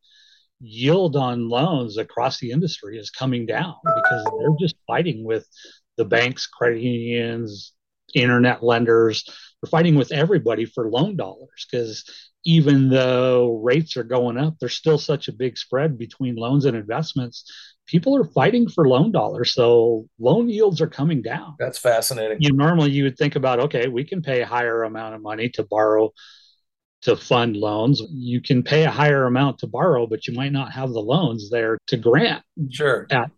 Yield 0.59 1.15
on 1.15 1.49
loans 1.49 1.97
across 1.97 2.41
the 2.41 2.51
industry 2.51 2.99
is 2.99 3.09
coming 3.09 3.47
down 3.47 3.77
because 3.85 4.25
they're 4.25 4.57
just 4.59 4.75
fighting 4.89 5.23
with 5.23 5.47
the 5.97 6.05
banks, 6.05 6.49
credit 6.49 6.81
unions, 6.81 7.73
internet 8.15 8.65
lenders. 8.65 9.23
They're 9.63 9.71
fighting 9.71 9.95
with 9.95 10.11
everybody 10.11 10.65
for 10.65 10.91
loan 10.91 11.15
dollars 11.15 11.69
because 11.71 12.05
even 12.45 12.91
though 12.91 13.61
rates 13.63 13.97
are 13.97 14.03
going 14.03 14.39
up, 14.39 14.55
there's 14.59 14.75
still 14.75 14.99
such 14.99 15.29
a 15.29 15.33
big 15.33 15.57
spread 15.57 15.99
between 15.99 16.35
loans 16.35 16.65
and 16.65 16.77
investments. 16.77 17.45
People 17.91 18.17
are 18.17 18.25
fighting 18.25 18.69
for 18.69 18.87
loan 18.87 19.11
dollars, 19.11 19.53
so 19.53 20.07
loan 20.21 20.49
yields 20.49 20.81
are 20.81 20.87
coming 20.87 21.23
down. 21.23 21.57
That's 21.59 21.77
fascinating. 21.77 22.37
You 22.41 22.53
normally 22.53 22.93
you 22.93 23.03
would 23.03 23.19
think 23.19 23.35
about 23.35 23.59
okay, 23.59 23.89
we 23.89 24.05
can 24.05 24.23
pay 24.23 24.43
a 24.43 24.47
higher 24.47 24.85
amount 24.85 25.17
of 25.17 25.23
money 25.23 25.49
to 25.51 25.65
borrow 25.65 26.13
to 27.03 27.17
fund 27.17 27.57
loans. 27.57 28.01
You 28.09 28.41
can 28.41 28.63
pay 28.63 28.85
a 28.85 28.91
higher 28.93 29.25
amount 29.27 29.59
to 29.59 29.67
borrow, 29.67 30.07
but 30.07 30.29
you 30.29 30.35
might 30.35 30.53
not 30.53 30.73
have 30.73 30.91
the 30.91 31.01
loans 31.01 31.51
there 31.51 31.79
to 31.89 31.97
grant 31.97 32.45
sure 32.71 33.09
at 33.11 33.33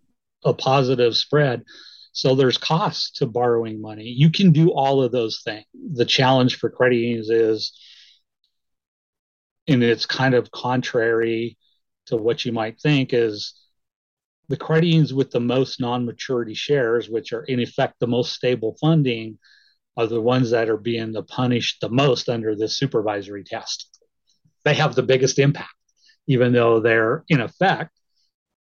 a 0.44 0.52
positive 0.52 1.16
spread. 1.16 1.62
So 2.12 2.34
there's 2.34 2.58
costs 2.58 3.12
to 3.20 3.26
borrowing 3.26 3.80
money. 3.80 4.04
You 4.04 4.28
can 4.30 4.52
do 4.52 4.68
all 4.68 5.02
of 5.02 5.12
those 5.12 5.40
things. 5.42 5.64
The 5.94 6.04
challenge 6.04 6.58
for 6.58 6.68
credit 6.68 6.96
unions 6.96 7.30
is 7.30 7.72
and 9.66 9.82
it's 9.82 10.04
kind 10.04 10.34
of 10.34 10.50
contrary 10.50 11.56
to 12.06 12.16
what 12.18 12.44
you 12.44 12.52
might 12.52 12.78
think 12.80 13.14
is 13.14 13.54
the 14.52 14.58
credit 14.58 14.88
unions 14.88 15.14
with 15.14 15.30
the 15.30 15.40
most 15.40 15.80
non-maturity 15.80 16.52
shares 16.52 17.08
which 17.08 17.32
are 17.32 17.42
in 17.44 17.58
effect 17.58 17.94
the 18.00 18.06
most 18.06 18.34
stable 18.34 18.76
funding 18.78 19.38
are 19.96 20.06
the 20.06 20.20
ones 20.20 20.50
that 20.50 20.68
are 20.68 20.76
being 20.76 21.10
the 21.10 21.22
punished 21.22 21.80
the 21.80 21.88
most 21.88 22.28
under 22.28 22.54
this 22.54 22.76
supervisory 22.76 23.44
test. 23.44 23.88
They 24.66 24.74
have 24.74 24.94
the 24.94 25.02
biggest 25.02 25.38
impact 25.38 25.72
even 26.26 26.52
though 26.52 26.80
they're 26.80 27.24
in 27.28 27.40
effect 27.40 27.98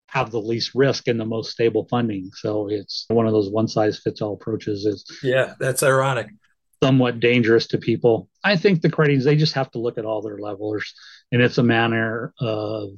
have 0.08 0.30
the 0.30 0.42
least 0.42 0.72
risk 0.74 1.08
and 1.08 1.18
the 1.18 1.24
most 1.24 1.52
stable 1.52 1.86
funding. 1.88 2.32
So 2.34 2.68
it's 2.68 3.06
one 3.08 3.26
of 3.26 3.32
those 3.32 3.50
one 3.50 3.66
size 3.66 3.98
fits 3.98 4.20
all 4.20 4.34
approaches. 4.34 4.84
Is 4.84 5.06
yeah 5.22 5.54
that's 5.58 5.82
ironic. 5.82 6.26
somewhat 6.82 7.18
dangerous 7.18 7.66
to 7.68 7.78
people. 7.78 8.28
I 8.44 8.56
think 8.56 8.82
the 8.82 8.90
credits 8.90 9.24
they 9.24 9.36
just 9.36 9.54
have 9.54 9.70
to 9.70 9.78
look 9.78 9.96
at 9.96 10.04
all 10.04 10.20
their 10.20 10.38
levels, 10.38 10.84
and 11.32 11.40
it's 11.40 11.56
a 11.56 11.62
manner 11.62 12.34
of 12.40 12.90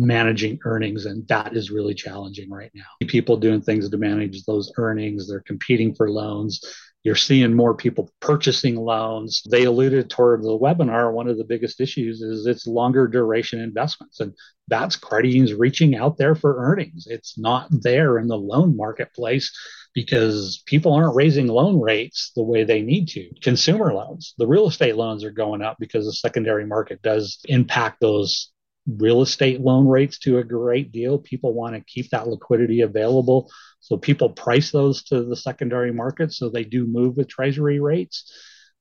managing 0.00 0.58
earnings, 0.64 1.06
and 1.06 1.26
that 1.28 1.56
is 1.56 1.70
really 1.70 1.94
challenging 1.94 2.50
right 2.50 2.70
now. 2.74 3.06
People 3.06 3.36
doing 3.36 3.60
things 3.60 3.88
to 3.88 3.96
manage 3.98 4.44
those 4.44 4.72
earnings, 4.76 5.28
they're 5.28 5.40
competing 5.40 5.94
for 5.94 6.10
loans. 6.10 6.60
You're 7.02 7.16
seeing 7.16 7.54
more 7.54 7.74
people 7.74 8.10
purchasing 8.20 8.76
loans. 8.76 9.42
They 9.50 9.64
alluded 9.64 10.10
toward 10.10 10.42
the 10.42 10.58
webinar. 10.58 11.12
One 11.12 11.28
of 11.28 11.38
the 11.38 11.44
biggest 11.44 11.80
issues 11.80 12.20
is 12.20 12.46
it's 12.46 12.66
longer 12.66 13.08
duration 13.08 13.58
investments. 13.58 14.20
And 14.20 14.34
that's 14.68 14.96
credit 14.96 15.28
unions 15.28 15.54
reaching 15.54 15.96
out 15.96 16.18
there 16.18 16.34
for 16.34 16.58
earnings. 16.58 17.06
It's 17.08 17.38
not 17.38 17.68
there 17.70 18.18
in 18.18 18.26
the 18.26 18.36
loan 18.36 18.76
marketplace 18.76 19.50
because 19.94 20.62
people 20.66 20.92
aren't 20.92 21.16
raising 21.16 21.46
loan 21.46 21.80
rates 21.80 22.32
the 22.36 22.42
way 22.42 22.64
they 22.64 22.82
need 22.82 23.08
to. 23.08 23.30
Consumer 23.40 23.94
loans, 23.94 24.34
the 24.36 24.46
real 24.46 24.68
estate 24.68 24.96
loans 24.96 25.24
are 25.24 25.30
going 25.30 25.62
up 25.62 25.76
because 25.80 26.04
the 26.04 26.12
secondary 26.12 26.66
market 26.66 27.00
does 27.00 27.40
impact 27.44 28.00
those 28.00 28.52
real 28.98 29.22
estate 29.22 29.60
loan 29.60 29.86
rates 29.86 30.18
to 30.20 30.38
a 30.38 30.44
great 30.44 30.92
deal. 30.92 31.18
People 31.18 31.54
want 31.54 31.74
to 31.74 31.80
keep 31.82 32.10
that 32.10 32.28
liquidity 32.28 32.80
available. 32.80 33.50
So 33.80 33.96
people 33.96 34.30
price 34.30 34.70
those 34.70 35.02
to 35.04 35.22
the 35.22 35.36
secondary 35.36 35.92
market. 35.92 36.32
So 36.32 36.48
they 36.48 36.64
do 36.64 36.86
move 36.86 37.16
with 37.16 37.28
treasury 37.28 37.80
rates. 37.80 38.32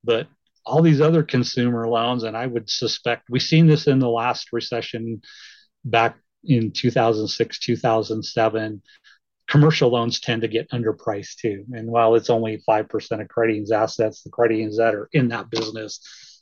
But 0.03 0.27
all 0.65 0.81
these 0.81 1.01
other 1.01 1.23
consumer 1.23 1.87
loans, 1.87 2.23
and 2.23 2.37
I 2.37 2.47
would 2.47 2.69
suspect 2.69 3.29
we've 3.29 3.41
seen 3.41 3.67
this 3.67 3.87
in 3.87 3.99
the 3.99 4.09
last 4.09 4.53
recession 4.53 5.21
back 5.83 6.17
in 6.43 6.71
2006, 6.71 7.59
2007 7.59 8.81
commercial 9.49 9.89
loans 9.89 10.19
tend 10.19 10.43
to 10.43 10.47
get 10.47 10.69
underpriced 10.69 11.37
too. 11.37 11.65
And 11.71 11.87
while 11.87 12.15
it's 12.15 12.29
only 12.29 12.61
5% 12.69 13.21
of 13.21 13.27
credit 13.27 13.53
unions 13.53 13.71
assets, 13.71 14.21
the 14.21 14.29
credit 14.29 14.55
unions 14.55 14.77
that 14.77 14.93
are 14.93 15.09
in 15.11 15.29
that 15.29 15.49
business, 15.49 15.99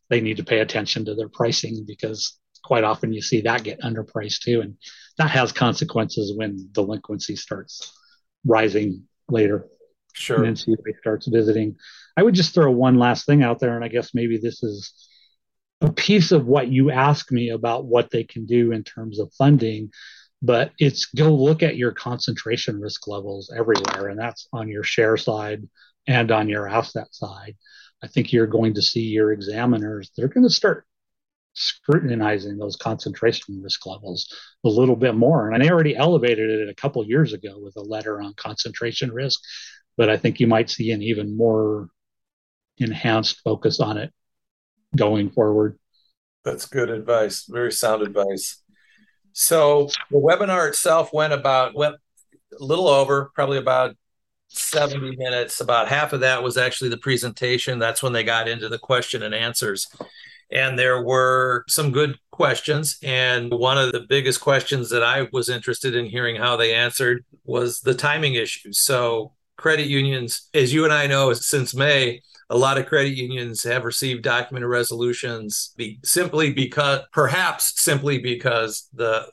they 0.09 0.19
need 0.19 0.37
to 0.37 0.43
pay 0.43 0.59
attention 0.59 1.05
to 1.05 1.15
their 1.15 1.29
pricing 1.29 1.85
because 1.87 2.37
quite 2.67 2.83
often 2.83 3.13
you 3.13 3.21
see 3.21 3.41
that 3.41 3.63
get 3.63 3.79
underpriced 3.79 4.41
too. 4.41 4.59
And 4.59 4.75
that 5.17 5.29
has 5.29 5.53
consequences 5.53 6.33
when 6.35 6.67
delinquency 6.73 7.37
starts 7.37 7.93
rising 8.45 9.07
later. 9.29 9.67
Sure. 10.11 10.43
And 10.43 10.57
NCUA 10.57 10.97
starts 10.99 11.27
visiting. 11.27 11.77
I 12.17 12.23
would 12.23 12.35
just 12.35 12.53
throw 12.53 12.69
one 12.71 12.99
last 12.99 13.25
thing 13.25 13.41
out 13.41 13.59
there, 13.59 13.75
and 13.75 13.85
I 13.85 13.87
guess 13.87 14.13
maybe 14.13 14.37
this 14.37 14.63
is 14.63 14.93
a 15.79 15.93
piece 15.93 16.33
of 16.33 16.45
what 16.45 16.67
you 16.67 16.91
ask 16.91 17.31
me 17.31 17.49
about 17.49 17.85
what 17.85 18.09
they 18.11 18.25
can 18.25 18.45
do 18.45 18.73
in 18.73 18.83
terms 18.83 19.19
of 19.19 19.31
funding 19.37 19.91
but 20.41 20.71
it's 20.77 21.05
go 21.05 21.33
look 21.33 21.63
at 21.63 21.77
your 21.77 21.91
concentration 21.91 22.79
risk 22.79 23.07
levels 23.07 23.51
everywhere 23.55 24.07
and 24.07 24.19
that's 24.19 24.47
on 24.53 24.67
your 24.67 24.83
share 24.83 25.17
side 25.17 25.67
and 26.07 26.31
on 26.31 26.49
your 26.49 26.67
asset 26.67 27.07
side 27.11 27.55
i 28.03 28.07
think 28.07 28.31
you're 28.31 28.47
going 28.47 28.73
to 28.73 28.81
see 28.81 29.01
your 29.01 29.31
examiners 29.31 30.11
they're 30.15 30.27
going 30.27 30.43
to 30.43 30.49
start 30.49 30.85
scrutinizing 31.57 32.57
those 32.57 32.75
concentration 32.75 33.61
risk 33.61 33.85
levels 33.85 34.33
a 34.65 34.69
little 34.69 34.95
bit 34.95 35.15
more 35.15 35.51
and 35.51 35.63
they 35.63 35.69
already 35.69 35.95
elevated 35.95 36.49
it 36.49 36.69
a 36.69 36.75
couple 36.75 37.03
years 37.05 37.33
ago 37.33 37.57
with 37.57 37.75
a 37.77 37.81
letter 37.81 38.21
on 38.21 38.33
concentration 38.35 39.11
risk 39.11 39.39
but 39.97 40.09
i 40.09 40.17
think 40.17 40.39
you 40.39 40.47
might 40.47 40.69
see 40.69 40.91
an 40.91 41.01
even 41.01 41.35
more 41.35 41.89
enhanced 42.77 43.41
focus 43.43 43.79
on 43.79 43.97
it 43.97 44.13
going 44.95 45.29
forward 45.29 45.77
that's 46.43 46.65
good 46.65 46.89
advice 46.89 47.45
very 47.49 47.71
sound 47.71 48.01
advice 48.01 48.61
so 49.33 49.89
the 50.11 50.17
webinar 50.17 50.67
itself 50.67 51.11
went 51.11 51.33
about 51.33 51.75
went 51.75 51.95
a 52.59 52.63
little 52.63 52.87
over, 52.87 53.31
probably 53.35 53.57
about 53.57 53.95
70 54.49 55.15
minutes. 55.17 55.59
About 55.61 55.87
half 55.87 56.13
of 56.13 56.21
that 56.21 56.43
was 56.43 56.57
actually 56.57 56.89
the 56.89 56.97
presentation. 56.97 57.79
That's 57.79 58.01
when 58.01 58.13
they 58.13 58.23
got 58.23 58.47
into 58.47 58.69
the 58.69 58.79
question 58.79 59.23
and 59.23 59.35
answers. 59.35 59.87
And 60.51 60.79
there 60.79 61.03
were 61.03 61.65
some 61.67 61.91
good 61.91 62.17
questions. 62.31 62.97
And 63.03 63.51
one 63.51 63.77
of 63.77 63.91
the 63.91 64.05
biggest 64.07 64.39
questions 64.39 64.89
that 64.91 65.03
I 65.03 65.27
was 65.33 65.49
interested 65.49 65.95
in 65.95 66.05
hearing 66.05 66.37
how 66.37 66.55
they 66.55 66.73
answered 66.73 67.25
was 67.43 67.81
the 67.81 67.93
timing 67.93 68.35
issue. 68.35 68.71
So, 68.71 69.33
credit 69.57 69.87
unions, 69.87 70.49
as 70.53 70.73
you 70.73 70.83
and 70.85 70.93
I 70.93 71.07
know, 71.07 71.33
since 71.33 71.73
May, 71.73 72.21
a 72.49 72.57
lot 72.57 72.77
of 72.77 72.85
credit 72.85 73.15
unions 73.15 73.63
have 73.63 73.83
received 73.83 74.23
documented 74.23 74.69
resolutions 74.69 75.73
be, 75.75 75.99
simply 76.03 76.53
because 76.53 77.01
perhaps 77.11 77.81
simply 77.81 78.19
because 78.19 78.87
the 78.93 79.27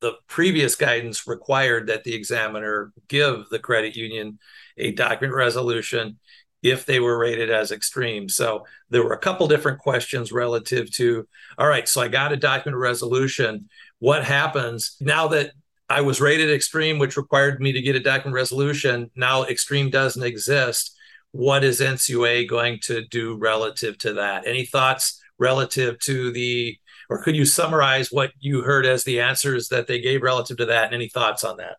the 0.00 0.12
previous 0.28 0.76
guidance 0.76 1.26
required 1.26 1.88
that 1.88 2.04
the 2.04 2.14
examiner 2.14 2.92
give 3.08 3.48
the 3.50 3.58
credit 3.58 3.96
union 3.96 4.38
a 4.76 4.92
document 4.92 5.34
resolution 5.34 6.18
if 6.62 6.86
they 6.86 7.00
were 7.00 7.18
rated 7.18 7.50
as 7.50 7.70
extreme. 7.70 8.28
So 8.28 8.66
there 8.90 9.04
were 9.04 9.12
a 9.12 9.18
couple 9.18 9.46
different 9.46 9.78
questions 9.78 10.32
relative 10.32 10.90
to 10.92 11.26
all 11.56 11.68
right, 11.68 11.88
so 11.88 12.00
I 12.00 12.08
got 12.08 12.32
a 12.32 12.36
document 12.36 12.80
resolution. 12.80 13.68
What 14.00 14.24
happens 14.24 14.96
now 15.00 15.28
that 15.28 15.52
I 15.88 16.00
was 16.02 16.20
rated 16.20 16.50
extreme, 16.50 16.98
which 16.98 17.16
required 17.16 17.60
me 17.60 17.72
to 17.72 17.82
get 17.82 17.96
a 17.96 18.00
document 18.00 18.34
resolution? 18.34 19.10
Now 19.14 19.44
extreme 19.44 19.90
doesn't 19.90 20.22
exist 20.22 20.94
what 21.32 21.64
is 21.64 21.80
NCUA 21.80 22.48
going 22.48 22.78
to 22.84 23.04
do 23.04 23.36
relative 23.36 23.98
to 23.98 24.14
that? 24.14 24.46
Any 24.46 24.64
thoughts 24.64 25.20
relative 25.38 25.98
to 26.00 26.32
the, 26.32 26.78
or 27.10 27.22
could 27.22 27.36
you 27.36 27.44
summarize 27.44 28.10
what 28.10 28.32
you 28.38 28.62
heard 28.62 28.86
as 28.86 29.04
the 29.04 29.20
answers 29.20 29.68
that 29.68 29.86
they 29.86 30.00
gave 30.00 30.22
relative 30.22 30.56
to 30.58 30.66
that? 30.66 30.86
And 30.86 30.94
any 30.94 31.08
thoughts 31.08 31.44
on 31.44 31.58
that? 31.58 31.76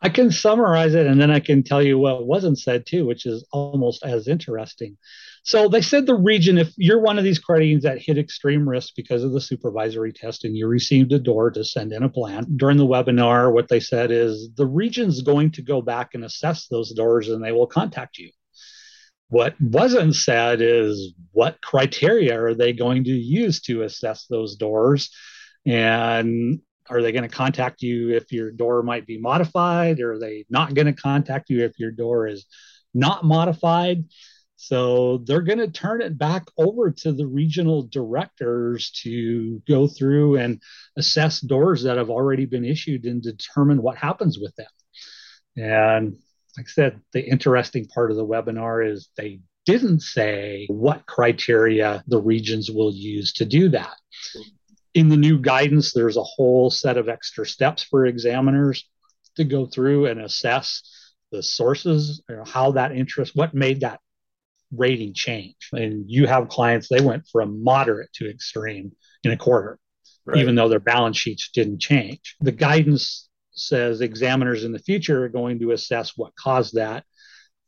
I 0.00 0.08
can 0.08 0.30
summarize 0.30 0.94
it 0.94 1.06
and 1.06 1.20
then 1.20 1.30
I 1.30 1.40
can 1.40 1.64
tell 1.64 1.82
you 1.82 1.98
what 1.98 2.26
wasn't 2.26 2.58
said 2.58 2.86
too, 2.86 3.04
which 3.04 3.26
is 3.26 3.44
almost 3.50 4.04
as 4.04 4.28
interesting. 4.28 4.96
So 5.42 5.68
they 5.68 5.82
said 5.82 6.06
the 6.06 6.14
region, 6.14 6.56
if 6.56 6.72
you're 6.76 7.00
one 7.00 7.18
of 7.18 7.24
these 7.24 7.38
credit 7.38 7.82
that 7.82 8.00
hit 8.00 8.18
extreme 8.18 8.68
risk 8.68 8.94
because 8.94 9.24
of 9.24 9.32
the 9.32 9.40
supervisory 9.40 10.12
test 10.12 10.44
and 10.44 10.56
you 10.56 10.68
received 10.68 11.12
a 11.12 11.18
DOR 11.18 11.50
to 11.52 11.64
send 11.64 11.92
in 11.92 12.02
a 12.04 12.08
plan 12.08 12.46
during 12.56 12.76
the 12.76 12.86
webinar, 12.86 13.52
what 13.52 13.68
they 13.68 13.80
said 13.80 14.10
is 14.12 14.50
the 14.56 14.66
region's 14.66 15.22
going 15.22 15.50
to 15.52 15.62
go 15.62 15.82
back 15.82 16.14
and 16.14 16.24
assess 16.24 16.68
those 16.68 16.92
DORs 16.92 17.28
and 17.28 17.42
they 17.42 17.52
will 17.52 17.66
contact 17.66 18.18
you. 18.18 18.30
What 19.30 19.60
wasn't 19.60 20.14
said 20.14 20.60
is 20.62 21.12
what 21.32 21.60
criteria 21.60 22.40
are 22.40 22.54
they 22.54 22.72
going 22.72 23.04
to 23.04 23.10
use 23.10 23.60
to 23.62 23.82
assess 23.82 24.26
those 24.26 24.56
DORs? 24.56 25.10
And 25.66 26.60
are 26.90 27.02
they 27.02 27.12
going 27.12 27.28
to 27.28 27.34
contact 27.34 27.82
you 27.82 28.14
if 28.14 28.32
your 28.32 28.50
DOR 28.50 28.82
might 28.82 29.06
be 29.06 29.18
modified? 29.18 30.00
Or 30.00 30.12
are 30.12 30.18
they 30.18 30.44
not 30.48 30.74
going 30.74 30.86
to 30.86 30.92
contact 30.92 31.50
you 31.50 31.64
if 31.64 31.78
your 31.78 31.90
DOR 31.90 32.26
is 32.26 32.46
not 32.94 33.24
modified? 33.24 34.04
So 34.60 35.18
they're 35.18 35.42
going 35.42 35.58
to 35.58 35.70
turn 35.70 36.02
it 36.02 36.18
back 36.18 36.46
over 36.56 36.90
to 36.90 37.12
the 37.12 37.26
regional 37.26 37.82
directors 37.82 38.90
to 39.02 39.62
go 39.68 39.86
through 39.86 40.38
and 40.38 40.60
assess 40.96 41.40
DORs 41.40 41.84
that 41.84 41.96
have 41.96 42.10
already 42.10 42.44
been 42.44 42.64
issued 42.64 43.04
and 43.04 43.22
determine 43.22 43.80
what 43.82 43.96
happens 43.96 44.36
with 44.36 44.54
them. 44.56 44.66
And 45.56 46.16
like 46.56 46.66
I 46.66 46.70
said, 46.70 47.00
the 47.12 47.24
interesting 47.24 47.86
part 47.86 48.10
of 48.10 48.16
the 48.16 48.26
webinar 48.26 48.84
is 48.84 49.08
they 49.16 49.40
didn't 49.64 50.00
say 50.00 50.66
what 50.68 51.06
criteria 51.06 52.02
the 52.08 52.20
regions 52.20 52.68
will 52.68 52.92
use 52.92 53.34
to 53.34 53.44
do 53.44 53.68
that. 53.68 53.94
In 54.98 55.08
the 55.08 55.16
new 55.16 55.38
guidance, 55.38 55.92
there's 55.92 56.16
a 56.16 56.24
whole 56.24 56.70
set 56.70 56.96
of 56.96 57.08
extra 57.08 57.46
steps 57.46 57.84
for 57.84 58.04
examiners 58.04 58.84
to 59.36 59.44
go 59.44 59.64
through 59.64 60.06
and 60.06 60.20
assess 60.20 60.82
the 61.30 61.40
sources, 61.40 62.20
you 62.28 62.34
know, 62.34 62.44
how 62.44 62.72
that 62.72 62.90
interest, 62.90 63.36
what 63.36 63.54
made 63.54 63.82
that 63.82 64.00
rating 64.72 65.14
change. 65.14 65.68
And 65.72 66.10
you 66.10 66.26
have 66.26 66.48
clients, 66.48 66.88
they 66.88 67.00
went 67.00 67.28
from 67.30 67.62
moderate 67.62 68.12
to 68.14 68.28
extreme 68.28 68.90
in 69.22 69.30
a 69.30 69.36
quarter, 69.36 69.78
right. 70.26 70.38
even 70.38 70.56
though 70.56 70.68
their 70.68 70.80
balance 70.80 71.16
sheets 71.16 71.50
didn't 71.54 71.80
change. 71.80 72.34
The 72.40 72.50
guidance 72.50 73.28
says 73.52 74.00
examiners 74.00 74.64
in 74.64 74.72
the 74.72 74.80
future 74.80 75.24
are 75.24 75.28
going 75.28 75.60
to 75.60 75.70
assess 75.70 76.16
what 76.16 76.34
caused 76.34 76.74
that 76.74 77.04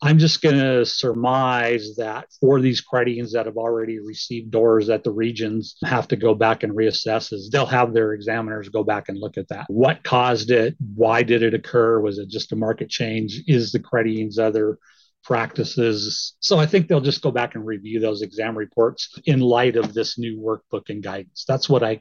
I'm 0.03 0.18
just 0.18 0.40
going 0.40 0.59
to 0.59 0.86
surmise 0.86 1.96
that 1.96 2.28
for 2.40 2.61
these 2.61 2.80
credit 2.80 3.11
unions 3.11 3.32
that 3.32 3.44
have 3.44 3.59
already 3.59 3.98
received 3.98 4.51
DORs 4.51 4.86
that 4.86 5.05
the 5.05 5.12
regions 5.12 5.76
have 5.84 6.09
to 6.09 6.16
go 6.16 6.34
back 6.34 6.62
and 6.62 6.72
reassess 6.72 7.32
is 7.34 7.51
they'll 7.51 7.66
have 7.66 7.92
their 7.92 8.14
examiners 8.14 8.70
go 8.70 8.82
back 8.82 9.11
and 9.11 9.18
look 9.18 9.36
at 9.36 9.48
that. 9.48 9.66
What 9.68 10.03
caused 10.03 10.51
it? 10.51 10.74
Why 10.94 11.22
did 11.22 11.42
it 11.42 11.53
occur? 11.53 12.01
Was 12.01 12.18
it 12.18 12.30
just 12.30 12.53
a 12.53 12.57
market 12.57 12.88
change? 12.88 13.42
Is 13.46 13.72
the 13.72 13.78
credit 13.78 14.12
unions 14.12 14.38
other 14.38 14.78
practices? 15.22 16.34
So 16.40 16.59
I 16.59 16.64
think 16.64 16.88
they'll 16.88 17.03
just 17.03 17.22
go 17.22 17.30
back 17.30 17.55
and 17.55 17.66
review 17.66 18.01
those 18.01 18.22
exam 18.22 18.57
reports 18.57 19.18
in 19.26 19.40
light 19.40 19.76
of 19.76 19.92
this 19.92 20.18
new 20.18 20.38
workbook 20.38 20.88
and 20.88 21.03
guidance. 21.03 21.44
That's 21.46 21.68
what 21.68 21.82
I 21.82 22.01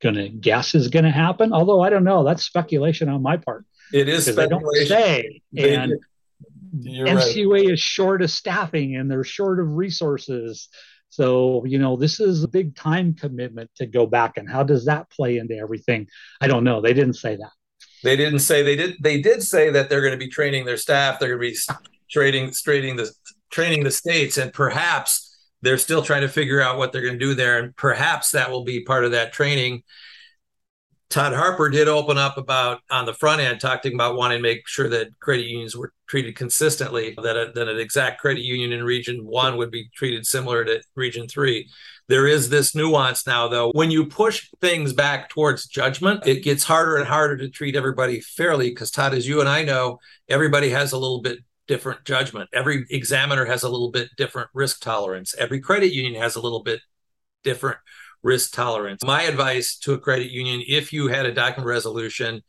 going 0.00 0.14
to 0.14 0.28
guess 0.28 0.76
is 0.76 0.86
going 0.86 1.04
to 1.04 1.10
happen. 1.10 1.52
Although 1.52 1.80
I 1.80 1.90
don't 1.90 2.04
know, 2.04 2.22
that's 2.22 2.44
speculation 2.44 3.08
on 3.08 3.22
my 3.22 3.38
part. 3.38 3.64
It 3.92 4.08
is 4.08 4.26
speculation. 4.26 4.60
They 4.72 4.88
don't 4.88 4.88
say. 4.88 5.42
and 5.56 5.94
you're 6.80 7.06
NCUA 7.06 7.50
right. 7.50 7.70
is 7.70 7.80
short 7.80 8.22
of 8.22 8.30
staffing 8.30 8.96
and 8.96 9.10
they're 9.10 9.24
short 9.24 9.60
of 9.60 9.68
resources. 9.68 10.68
So, 11.08 11.64
you 11.64 11.78
know, 11.78 11.96
this 11.96 12.18
is 12.18 12.42
a 12.42 12.48
big 12.48 12.74
time 12.74 13.14
commitment 13.14 13.70
to 13.76 13.86
go 13.86 14.06
back. 14.06 14.36
And 14.36 14.50
how 14.50 14.64
does 14.64 14.86
that 14.86 15.10
play 15.10 15.38
into 15.38 15.56
everything? 15.56 16.08
I 16.40 16.48
don't 16.48 16.64
know. 16.64 16.80
They 16.80 16.92
didn't 16.92 17.14
say 17.14 17.36
that. 17.36 17.52
They 18.02 18.16
didn't 18.16 18.40
say 18.40 18.62
they 18.62 18.76
did. 18.76 18.96
They 19.00 19.20
did 19.20 19.42
say 19.42 19.70
that 19.70 19.88
they're 19.88 20.00
going 20.02 20.12
to 20.12 20.18
be 20.18 20.28
training 20.28 20.64
their 20.64 20.76
staff. 20.76 21.18
They're 21.18 21.36
going 21.36 21.54
to 21.54 21.54
be 21.54 21.78
trading, 22.10 22.50
training 22.52 22.96
the 22.96 23.10
training 23.50 23.84
the 23.84 23.90
states, 23.90 24.36
and 24.36 24.52
perhaps 24.52 25.34
they're 25.62 25.78
still 25.78 26.02
trying 26.02 26.20
to 26.20 26.28
figure 26.28 26.60
out 26.60 26.76
what 26.76 26.92
they're 26.92 27.02
going 27.02 27.18
to 27.18 27.18
do 27.18 27.34
there. 27.34 27.58
And 27.58 27.74
perhaps 27.76 28.32
that 28.32 28.50
will 28.50 28.64
be 28.64 28.84
part 28.84 29.04
of 29.04 29.12
that 29.12 29.32
training 29.32 29.84
Todd 31.10 31.32
Harper 31.32 31.70
did 31.70 31.86
open 31.86 32.18
up 32.18 32.38
about 32.38 32.80
on 32.90 33.06
the 33.06 33.14
front 33.14 33.40
end, 33.40 33.60
talking 33.60 33.94
about 33.94 34.16
wanting 34.16 34.38
to 34.38 34.42
make 34.42 34.66
sure 34.66 34.88
that 34.88 35.08
credit 35.20 35.46
unions 35.46 35.76
were 35.76 35.92
treated 36.08 36.34
consistently, 36.34 37.14
that, 37.22 37.36
a, 37.36 37.52
that 37.54 37.68
an 37.68 37.78
exact 37.78 38.20
credit 38.20 38.42
union 38.42 38.72
in 38.72 38.82
Region 38.82 39.24
1 39.24 39.56
would 39.56 39.70
be 39.70 39.88
treated 39.94 40.26
similar 40.26 40.64
to 40.64 40.82
Region 40.96 41.28
3. 41.28 41.68
There 42.08 42.26
is 42.26 42.48
this 42.48 42.74
nuance 42.74 43.26
now, 43.26 43.48
though. 43.48 43.70
When 43.72 43.90
you 43.90 44.06
push 44.06 44.50
things 44.60 44.92
back 44.92 45.28
towards 45.28 45.66
judgment, 45.66 46.26
it 46.26 46.42
gets 46.42 46.64
harder 46.64 46.96
and 46.96 47.06
harder 47.06 47.36
to 47.36 47.48
treat 47.48 47.76
everybody 47.76 48.20
fairly 48.20 48.70
because, 48.70 48.90
Todd, 48.90 49.14
as 49.14 49.28
you 49.28 49.40
and 49.40 49.48
I 49.48 49.62
know, 49.62 49.98
everybody 50.28 50.70
has 50.70 50.92
a 50.92 50.98
little 50.98 51.22
bit 51.22 51.38
different 51.66 52.04
judgment. 52.04 52.50
Every 52.52 52.84
examiner 52.90 53.44
has 53.44 53.62
a 53.62 53.68
little 53.68 53.90
bit 53.90 54.08
different 54.16 54.50
risk 54.52 54.80
tolerance. 54.80 55.34
Every 55.38 55.60
credit 55.60 55.92
union 55.92 56.20
has 56.20 56.36
a 56.36 56.40
little 56.40 56.62
bit 56.62 56.80
different 57.42 57.78
risk 58.24 58.52
tolerance. 58.52 59.04
My 59.04 59.22
advice 59.22 59.76
to 59.80 59.92
a 59.92 59.98
credit 59.98 60.30
union, 60.30 60.62
if 60.66 60.92
you 60.92 61.06
had 61.08 61.26
a 61.26 61.32
document 61.32 61.68
resolution 61.68 62.42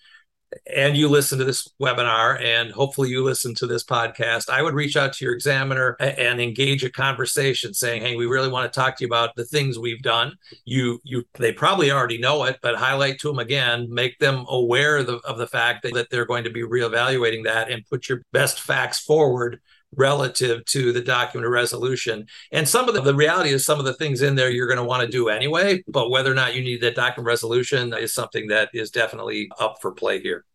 and 0.73 0.95
you 0.95 1.09
listen 1.09 1.37
to 1.37 1.43
this 1.43 1.67
webinar 1.81 2.41
and 2.41 2.71
hopefully 2.71 3.09
you 3.09 3.21
listen 3.23 3.53
to 3.55 3.67
this 3.67 3.83
podcast, 3.83 4.49
I 4.49 4.61
would 4.61 4.73
reach 4.73 4.95
out 4.95 5.11
to 5.13 5.25
your 5.25 5.33
examiner 5.33 5.97
and 5.99 6.39
engage 6.39 6.83
a 6.85 6.89
conversation 6.89 7.73
saying, 7.73 8.03
Hey, 8.03 8.15
we 8.15 8.25
really 8.25 8.47
want 8.47 8.71
to 8.71 8.79
talk 8.79 8.97
to 8.97 9.03
you 9.03 9.07
about 9.07 9.35
the 9.35 9.43
things 9.43 9.77
we've 9.77 10.01
done. 10.01 10.37
You, 10.63 10.99
you, 11.03 11.25
they 11.37 11.51
probably 11.51 11.91
already 11.91 12.17
know 12.17 12.45
it, 12.45 12.57
but 12.61 12.75
highlight 12.75 13.19
to 13.19 13.27
them 13.27 13.39
again, 13.39 13.87
make 13.89 14.17
them 14.19 14.45
aware 14.47 14.97
of 14.97 15.07
the, 15.07 15.17
of 15.19 15.37
the 15.37 15.47
fact 15.47 15.83
that, 15.83 15.93
that 15.93 16.09
they're 16.09 16.25
going 16.25 16.45
to 16.45 16.51
be 16.51 16.63
reevaluating 16.63 17.43
that 17.43 17.69
and 17.69 17.85
put 17.89 18.07
your 18.07 18.21
best 18.31 18.61
facts 18.61 18.99
forward 18.99 19.59
relative 19.97 20.65
to 20.65 20.91
the 20.91 21.01
document 21.01 21.45
of 21.45 21.51
resolution. 21.51 22.27
And 22.51 22.67
some 22.67 22.87
of 22.87 22.95
the, 22.95 23.01
the 23.01 23.15
reality 23.15 23.49
is 23.49 23.65
some 23.65 23.79
of 23.79 23.85
the 23.85 23.93
things 23.93 24.21
in 24.21 24.35
there 24.35 24.49
you're 24.49 24.67
going 24.67 24.77
to 24.77 24.83
want 24.83 25.01
to 25.01 25.07
do 25.07 25.29
anyway, 25.29 25.83
but 25.87 26.09
whether 26.09 26.31
or 26.31 26.35
not 26.35 26.55
you 26.55 26.61
need 26.61 26.81
that 26.81 26.95
document 26.95 27.27
resolution 27.27 27.93
is 27.93 28.13
something 28.13 28.47
that 28.47 28.69
is 28.73 28.91
definitely 28.91 29.49
up 29.59 29.77
for 29.81 29.91
play 29.91 30.21
here. 30.21 30.45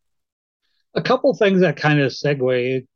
A 0.94 1.02
couple 1.02 1.34
things 1.34 1.60
that 1.60 1.76
kind 1.76 2.00
of 2.00 2.12
segue 2.12 2.86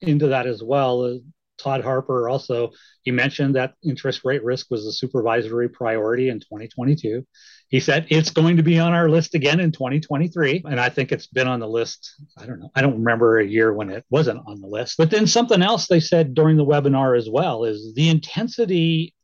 into 0.00 0.28
that 0.28 0.46
as 0.46 0.62
well. 0.62 1.02
Uh, 1.02 1.14
Todd 1.56 1.82
Harper 1.82 2.28
also 2.28 2.72
he 3.02 3.10
mentioned 3.10 3.54
that 3.54 3.74
interest 3.84 4.22
rate 4.24 4.42
risk 4.42 4.70
was 4.70 4.86
a 4.86 4.92
supervisory 4.92 5.68
priority 5.68 6.28
in 6.28 6.40
2022. 6.40 7.24
He 7.68 7.80
said 7.80 8.06
it's 8.08 8.30
going 8.30 8.56
to 8.56 8.62
be 8.62 8.78
on 8.78 8.92
our 8.92 9.08
list 9.08 9.34
again 9.34 9.58
in 9.60 9.72
2023. 9.72 10.64
And 10.66 10.78
I 10.78 10.88
think 10.88 11.10
it's 11.10 11.26
been 11.26 11.48
on 11.48 11.60
the 11.60 11.68
list. 11.68 12.14
I 12.36 12.46
don't 12.46 12.60
know. 12.60 12.70
I 12.74 12.82
don't 12.82 12.98
remember 12.98 13.38
a 13.38 13.46
year 13.46 13.72
when 13.72 13.90
it 13.90 14.04
wasn't 14.10 14.42
on 14.46 14.60
the 14.60 14.68
list. 14.68 14.96
But 14.96 15.10
then 15.10 15.26
something 15.26 15.62
else 15.62 15.86
they 15.86 16.00
said 16.00 16.34
during 16.34 16.56
the 16.56 16.64
webinar 16.64 17.18
as 17.18 17.28
well 17.28 17.64
is 17.64 17.92
the 17.94 18.08
intensity 18.08 19.14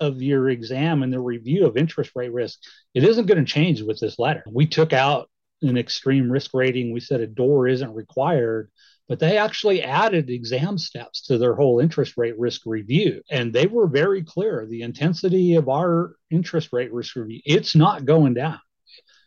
of 0.00 0.22
your 0.22 0.48
exam 0.48 1.02
and 1.02 1.12
the 1.12 1.20
review 1.20 1.66
of 1.66 1.76
interest 1.76 2.12
rate 2.14 2.32
risk, 2.32 2.58
it 2.94 3.04
isn't 3.04 3.26
going 3.26 3.44
to 3.44 3.52
change 3.52 3.82
with 3.82 4.00
this 4.00 4.18
letter. 4.18 4.42
We 4.50 4.66
took 4.66 4.92
out 4.92 5.28
an 5.62 5.76
extreme 5.76 6.32
risk 6.32 6.52
rating. 6.54 6.92
We 6.92 7.00
said 7.00 7.20
a 7.20 7.26
DOR 7.26 7.68
isn't 7.68 7.94
required 7.94 8.70
but 9.10 9.18
they 9.18 9.36
actually 9.38 9.82
added 9.82 10.30
exam 10.30 10.78
steps 10.78 11.22
to 11.22 11.36
their 11.36 11.56
whole 11.56 11.80
interest 11.80 12.16
rate 12.16 12.38
risk 12.38 12.60
review. 12.64 13.20
And 13.28 13.52
they 13.52 13.66
were 13.66 13.88
very 13.88 14.22
clear 14.22 14.68
the 14.70 14.82
intensity 14.82 15.56
of 15.56 15.68
our 15.68 16.14
interest 16.30 16.68
rate 16.72 16.92
risk 16.92 17.16
review 17.16 17.40
it's 17.44 17.74
not 17.74 18.04
going 18.04 18.34
down. 18.34 18.60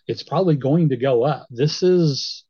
It's 0.07 0.23
probably 0.23 0.55
going 0.55 0.87
to 0.89 0.95
go 0.95 1.23
up. 1.23 1.47
This 1.49 1.83
is 1.83 2.45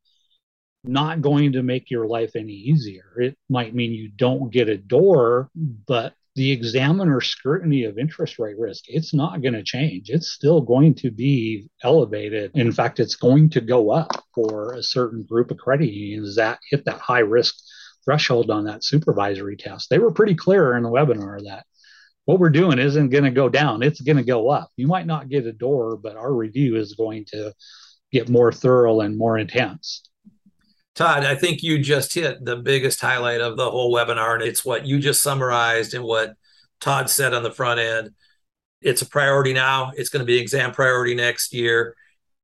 not 0.83 1.21
going 1.21 1.53
to 1.53 1.63
make 1.63 1.89
your 1.89 2.05
life 2.05 2.35
any 2.35 2.53
easier. 2.53 3.11
It 3.17 3.35
might 3.49 3.73
mean 3.73 3.93
you 3.93 4.11
don't 4.15 4.51
get 4.51 4.69
a 4.69 4.77
DOR, 4.77 5.49
but 5.55 6.13
the 6.35 6.51
examiner 6.51 7.21
scrutiny 7.21 7.83
of 7.83 7.99
interest 7.99 8.39
rate 8.39 8.57
risk 8.57 8.85
it's 8.87 9.13
not 9.13 9.41
going 9.41 9.53
to 9.53 9.63
change. 9.63 10.09
It's 10.09 10.31
still 10.31 10.61
going 10.61 10.95
to 10.95 11.11
be 11.11 11.69
elevated. 11.83 12.51
In 12.55 12.71
fact 12.71 12.99
it's 12.99 13.15
going 13.15 13.49
to 13.51 13.61
go 13.61 13.91
up 13.91 14.23
for 14.33 14.73
a 14.73 14.83
certain 14.83 15.23
group 15.23 15.51
of 15.51 15.57
credit 15.57 15.91
unions 15.91 16.35
that 16.37 16.59
hit 16.69 16.85
that 16.85 16.99
high 16.99 17.19
risk 17.19 17.55
threshold 18.03 18.49
on 18.49 18.65
that 18.65 18.83
supervisory 18.83 19.57
test. 19.57 19.89
They 19.89 19.99
were 19.99 20.11
pretty 20.11 20.35
clear 20.35 20.75
in 20.75 20.83
the 20.83 20.89
webinar 20.89 21.39
that 21.45 21.65
what 22.25 22.39
we're 22.39 22.49
doing 22.49 22.79
isn't 22.79 23.09
going 23.09 23.25
to 23.25 23.31
go 23.31 23.49
down 23.49 23.83
it's 23.83 24.01
going 24.01 24.17
to 24.17 24.23
go 24.23 24.49
up. 24.49 24.71
You 24.75 24.87
might 24.87 25.05
not 25.05 25.29
get 25.29 25.45
a 25.45 25.53
DOR, 25.53 25.97
but 25.97 26.15
our 26.15 26.33
review 26.33 26.77
is 26.77 26.95
going 26.95 27.25
to 27.29 27.53
get 28.11 28.29
more 28.29 28.51
thorough 28.51 29.01
and 29.01 29.17
more 29.17 29.37
intense 29.37 30.03
Todd, 30.95 31.25
I 31.25 31.35
think 31.35 31.63
you 31.63 31.79
just 31.79 32.13
hit 32.13 32.45
the 32.45 32.55
biggest 32.55 33.01
highlight 33.01 33.41
of 33.41 33.57
the 33.57 33.69
whole 33.69 33.93
webinar, 33.93 34.35
and 34.35 34.43
it's 34.43 34.63
what 34.63 34.85
you 34.85 34.99
just 34.99 35.23
summarized 35.23 35.93
and 35.93 36.03
what 36.03 36.35
Todd 36.79 37.09
said 37.09 37.33
on 37.33 37.41
the 37.43 37.51
front 37.51 37.79
end. 37.79 38.11
It's 38.81 39.01
a 39.01 39.07
priority 39.07 39.53
now. 39.53 39.91
It's 39.95 40.09
going 40.09 40.19
to 40.19 40.25
be 40.25 40.37
exam 40.37 40.71
priority 40.71 41.15
next 41.15 41.53
year. 41.53 41.95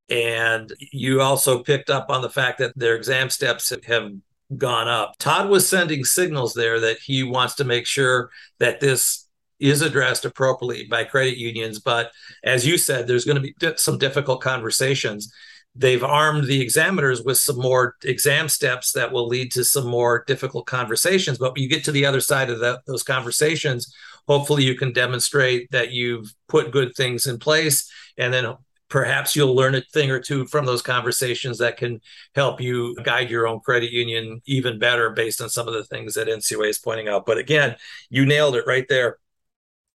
And 0.10 0.74
you 0.92 1.22
also 1.22 1.62
picked 1.62 1.90
up 1.90 2.10
on 2.10 2.22
the 2.22 2.30
fact 2.30 2.58
that 2.60 2.76
their 2.76 2.96
exam 2.96 3.30
steps 3.30 3.70
have 3.70 4.12
gone 4.58 4.88
up. 4.88 5.16
Todd 5.20 5.50
was 5.50 5.70
sending 5.70 6.04
signals 6.04 6.54
there 6.54 6.80
that 6.80 6.98
he 7.00 7.22
wants 7.22 7.56
to 7.56 7.64
make 7.64 7.86
sure 7.86 8.32
that 8.58 8.80
this 8.80 9.28
is 9.60 9.82
addressed 9.82 10.26
appropriately 10.26 10.88
by 10.90 11.04
credit 11.04 11.38
unions. 11.38 11.80
But 11.80 12.12
as 12.44 12.66
you 12.66 12.78
said, 12.78 13.06
there's 13.06 13.26
going 13.26 13.42
to 13.42 13.42
be 13.42 13.54
some 13.76 13.98
difficult 13.98 14.42
conversations 14.42 15.32
they've 15.80 16.04
armed 16.04 16.46
the 16.46 16.62
examiners 16.62 17.24
with 17.24 17.38
some 17.38 17.58
more 17.58 17.96
exam 18.04 18.50
steps 18.50 18.92
that 18.92 19.14
will 19.14 19.28
lead 19.28 19.50
to 19.54 19.64
some 19.64 19.88
more 19.88 20.26
difficult 20.28 20.66
conversations. 20.66 21.38
But 21.38 21.54
when 21.54 21.64
you 21.64 21.70
get 21.70 21.86
to 21.86 21.94
the 21.94 22.06
other 22.06 22.20
side 22.20 22.50
of 22.50 22.60
the, 22.60 22.82
those 22.86 23.02
conversations, 23.02 23.94
hopefully 24.28 24.64
you 24.64 24.76
can 24.76 24.92
demonstrate 24.92 25.72
that 25.72 25.92
you've 25.92 26.34
put 26.50 26.72
good 26.72 26.94
things 26.96 27.28
in 27.28 27.40
place 27.40 27.90
and 28.18 28.34
then 28.34 28.56
perhaps 28.90 29.36
you'll 29.36 29.56
learn 29.56 29.74
a 29.76 29.82
thing 29.94 30.12
or 30.12 30.20
two 30.20 30.46
from 30.48 30.66
those 30.66 30.82
conversations 30.82 31.60
that 31.60 31.78
can 31.78 32.02
help 32.36 32.60
you 32.60 32.94
guide 33.04 33.30
your 33.30 33.48
own 33.48 33.62
credit 33.62 33.92
union 33.92 34.42
even 34.46 34.80
better 34.80 35.12
based 35.12 35.42
on 35.42 35.50
some 35.50 35.68
of 35.68 35.74
the 35.74 35.86
things 35.86 36.14
that 36.16 36.28
NCUA 36.28 36.70
is 36.70 36.78
pointing 36.78 37.08
out. 37.08 37.26
But 37.26 37.38
again, 37.38 37.78
you 38.10 38.26
nailed 38.26 38.56
it 38.56 38.68
right 38.68 38.86
there 38.90 39.18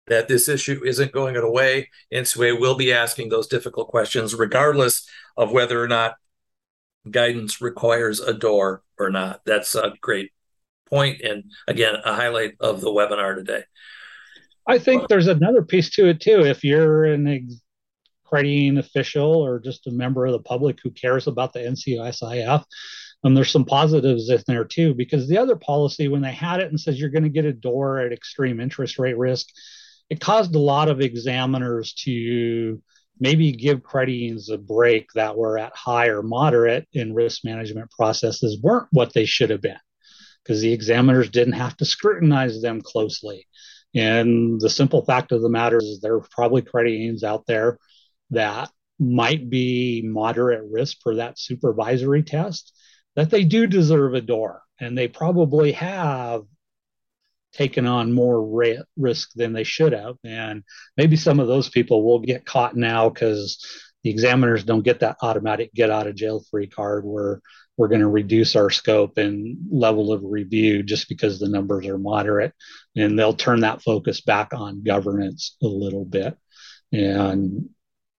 that 0.09 0.29
this 0.29 0.49
issue 0.49 0.83
isn't 0.85 1.13
going 1.13 1.37
away. 1.37 1.89
And 2.11 2.27
NCUA 2.27 2.61
will 2.61 2.75
be 2.75 2.93
asking 2.93 3.29
those 3.29 3.47
difficult 3.47 3.89
questions, 3.89 4.35
regardless 4.35 5.09
of 5.37 5.53
whether 5.53 5.83
or 5.83 5.89
not 5.89 6.17
guidance 7.11 7.61
requires 7.61 8.21
a 8.21 8.33
DOR 8.33 8.83
or 8.99 9.11
not. 9.11 9.41
That's 9.45 9.75
a 9.75 9.93
great 10.01 10.31
point, 10.87 11.23
and 11.23 11.45
again, 11.67 11.97
a 12.05 12.15
highlight 12.15 12.53
of 12.61 12.81
the 12.81 12.91
webinar 12.91 13.35
today. 13.35 13.65
I 14.67 14.79
think 14.79 15.09
there's 15.09 15.27
another 15.27 15.63
piece 15.63 15.91
to 15.91 16.09
it 16.09 16.21
too. 16.21 16.45
If 16.45 16.63
you're 16.63 17.05
an 17.05 17.49
credit 18.25 18.79
official 18.79 19.45
or 19.45 19.59
just 19.59 19.87
a 19.87 19.91
member 19.91 20.27
of 20.27 20.33
the 20.33 20.39
public 20.39 20.79
who 20.83 20.91
cares 20.91 21.27
about 21.27 21.53
the 21.53 21.61
NCUSIF, 21.61 22.65
And 23.25 23.37
there's 23.37 23.51
some 23.51 23.65
positives 23.65 24.29
in 24.31 24.43
there 24.47 24.65
too, 24.65 24.95
because 24.95 25.29
the 25.29 25.39
other 25.39 25.57
policy, 25.57 26.09
when 26.09 26.23
they 26.23 26.33
had 26.33 26.61
it 26.61 26.69
and 26.69 26.81
says 26.81 26.99
you're 26.99 27.11
going 27.11 27.23
to 27.23 27.29
get 27.29 27.45
a 27.45 27.53
DOR 27.53 28.01
at 28.01 28.13
extreme 28.13 28.61
interest 28.61 28.99
rate 28.99 29.19
risk, 29.19 29.47
it 30.13 30.21
caused 30.21 30.55
a 30.55 30.59
lot 30.59 30.91
of 30.91 31.01
examiners 31.01 31.95
to 31.95 32.83
maybe 33.19 33.51
give 33.51 33.83
credit 33.83 34.13
unions 34.13 34.51
a 34.51 34.59
break 34.59 35.11
that 35.15 35.39
were 35.39 35.57
at 35.57 35.75
high 35.75 36.09
or 36.09 36.23
moderate 36.23 36.87
in 36.93 37.15
risk 37.15 37.47
management 37.47 37.91
processes 37.91 38.61
weren't 38.63 38.89
what 38.91 39.15
they 39.15 39.25
should 39.25 39.49
have 39.49 39.63
been 39.63 39.81
because 40.45 40.61
the 40.61 40.75
examiners 40.75 41.31
didn't 41.31 41.55
have 41.55 41.75
to 41.79 41.87
scrutinize 41.87 42.61
them 42.61 42.83
closely. 42.83 43.47
And 43.95 44.61
the 44.61 44.69
simple 44.69 45.03
fact 45.03 45.33
of 45.33 45.41
the 45.41 45.49
matter 45.49 45.79
is 45.79 46.01
there 46.03 46.17
are 46.17 46.27
probably 46.31 46.61
credit 46.61 46.91
unions 46.91 47.25
out 47.25 47.47
there 47.47 47.79
that 48.33 48.71
might 48.99 49.49
be 49.49 50.03
moderate 50.05 50.71
risk 50.71 50.99
for 51.03 51.15
that 51.15 51.39
supervisory 51.39 52.23
test 52.23 52.75
that 53.17 53.31
they 53.31 53.45
do 53.45 53.67
deserve 53.67 54.13
a 54.13 54.21
DOR 54.21 54.61
and 54.79 54.97
they 54.99 55.09
probably 55.09 55.73
have 55.73 56.43
taken 57.53 57.87
on 57.87 58.13
more 58.13 58.77
risk 58.97 59.31
than 59.35 59.53
they 59.53 59.65
should 59.65 59.93
have. 59.93 60.17
And 60.25 60.63
maybe 60.97 61.17
some 61.17 61.41
of 61.41 61.49
those 61.49 61.69
people 61.69 62.05
will 62.05 62.21
get 62.21 62.47
caught 62.47 62.77
now 62.77 63.09
because 63.09 63.65
the 64.03 64.11
examiners 64.11 64.65
don't 64.65 64.83
get 64.83 65.01
that 65.01 65.17
automatic 65.23 65.73
get 65.75 65.91
out 65.91 66.07
of 66.07 66.17
jail 66.17 66.43
free 66.51 66.67
card 66.67 67.05
where 67.05 67.41
we're 67.77 67.89
going 67.89 68.01
to 68.01 68.09
reduce 68.09 68.55
our 68.57 68.71
scope 68.71 69.17
and 69.17 69.57
level 69.71 70.13
of 70.13 70.23
review 70.25 70.83
just 70.83 71.09
because 71.09 71.39
the 71.39 71.49
numbers 71.49 71.87
are 71.87 71.99
moderate. 71.99 72.53
And 72.97 73.19
they'll 73.19 73.35
turn 73.35 73.61
that 73.61 73.83
focus 73.83 74.21
back 74.21 74.53
on 74.53 74.83
governance 74.83 75.57
a 75.63 75.67
little 75.67 76.05
bit. 76.05 76.37
And 76.93 77.71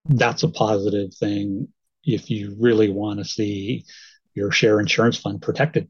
that's 0.05 0.43
a 0.43 0.49
positive 0.49 1.13
thing 1.13 1.67
if 2.03 2.29
you 2.29 2.55
really 2.59 2.89
want 2.89 3.19
to 3.19 3.25
see 3.25 3.85
your 4.33 4.51
share 4.51 4.79
insurance 4.79 5.17
fund 5.17 5.41
protected 5.41 5.89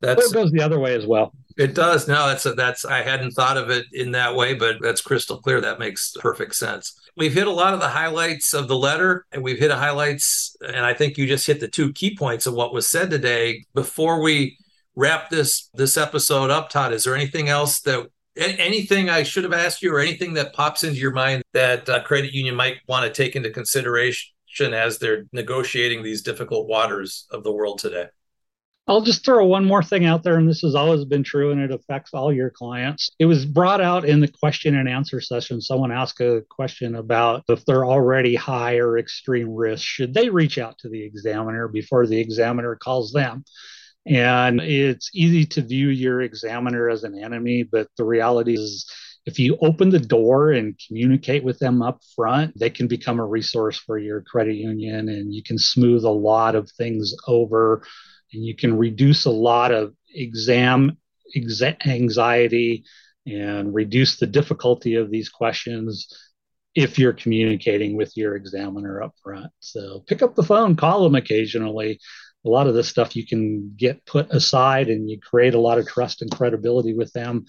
that's 0.00 0.30
it 0.30 0.34
goes 0.34 0.50
the 0.50 0.62
other 0.62 0.78
way 0.78 0.94
as 0.94 1.06
well. 1.06 1.32
It 1.56 1.74
does. 1.74 2.06
No 2.06 2.28
that's 2.28 2.44
a, 2.46 2.52
that's 2.52 2.84
i 2.84 3.02
hadn't 3.02 3.32
thought 3.32 3.56
of 3.56 3.70
it 3.70 3.86
in 3.92 4.12
that 4.12 4.34
way 4.34 4.54
but 4.54 4.76
that's 4.80 5.00
crystal 5.00 5.38
clear. 5.38 5.60
That 5.60 5.78
makes 5.78 6.12
perfect 6.20 6.54
sense. 6.54 6.98
We've 7.16 7.32
hit 7.32 7.46
a 7.46 7.52
lot 7.52 7.74
of 7.74 7.80
the 7.80 7.88
highlights 7.88 8.52
of 8.52 8.68
the 8.68 8.76
letter 8.76 9.24
and 9.32 9.42
we've 9.42 9.58
hit 9.58 9.70
highlights 9.70 10.54
and 10.66 10.84
i 10.84 10.92
think 10.92 11.16
you 11.16 11.26
just 11.26 11.46
hit 11.46 11.60
the 11.60 11.68
two 11.68 11.92
key 11.92 12.16
points 12.16 12.46
of 12.46 12.54
what 12.54 12.74
was 12.74 12.88
said 12.88 13.10
today. 13.10 13.64
Before 13.74 14.20
we 14.20 14.58
wrap 14.96 15.30
this 15.30 15.68
this 15.74 15.96
episode 15.96 16.50
up 16.50 16.70
todd 16.70 16.92
is 16.92 17.04
there 17.04 17.14
anything 17.14 17.48
else 17.48 17.80
that 17.82 18.06
anything 18.36 19.08
i 19.08 19.22
should 19.22 19.44
have 19.44 19.52
asked 19.52 19.82
you 19.82 19.94
or 19.94 20.00
anything 20.00 20.34
that 20.34 20.54
pops 20.54 20.84
into 20.84 20.98
your 20.98 21.12
mind 21.12 21.42
that 21.52 21.88
a 21.88 22.00
credit 22.00 22.32
union 22.32 22.54
might 22.54 22.78
want 22.88 23.04
to 23.04 23.10
take 23.10 23.36
into 23.36 23.50
consideration 23.50 24.32
as 24.72 24.98
they're 24.98 25.24
negotiating 25.32 26.02
these 26.02 26.22
difficult 26.22 26.66
waters 26.66 27.26
of 27.30 27.44
the 27.44 27.52
world 27.52 27.78
today 27.78 28.06
I'll 28.88 29.00
just 29.00 29.24
throw 29.24 29.44
one 29.44 29.64
more 29.64 29.82
thing 29.82 30.04
out 30.04 30.22
there, 30.22 30.36
and 30.36 30.48
this 30.48 30.60
has 30.60 30.76
always 30.76 31.04
been 31.04 31.24
true, 31.24 31.50
and 31.50 31.60
it 31.60 31.72
affects 31.72 32.14
all 32.14 32.32
your 32.32 32.50
clients. 32.50 33.10
It 33.18 33.26
was 33.26 33.44
brought 33.44 33.80
out 33.80 34.04
in 34.04 34.20
the 34.20 34.28
question 34.28 34.76
and 34.76 34.88
answer 34.88 35.20
session. 35.20 35.60
Someone 35.60 35.90
asked 35.90 36.20
a 36.20 36.44
question 36.48 36.94
about 36.94 37.42
if 37.48 37.64
they're 37.64 37.84
already 37.84 38.36
high 38.36 38.76
or 38.76 38.96
extreme 38.96 39.52
risk, 39.52 39.84
should 39.84 40.14
they 40.14 40.28
reach 40.28 40.58
out 40.58 40.78
to 40.78 40.88
the 40.88 41.02
examiner 41.02 41.66
before 41.66 42.06
the 42.06 42.20
examiner 42.20 42.76
calls 42.76 43.12
them? 43.12 43.44
And 44.06 44.60
it's 44.60 45.10
easy 45.12 45.46
to 45.46 45.62
view 45.62 45.88
your 45.88 46.20
examiner 46.20 46.88
as 46.88 47.02
an 47.02 47.18
enemy, 47.18 47.64
but 47.64 47.88
the 47.96 48.04
reality 48.04 48.54
is, 48.54 48.88
if 49.26 49.40
you 49.40 49.58
open 49.60 49.90
the 49.90 49.98
door 49.98 50.52
and 50.52 50.80
communicate 50.86 51.42
with 51.42 51.58
them 51.58 51.82
up 51.82 52.00
front, 52.14 52.56
they 52.56 52.70
can 52.70 52.86
become 52.86 53.18
a 53.18 53.26
resource 53.26 53.76
for 53.76 53.98
your 53.98 54.20
credit 54.20 54.54
union 54.54 55.08
and 55.08 55.34
you 55.34 55.42
can 55.42 55.58
smooth 55.58 56.04
a 56.04 56.10
lot 56.10 56.54
of 56.54 56.70
things 56.70 57.12
over 57.26 57.82
and 58.32 58.44
you 58.44 58.54
can 58.54 58.76
reduce 58.76 59.24
a 59.24 59.30
lot 59.30 59.72
of 59.72 59.94
exam 60.14 60.96
exa- 61.36 61.86
anxiety 61.86 62.84
and 63.26 63.74
reduce 63.74 64.18
the 64.18 64.26
difficulty 64.26 64.94
of 64.94 65.10
these 65.10 65.28
questions 65.28 66.08
if 66.74 66.98
you're 66.98 67.12
communicating 67.12 67.96
with 67.96 68.16
your 68.16 68.36
examiner 68.36 69.02
up 69.02 69.14
front. 69.22 69.50
So 69.60 70.04
pick 70.06 70.22
up 70.22 70.34
the 70.34 70.42
phone, 70.42 70.76
call 70.76 71.02
them 71.02 71.14
occasionally. 71.14 71.98
A 72.44 72.48
lot 72.48 72.68
of 72.68 72.74
this 72.74 72.88
stuff 72.88 73.16
you 73.16 73.26
can 73.26 73.74
get 73.76 74.04
put 74.06 74.30
aside 74.30 74.88
and 74.88 75.10
you 75.10 75.18
create 75.18 75.54
a 75.54 75.60
lot 75.60 75.78
of 75.78 75.88
trust 75.88 76.22
and 76.22 76.30
credibility 76.30 76.94
with 76.94 77.12
them. 77.12 77.46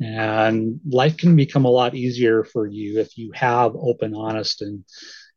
And 0.00 0.80
life 0.88 1.18
can 1.18 1.36
become 1.36 1.66
a 1.66 1.70
lot 1.70 1.94
easier 1.94 2.42
for 2.42 2.66
you 2.66 2.98
if 3.00 3.16
you 3.16 3.30
have 3.34 3.76
open, 3.76 4.14
honest, 4.14 4.62
and 4.62 4.84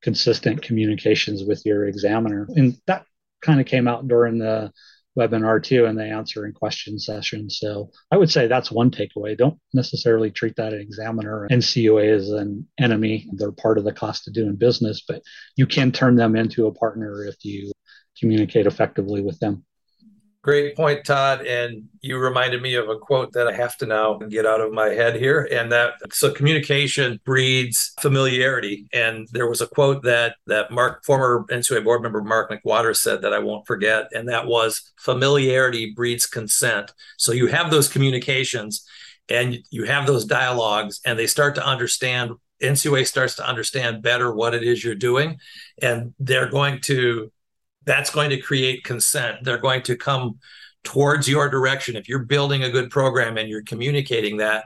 consistent 0.02 0.62
communications 0.62 1.44
with 1.44 1.64
your 1.66 1.86
examiner. 1.86 2.48
And 2.56 2.78
that 2.88 3.06
kind 3.44 3.60
of 3.60 3.66
came 3.66 3.88
out 3.88 4.08
during 4.08 4.40
the 4.40 4.72
webinar 5.18 5.62
too 5.62 5.86
and 5.86 5.98
the 5.98 6.06
answering 6.06 6.54
question 6.54 6.98
session. 6.98 7.50
So 7.50 7.92
I 8.12 8.18
would 8.18 8.32
say 8.32 8.48
that's 8.48 8.72
one 8.72 8.90
takeaway. 8.90 9.38
Don't 9.38 9.60
necessarily 9.74 10.32
treat 10.32 10.56
that 10.56 10.74
an 10.74 10.82
examiner 10.82 11.48
NCUA 11.52 12.16
as 12.16 12.30
an 12.30 12.68
enemy. 12.80 13.30
They're 13.34 13.52
part 13.52 13.78
of 13.78 13.84
the 13.84 13.94
cost 13.94 14.28
of 14.28 14.34
doing 14.34 14.56
business, 14.56 15.04
but 15.08 15.22
you 15.56 15.68
can 15.68 15.92
turn 15.92 16.16
them 16.16 16.36
into 16.36 16.66
a 16.66 16.74
partner 16.74 17.26
if 17.26 17.36
you 17.44 17.72
communicate 18.20 18.66
effectively 18.66 19.22
with 19.22 19.40
them. 19.40 19.66
Great 20.44 20.76
point, 20.76 21.06
Todd. 21.06 21.48
And 21.48 21.86
you 22.02 22.18
reminded 22.18 22.62
me 22.62 22.76
of 22.76 22.90
a 22.90 22.98
quote 22.98 23.32
that 23.32 23.48
I 23.48 23.54
have 23.54 23.78
to 23.78 23.86
now 23.86 24.16
get 24.16 24.46
out 24.46 24.60
of 24.60 24.74
my 24.74 24.90
head 24.90 25.16
here. 25.16 25.48
And 25.50 25.72
that 25.72 25.94
so 26.12 26.34
communication 26.34 27.22
breeds 27.24 27.94
familiarity. 28.02 28.86
And 28.92 29.26
there 29.32 29.48
was 29.48 29.62
a 29.62 29.68
quote 29.68 30.04
that 30.04 30.36
that 30.48 30.70
Mark, 30.70 31.06
former 31.06 31.46
NCUA 31.50 31.86
board 31.86 32.02
member 32.02 32.22
Mark 32.22 32.52
McWatters 32.52 32.98
said 32.98 33.22
that 33.22 33.34
I 33.34 33.40
won't 33.40 33.66
forget. 33.66 34.10
And 34.12 34.28
that 34.28 34.46
was 34.46 34.92
familiarity 35.00 35.94
breeds 35.96 36.26
consent. 36.26 36.92
So 37.18 37.32
you 37.32 37.48
have 37.48 37.72
those 37.72 37.88
communications 37.88 38.86
and 39.30 39.60
you 39.70 39.86
have 39.86 40.08
those 40.08 40.26
dialogues 40.26 41.00
and 41.06 41.18
they 41.18 41.28
start 41.28 41.56
to 41.56 41.66
understand 41.66 42.32
NCUA 42.62 43.08
starts 43.08 43.36
to 43.36 43.48
understand 43.48 44.02
better 44.02 44.34
what 44.34 44.54
it 44.54 44.64
is 44.64 44.84
you're 44.84 44.96
doing. 44.96 45.38
And 45.82 46.14
they're 46.20 46.50
going 46.50 46.80
to 46.82 47.32
that's 47.86 48.10
going 48.10 48.30
to 48.30 48.38
create 48.38 48.84
consent. 48.84 49.44
They're 49.44 49.58
going 49.58 49.84
to 49.84 49.96
come 49.96 50.40
towards 50.84 51.28
your 51.28 51.50
direction. 51.50 51.96
If 51.96 52.08
you're 52.08 52.26
building 52.26 52.64
a 52.64 52.70
good 52.70 52.90
program 52.90 53.38
and 53.38 53.50
you're 53.50 53.64
communicating 53.64 54.38
that 54.38 54.66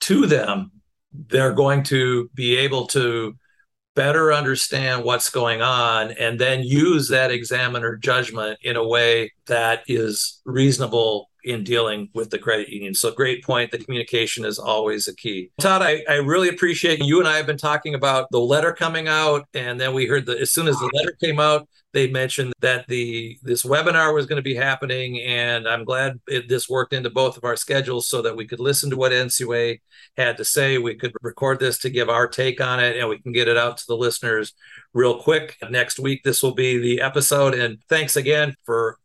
to 0.00 0.26
them, 0.26 0.72
they're 1.12 1.52
going 1.52 1.82
to 1.84 2.30
be 2.34 2.56
able 2.56 2.86
to 2.88 3.36
better 3.94 4.32
understand 4.32 5.02
what's 5.02 5.28
going 5.28 5.60
on 5.60 6.12
and 6.12 6.38
then 6.38 6.62
use 6.62 7.08
that 7.08 7.32
examiner 7.32 7.96
judgment 7.96 8.56
in 8.62 8.76
a 8.76 8.86
way 8.86 9.32
that 9.46 9.82
is 9.88 10.40
reasonable 10.44 11.28
in 11.42 11.64
dealing 11.64 12.08
with 12.14 12.30
the 12.30 12.38
credit 12.38 12.68
union. 12.68 12.94
So, 12.94 13.10
great 13.10 13.42
point. 13.42 13.72
The 13.72 13.78
communication 13.78 14.44
is 14.44 14.58
always 14.58 15.08
a 15.08 15.16
key. 15.16 15.50
Todd, 15.60 15.82
I, 15.82 16.04
I 16.08 16.16
really 16.16 16.48
appreciate 16.48 17.00
you 17.00 17.18
and 17.18 17.28
I 17.28 17.38
have 17.38 17.46
been 17.46 17.58
talking 17.58 17.94
about 17.94 18.28
the 18.30 18.38
letter 18.38 18.72
coming 18.72 19.08
out, 19.08 19.46
and 19.54 19.80
then 19.80 19.94
we 19.94 20.06
heard 20.06 20.26
that 20.26 20.38
as 20.38 20.52
soon 20.52 20.68
as 20.68 20.78
the 20.78 20.90
letter 20.94 21.16
came 21.20 21.40
out, 21.40 21.68
they 21.92 22.10
mentioned 22.10 22.52
that 22.60 22.86
the 22.86 23.38
this 23.42 23.62
webinar 23.62 24.14
was 24.14 24.26
going 24.26 24.36
to 24.36 24.42
be 24.42 24.54
happening, 24.54 25.20
and 25.20 25.66
I'm 25.66 25.84
glad 25.84 26.20
it, 26.26 26.48
this 26.48 26.68
worked 26.68 26.92
into 26.92 27.08
both 27.08 27.36
of 27.36 27.44
our 27.44 27.56
schedules 27.56 28.08
so 28.08 28.20
that 28.22 28.36
we 28.36 28.46
could 28.46 28.60
listen 28.60 28.90
to 28.90 28.96
what 28.96 29.12
NCUA 29.12 29.80
had 30.16 30.36
to 30.36 30.44
say. 30.44 30.78
We 30.78 30.96
could 30.96 31.12
record 31.22 31.60
this 31.60 31.78
to 31.80 31.90
give 31.90 32.08
our 32.08 32.28
take 32.28 32.60
on 32.60 32.80
it, 32.80 32.96
and 32.96 33.08
we 33.08 33.18
can 33.18 33.32
get 33.32 33.48
it 33.48 33.56
out 33.56 33.78
to 33.78 33.84
the 33.88 33.96
listeners 33.96 34.52
real 34.92 35.18
quick. 35.18 35.56
Next 35.70 35.98
week, 35.98 36.22
this 36.24 36.42
will 36.42 36.54
be 36.54 36.78
the 36.78 37.00
episode. 37.00 37.54
And 37.54 37.78
thanks 37.88 38.16
again 38.16 38.54
for 38.64 38.98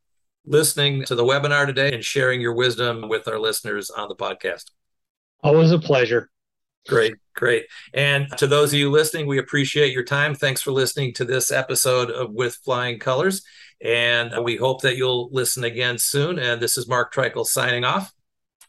listening 0.45 1.05
to 1.05 1.15
the 1.15 1.23
webinar 1.23 1.65
today 1.65 1.93
and 1.93 2.03
sharing 2.03 2.41
your 2.41 2.53
wisdom 2.53 3.07
with 3.07 3.27
our 3.27 3.39
listeners 3.39 3.89
on 3.89 4.09
the 4.09 4.15
podcast. 4.15 4.71
Always 5.41 5.71
a 5.71 5.79
pleasure. 5.79 6.29
Great, 6.87 7.15
great. 7.33 7.65
And 7.93 8.27
to 8.37 8.47
those 8.47 8.73
of 8.73 8.79
you 8.79 8.91
listening, 8.91 9.25
we 9.25 9.37
appreciate 9.37 9.93
your 9.93 10.03
time. 10.03 10.35
Thanks 10.35 10.61
for 10.61 10.71
listening 10.71 11.13
to 11.13 11.25
this 11.25 11.49
episode 11.49 12.11
of 12.11 12.33
With 12.33 12.55
Flying 12.55 12.99
Colors. 12.99 13.41
And 13.81 14.43
we 14.43 14.57
hope 14.57 14.81
that 14.81 14.97
you'll 14.97 15.29
listen 15.31 15.63
again 15.63 15.97
soon. 15.97 16.39
And 16.39 16.61
this 16.61 16.77
is 16.77 16.87
Mark 16.87 17.13
Treichel 17.13 17.45
signing 17.45 17.85
off 17.85 18.13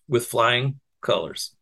with 0.08 0.26
Flying 0.26 0.80
Colors. 1.00 1.56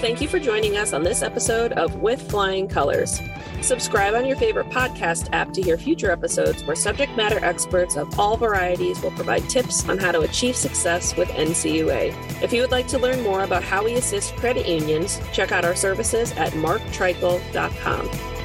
Thank 0.00 0.20
you 0.20 0.28
for 0.28 0.38
joining 0.38 0.76
us 0.76 0.92
on 0.92 1.02
this 1.02 1.22
episode 1.22 1.72
of 1.72 1.96
With 1.96 2.30
Flying 2.30 2.68
Colors. 2.68 3.18
Subscribe 3.66 4.14
on 4.14 4.24
your 4.26 4.36
favorite 4.36 4.70
podcast 4.70 5.28
app 5.32 5.52
to 5.54 5.60
hear 5.60 5.76
future 5.76 6.12
episodes 6.12 6.62
where 6.62 6.76
subject 6.76 7.16
matter 7.16 7.44
experts 7.44 7.96
of 7.96 8.16
all 8.16 8.36
varieties 8.36 9.02
will 9.02 9.10
provide 9.10 9.50
tips 9.50 9.88
on 9.88 9.98
how 9.98 10.12
to 10.12 10.20
achieve 10.20 10.54
success 10.54 11.16
with 11.16 11.28
NCUA. 11.30 12.14
If 12.44 12.52
you 12.52 12.60
would 12.60 12.70
like 12.70 12.86
to 12.86 12.98
learn 13.00 13.24
more 13.24 13.42
about 13.42 13.64
how 13.64 13.84
we 13.84 13.94
assist 13.94 14.36
credit 14.36 14.68
unions, 14.68 15.20
check 15.32 15.50
out 15.50 15.64
our 15.64 15.74
services 15.74 16.30
at 16.34 16.52
marktreichel.com. 16.52 18.35